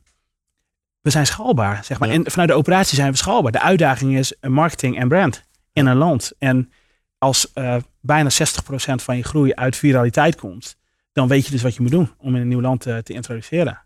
we 1.02 1.10
zijn 1.10 1.26
schaalbaar, 1.26 1.86
zeg 1.86 2.00
maar. 2.00 2.10
Ja. 2.10 2.16
En 2.16 2.32
vanuit 2.32 2.50
de 2.50 2.56
operatie 2.56 2.96
zijn 2.96 3.12
we 3.12 3.18
schaalbaar. 3.18 3.52
De 3.52 3.62
uitdaging 3.62 4.18
is 4.18 4.34
marketing 4.42 4.98
en 4.98 5.08
brand 5.08 5.44
in 5.74 5.86
een 5.86 5.98
land. 5.98 6.32
En 6.38 6.72
als 7.18 7.54
eh, 7.54 7.76
bijna 8.00 8.30
60% 8.32 8.36
van 8.96 9.18
je 9.18 9.24
groei 9.24 9.54
uit 9.54 9.76
viraliteit 9.76 10.36
komt, 10.36 10.76
dan 11.12 11.28
weet 11.28 11.46
je 11.46 11.52
dus 11.52 11.62
wat 11.62 11.76
je 11.76 11.82
moet 11.82 11.92
doen 11.92 12.12
om 12.18 12.36
in 12.36 12.42
een 12.42 12.48
nieuw 12.48 12.62
land 12.62 12.86
eh, 12.86 12.98
te 12.98 13.14
introduceren. 13.14 13.82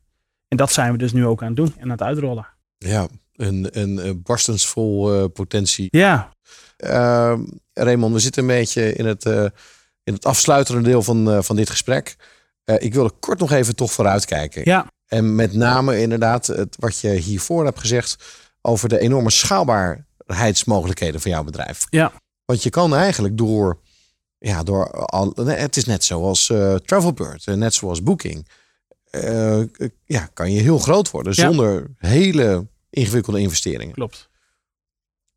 En 0.48 0.58
dat 0.58 0.72
zijn 0.72 0.92
we 0.92 0.98
dus 0.98 1.14
nu 1.14 1.26
ook 1.26 1.42
aan 1.42 1.48
het 1.48 1.56
doen 1.56 1.74
en 1.78 1.84
aan 1.84 1.90
het 1.90 2.02
uitrollen. 2.02 2.48
Ja, 2.78 3.08
een, 3.36 3.68
een, 3.72 4.00
eh, 4.00 4.12
barstensvol 4.24 5.30
potentie. 5.30 5.88
Ja, 5.90 6.36
Ehm 6.78 7.42
Raymond, 7.74 8.14
we 8.14 8.20
zitten 8.20 8.42
een 8.42 8.48
beetje 8.48 8.94
in 8.94 9.06
het, 9.06 9.24
in 10.08 10.14
het 10.14 10.26
afsluitende 10.26 10.82
deel 10.82 11.04
van, 11.04 11.32
eh, 11.32 11.42
van 11.42 11.56
dit 11.56 11.70
gesprek. 11.70 12.16
Eh, 12.64 12.76
ik 12.80 12.94
wilde 12.94 13.14
kort 13.20 13.40
nog 13.40 13.52
even 13.52 13.76
toch 13.76 13.92
vooruitkijken. 13.92 14.62
ja, 14.66 14.92
En 15.08 15.36
met 15.36 15.54
name 15.54 16.00
inderdaad 16.02 16.48
het, 16.48 16.76
wat 16.80 17.00
je 17.00 17.10
hiervoor 17.10 17.66
hebt 17.66 17.80
gezegd 17.80 18.24
over 18.62 18.90
de 18.90 19.00
enorme 19.00 19.30
schaalbaarheidsmogelijkheden 19.30 21.22
van 21.22 21.32
jouw 21.32 21.44
bedrijf. 21.44 21.86
Ja. 21.90 22.12
Want 22.46 22.64
je 22.64 22.70
kan 22.70 22.96
eigenlijk 22.96 23.38
door, 23.38 23.80
ja, 24.38 24.64
door 24.64 24.92
al, 24.92 25.34
het 25.46 25.78
is 25.78 25.86
net 25.86 26.04
zoals 26.04 26.50
eh 26.50 26.76
Travelbird, 26.76 27.46
net 27.46 27.74
zoals 27.74 28.04
Booking. 28.04 28.48
Ja, 30.06 30.26
kan 30.34 30.52
je 30.52 30.62
heel 30.62 30.80
groot 30.80 31.12
worden 31.12 31.34
Ja. 31.36 31.44
zonder 31.44 31.88
hele 31.98 32.68
ingewikkelde 32.90 33.40
investeringen. 33.40 33.94
klopt. 33.94 34.30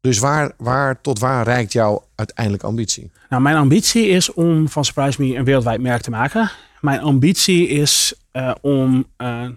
Dus 0.00 0.18
waar, 0.18 0.52
waar 0.56 1.00
tot 1.00 1.18
waar 1.18 1.44
reikt 1.44 1.72
jouw 1.72 2.04
uiteindelijke 2.14 2.66
ambitie? 2.66 3.10
Nou, 3.28 3.42
mijn 3.42 3.56
ambitie 3.56 4.08
is 4.08 4.32
om 4.32 4.68
van 4.68 4.84
Surprise 4.84 5.22
Me 5.22 5.36
een 5.36 5.44
wereldwijd 5.44 5.80
merk 5.80 6.02
te 6.02 6.10
maken. 6.10 6.50
Mijn 6.80 7.00
ambitie 7.00 7.68
is 7.68 8.14
eh, 8.32 8.54
om 8.60 9.06
eh, 9.16 9.48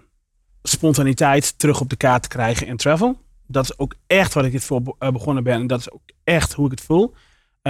spontaniteit 0.64 1.60
terug 1.60 1.82
op 1.82 1.90
de 1.90 1.96
kaart 1.96 2.24
te 2.24 2.30
krijgen 2.30 2.68
in 2.68 2.78
travel. 2.78 3.22
Dat 3.48 3.64
is 3.64 3.80
ook 3.80 3.96
echt 4.08 4.34
wat 4.34 4.46
ik 4.46 4.52
dit 4.52 4.64
voor 4.64 4.96
eh, 5.00 5.12
begonnen 5.12 5.44
ben. 5.44 5.60
En 5.60 5.68
dat 5.68 5.80
is 5.80 5.92
ook 5.92 6.02
echt 6.24 6.54
hoe 6.54 6.66
ik 6.66 6.72
het 6.72 6.82
voel. 6.82 7.14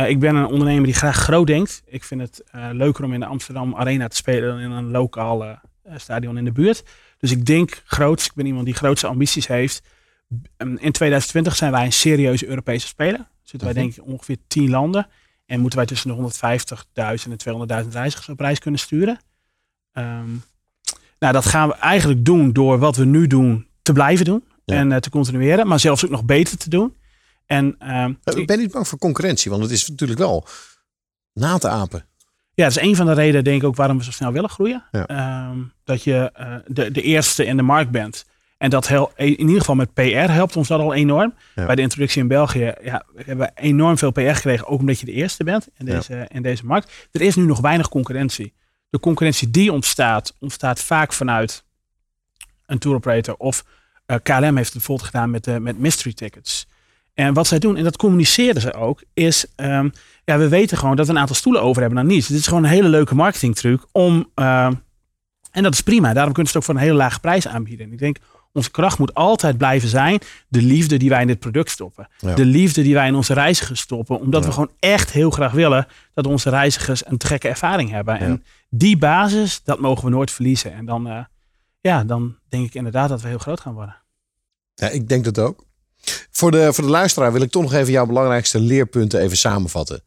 Ik 0.08 0.20
ben 0.20 0.36
een 0.36 0.46
ondernemer 0.46 0.84
die 0.84 0.94
graag 0.94 1.16
groot 1.16 1.48
denkt. 1.48 1.84
Ik 1.86 2.04
vind 2.04 2.22
het 2.22 2.44
leuker 2.52 3.04
om 3.04 3.14
in 3.14 3.20
de 3.20 3.26
Amsterdam 3.26 3.76
Arena 3.76 4.08
te 4.08 4.16
spelen 4.16 4.50
dan 4.50 4.60
in 4.60 4.72
een 4.72 4.92
lokaal 4.92 5.44
eh, 5.84 5.94
stadion 5.98 6.38
in 6.38 6.46
de 6.46 6.52
buurt. 6.52 6.84
Dus 7.18 7.32
ik 7.32 7.46
denk 7.46 7.82
groots. 7.86 8.26
Ik 8.26 8.34
ben 8.34 8.46
iemand 8.46 8.66
die 8.66 8.74
grootste 8.74 9.08
ambities 9.08 9.48
heeft. 9.48 9.82
En 10.58 10.68
In 10.80 10.92
2020 10.92 11.56
zijn 11.56 11.72
wij 11.72 11.86
een 11.86 11.94
serieuze 11.94 12.48
Europese 12.48 12.88
speler. 12.88 13.28
Zitten 13.42 13.74
wij 13.74 13.82
denk 13.84 13.96
ik 13.96 14.06
ongeveer 14.06 14.38
10 14.48 14.70
landen. 14.70 15.08
En 15.46 15.60
moeten 15.60 15.80
wij 15.80 15.88
tussen 15.88 16.10
de 16.10 16.16
150.000 16.16 17.32
en 17.46 17.84
200.000 17.86 17.90
reizigers 17.92 18.30
op 18.30 18.40
reis 18.40 18.60
kunnen 18.60 18.80
sturen. 18.80 19.20
Ehm, 19.92 20.30
nou, 21.20 21.34
dat 21.34 21.46
gaan 21.46 21.68
we 21.68 21.76
eigenlijk 21.76 22.26
doen 22.26 22.54
door 22.54 22.80
wat 22.80 22.96
we 22.96 23.06
nu 23.06 23.28
doen 23.28 23.68
te 23.82 23.94
blijven 23.94 24.26
doen. 24.26 24.44
Ja. 24.66 24.76
En 24.76 24.92
eh, 24.92 24.98
te 24.98 25.10
continueren. 25.10 25.68
Maar 25.68 25.80
zelfs 25.80 26.06
ook 26.06 26.12
nog 26.12 26.24
beter 26.26 26.58
te 26.58 26.70
doen. 26.70 26.96
En 27.46 27.76
ehm, 27.80 28.14
Eh, 28.24 28.36
Ik 28.38 28.48
ben 28.48 28.60
niet 28.60 28.72
bang 28.72 28.88
voor 28.88 28.98
concurrentie, 29.00 29.52
want 29.52 29.64
het 29.64 29.72
is 29.72 29.88
natuurlijk 29.90 30.20
wel 30.20 30.48
na 31.34 31.58
te 31.58 31.70
apen. 31.70 32.06
Ja, 32.54 32.64
dat 32.68 32.76
is 32.78 32.82
een 32.84 32.96
van 32.96 33.06
de 33.06 33.14
redenen, 33.14 33.44
denk 33.44 33.62
ik, 33.62 33.68
ook 33.68 33.76
waarom 33.76 33.98
we 33.98 34.04
zo 34.04 34.12
snel 34.12 34.32
willen 34.32 34.50
groeien. 34.50 34.84
Ja. 34.92 35.08
Ehm, 35.08 35.58
dat 35.84 36.04
je 36.04 36.32
eh, 36.34 36.56
de, 36.68 36.92
de 36.92 37.02
eerste 37.02 37.46
in 37.46 37.58
de 37.58 37.64
markt 37.64 37.92
bent. 37.92 38.26
En 38.64 38.70
dat 38.70 38.88
hel- 38.88 39.12
in 39.16 39.40
ieder 39.40 39.60
geval 39.60 39.76
met 39.76 39.94
PR 39.94 40.32
helpt 40.32 40.56
ons 40.56 40.68
dat 40.68 40.80
al 40.80 40.94
enorm. 40.94 41.34
Ja. 41.56 41.66
Bij 41.66 41.76
de 41.76 41.82
introductie 41.82 42.22
in 42.22 42.28
België 42.28 42.74
ja, 42.84 43.06
we 43.14 43.24
hebben 43.26 43.46
we 43.46 43.62
enorm 43.62 43.98
veel 43.98 44.12
PR 44.12 44.22
gekregen, 44.22 44.68
ook 44.68 44.80
omdat 44.80 45.00
je 45.00 45.06
de 45.06 45.12
eerste 45.12 45.44
bent 45.44 45.68
in 45.78 45.86
deze, 45.86 46.28
in 46.32 46.42
deze 46.42 46.66
markt. 46.66 47.08
Er 47.12 47.22
is 47.22 47.36
nu 47.36 47.46
nog 47.46 47.60
weinig 47.60 47.90
concurrentie. 47.90 48.54
De 48.90 49.00
concurrentie 49.00 49.52
die 49.52 49.72
ontstaat, 49.72 50.36
ontstaat 50.40 50.80
vaak 50.80 51.14
vanuit 51.14 51.64
een 52.66 52.80
tour 52.80 52.96
operator 52.98 53.36
of 53.38 53.66
eh, 54.06 54.18
KLM 54.24 54.56
heeft 54.56 54.58
het 54.58 54.74
bijvoorbeeld 54.74 55.08
gedaan 55.08 55.30
met, 55.30 55.60
met 55.60 55.80
mystery 55.80 56.14
tickets. 56.14 56.68
En 57.14 57.34
wat 57.34 57.48
zij 57.48 57.60
doen, 57.60 57.78
en 57.78 57.84
dat 57.84 57.98
communiceren 57.98 58.62
ze 58.62 58.74
ook, 58.74 59.04
is 59.14 59.46
ehm, 59.56 59.90
ja, 60.26 60.38
we 60.38 60.48
weten 60.48 60.78
gewoon 60.78 60.96
dat 60.96 61.06
we 61.06 61.12
een 61.12 61.20
aantal 61.20 61.36
stoelen 61.36 61.62
over 61.62 61.82
hebben 61.82 62.00
dan 62.00 62.08
niets. 62.08 62.28
Dit 62.28 62.38
is 62.38 62.48
gewoon 62.48 62.64
een 62.64 62.70
hele 62.70 62.90
leuke 62.90 63.16
marketingtruc 63.16 63.82
om, 63.92 64.30
ehm, 64.36 64.74
en 65.52 65.64
dat 65.64 65.74
is 65.74 65.82
prima. 65.82 66.14
Daarom 66.14 66.34
kunnen 66.34 66.52
ze 66.52 66.58
het 66.58 66.68
ook 66.68 66.72
voor 66.74 66.82
een 66.82 66.88
hele 66.88 67.04
lage 67.04 67.20
prijs 67.20 67.48
aanbieden. 67.48 67.86
En 67.86 67.92
ik 67.92 68.00
denk, 68.00 68.18
onze 68.54 68.72
kracht 68.72 68.98
moet 69.00 69.14
altijd 69.14 69.58
blijven 69.58 69.90
zijn 69.90 70.20
de 70.48 70.62
liefde 70.62 70.98
die 70.98 71.10
wij 71.10 71.22
in 71.22 71.28
dit 71.28 71.40
product 71.40 71.70
stoppen. 71.70 72.08
Ja. 72.18 72.34
De 72.36 72.46
liefde 72.46 72.82
die 72.84 72.94
wij 72.94 73.08
in 73.08 73.16
onze 73.16 73.34
reizigers 73.34 73.80
stoppen. 73.80 74.20
Omdat 74.20 74.42
Ja. 74.42 74.48
we 74.48 74.54
gewoon 74.54 74.72
echt 74.80 75.12
heel 75.12 75.30
graag 75.32 75.52
willen 75.52 75.88
dat 76.14 76.28
onze 76.28 76.50
reizigers 76.50 77.06
een 77.06 77.24
gekke 77.26 77.48
ervaring 77.48 77.90
hebben. 77.90 78.20
En 78.20 78.44
die 78.70 78.98
basis, 78.98 79.62
dat 79.64 79.80
mogen 79.80 80.04
we 80.06 80.10
nooit 80.10 80.32
verliezen. 80.32 80.74
En 80.74 80.86
dan, 80.86 81.08
eh, 81.08 81.20
ja, 81.80 82.04
dan 82.04 82.36
denk 82.50 82.66
ik 82.66 82.74
inderdaad 82.74 83.10
dat 83.10 83.22
we 83.22 83.28
heel 83.28 83.38
groot 83.38 83.60
gaan 83.60 83.74
worden. 83.74 83.96
Ja, 84.76 84.90
ik 84.90 85.10
denk 85.10 85.24
dat 85.24 85.40
ook. 85.40 85.66
Voor 86.32 86.52
de, 86.52 86.74
voor 86.74 86.84
de 86.84 86.90
luisteraar 86.90 87.32
wil 87.34 87.42
ik 87.42 87.52
toch 87.52 87.62
nog 87.62 87.74
even 87.74 87.92
jouw 87.92 88.06
belangrijkste 88.06 88.60
leerpunten 88.60 89.20
even 89.22 89.38
samenvatten. 89.38 90.02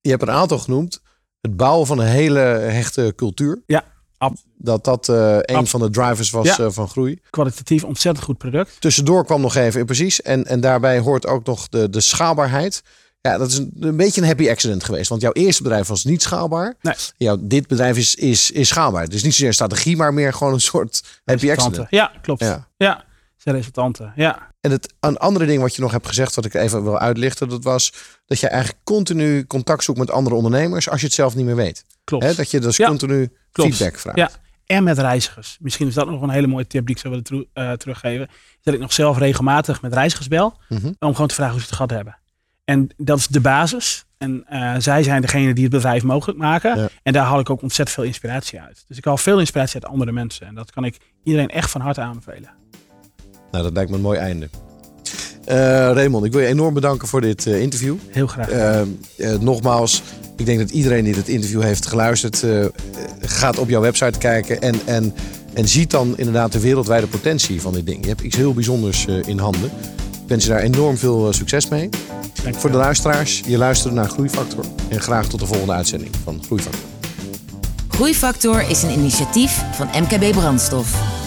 Je 0.00 0.10
hebt 0.10 0.22
een 0.22 0.30
aantal 0.30 0.58
genoemd. 0.58 1.02
Het 1.40 1.56
bouwen 1.56 1.86
van 1.86 1.98
een 1.98 2.06
hele 2.06 2.38
hechte 2.38 3.12
cultuur. 3.16 3.62
Ja, 3.66 3.84
ab- 4.18 4.36
Dat 4.56 4.84
dat 4.84 5.08
eh, 5.08 5.36
een 5.40 5.56
Ab- 5.56 5.68
van 5.68 5.80
de 5.80 5.90
drivers 5.90 6.30
was 6.30 6.46
Ja. 6.46 6.58
eh, 6.58 6.66
van 6.70 6.88
groei. 6.88 7.20
kwalitatief 7.30 7.84
ontzettend 7.84 8.24
goed 8.26 8.38
product. 8.38 8.80
Tussendoor 8.80 9.24
kwam 9.24 9.40
nog 9.40 9.54
even, 9.54 9.86
precies. 9.86 10.22
En, 10.22 10.46
en 10.46 10.60
daarbij 10.60 10.98
hoort 10.98 11.26
ook 11.26 11.44
nog 11.46 11.68
de, 11.68 11.90
de 11.90 12.00
schaalbaarheid. 12.00 12.82
Ja, 13.20 13.38
dat 13.38 13.48
is 13.50 13.56
een, 13.58 13.72
een 13.80 13.96
beetje 13.96 14.20
een 14.20 14.26
happy 14.26 14.50
accident 14.50 14.84
geweest. 14.84 15.08
Want 15.08 15.20
jouw 15.20 15.32
eerste 15.32 15.62
bedrijf 15.62 15.86
was 15.88 16.04
niet 16.04 16.22
schaalbaar. 16.22 16.74
Nee. 16.80 16.94
Jouw, 17.16 17.36
dit 17.40 17.66
bedrijf 17.66 17.96
is, 17.96 18.14
is, 18.14 18.50
is 18.50 18.68
schaalbaar. 18.68 19.08
Dus 19.08 19.22
niet 19.22 19.32
zozeer 19.32 19.46
een 19.48 19.54
strategie, 19.54 19.96
maar 19.96 20.14
meer 20.14 20.32
gewoon 20.32 20.52
een 20.52 20.60
soort 20.60 21.20
happy 21.24 21.50
accident. 21.50 21.86
Ja, 21.90 22.12
klopt. 22.22 22.40
Ja. 22.40 22.68
Ja, 22.76 23.04
zijn 23.36 23.54
resultanten. 23.56 24.12
Ja, 24.16 24.46
En 24.60 24.70
het 24.70 24.94
een 25.00 25.16
andere 25.18 25.46
ding 25.46 25.60
wat 25.62 25.74
je 25.74 25.82
nog 25.82 25.92
hebt 25.92 26.06
gezegd, 26.06 26.34
wat 26.34 26.44
ik 26.44 26.54
even 26.54 26.82
wil 26.82 26.98
uitlichten, 26.98 27.48
dat 27.48 27.64
was 27.64 27.92
dat 28.26 28.40
je 28.40 28.48
eigenlijk 28.48 28.84
continu 28.84 29.46
contact 29.46 29.84
zoekt 29.84 29.98
met 29.98 30.10
andere 30.10 30.36
ondernemers 30.36 30.88
als 30.88 31.00
je 31.00 31.06
het 31.06 31.14
zelf 31.14 31.34
niet 31.34 31.44
meer 31.44 31.56
weet. 31.56 31.84
Klopt. 32.08 32.24
Hè, 32.24 32.34
dat 32.34 32.50
je 32.50 32.60
dus 32.60 32.76
Ja, 32.76 32.86
continu 32.88 33.32
klopt. 33.52 33.74
feedback 33.76 33.98
vraagt. 34.00 34.16
Ja, 34.18 34.30
en 34.66 34.84
met 34.84 34.98
reizigers. 34.98 35.56
Misschien 35.60 35.86
is 35.86 35.94
dat 35.94 36.06
nog 36.10 36.22
een 36.22 36.30
hele 36.30 36.46
mooie 36.46 36.66
tip 36.66 36.86
die 36.86 36.94
ik 36.94 37.00
zou 37.00 37.22
willen 37.24 37.46
eh, 37.52 37.72
teruggeven. 37.72 38.28
Dat 38.62 38.74
ik 38.74 38.80
nog 38.80 38.92
zelf 38.92 39.18
regelmatig 39.18 39.82
met 39.82 39.92
reizigers 39.92 40.28
bel. 40.28 40.58
Mhm. 40.68 40.92
Om 40.98 41.12
gewoon 41.12 41.26
te 41.28 41.34
vragen 41.34 41.52
hoe 41.52 41.62
ze 41.62 41.66
het 41.66 41.76
gehad 41.76 41.90
hebben. 41.90 42.18
En 42.64 42.88
dat 42.96 43.18
is 43.18 43.26
de 43.26 43.40
basis. 43.40 44.04
En 44.18 44.44
eh, 44.46 44.74
zij 44.78 45.02
zijn 45.02 45.20
degene 45.20 45.54
die 45.54 45.64
het 45.64 45.72
bedrijf 45.72 46.02
mogelijk 46.02 46.38
maken. 46.38 46.78
Ja. 46.78 46.88
En 47.02 47.12
daar 47.12 47.24
haal 47.24 47.40
ik 47.40 47.50
ook 47.50 47.62
ontzettend 47.62 47.96
veel 47.98 48.06
inspiratie 48.06 48.60
uit. 48.60 48.84
Dus 48.88 48.96
ik 48.96 49.04
haal 49.04 49.16
veel 49.16 49.38
inspiratie 49.38 49.74
uit 49.82 49.92
andere 49.92 50.12
mensen. 50.12 50.46
En 50.46 50.54
dat 50.54 50.70
kan 50.70 50.84
ik 50.84 50.96
iedereen 51.24 51.48
echt 51.48 51.70
van 51.70 51.80
harte 51.80 52.00
aanbevelen. 52.00 52.50
Nou, 53.50 53.64
dat 53.64 53.72
lijkt 53.72 53.90
me 53.90 53.96
een 53.96 54.02
mooi 54.02 54.18
einde. 54.18 54.48
Eh 55.48 55.56
Raymond, 55.92 56.24
ik 56.24 56.32
wil 56.32 56.40
je 56.40 56.46
enorm 56.46 56.74
bedanken 56.74 57.08
voor 57.08 57.20
dit 57.20 57.46
eh, 57.46 57.60
interview. 57.60 57.94
Heel 58.10 58.26
graag. 58.26 58.48
Eh, 58.48 58.80
eh, 58.80 58.86
nogmaals, 59.40 60.02
ik 60.36 60.46
denk 60.46 60.58
dat 60.58 60.70
iedereen 60.70 61.04
die 61.04 61.14
dit 61.14 61.28
interview 61.28 61.62
heeft 61.62 61.86
geluisterd, 61.86 62.44
gaat 63.20 63.58
op 63.58 63.68
jouw 63.68 63.80
website 63.80 64.18
kijken 64.18 64.60
en, 64.60 64.74
en, 64.84 65.14
en 65.58 65.68
ziet 65.68 65.90
dan 65.90 66.14
inderdaad 66.16 66.52
de 66.52 66.60
wereldwijde 66.60 67.06
potentie 67.06 67.60
van 67.60 67.72
dit 67.72 67.86
ding. 67.86 68.02
Je 68.02 68.08
hebt 68.08 68.20
iets 68.20 68.36
heel 68.36 68.54
bijzonders 68.54 69.06
eh, 69.06 69.14
in 69.26 69.38
handen. 69.38 69.70
Ik 70.22 70.28
wens 70.28 70.44
je 70.44 70.50
daar 70.50 70.60
enorm 70.60 70.96
veel 70.96 71.32
succes 71.32 71.68
mee. 71.68 71.88
Dank 72.42 72.54
je 72.54 72.60
Voor 72.60 72.70
de 72.70 72.76
luisteraars, 72.76 73.42
je 73.46 73.58
luistert 73.58 73.94
naar 73.94 74.08
Groeifactor. 74.08 74.64
En 74.88 75.00
graag 75.00 75.28
tot 75.28 75.40
de 75.40 75.46
volgende 75.46 75.72
uitzending 75.72 76.10
van 76.24 76.42
Groeifactor. 76.44 76.84
Groeifactor 77.88 78.70
is 78.70 78.82
een 78.82 78.90
initiatief 78.90 79.62
van 79.72 79.86
MKB 79.86 80.32
Brandstof. 80.32 81.26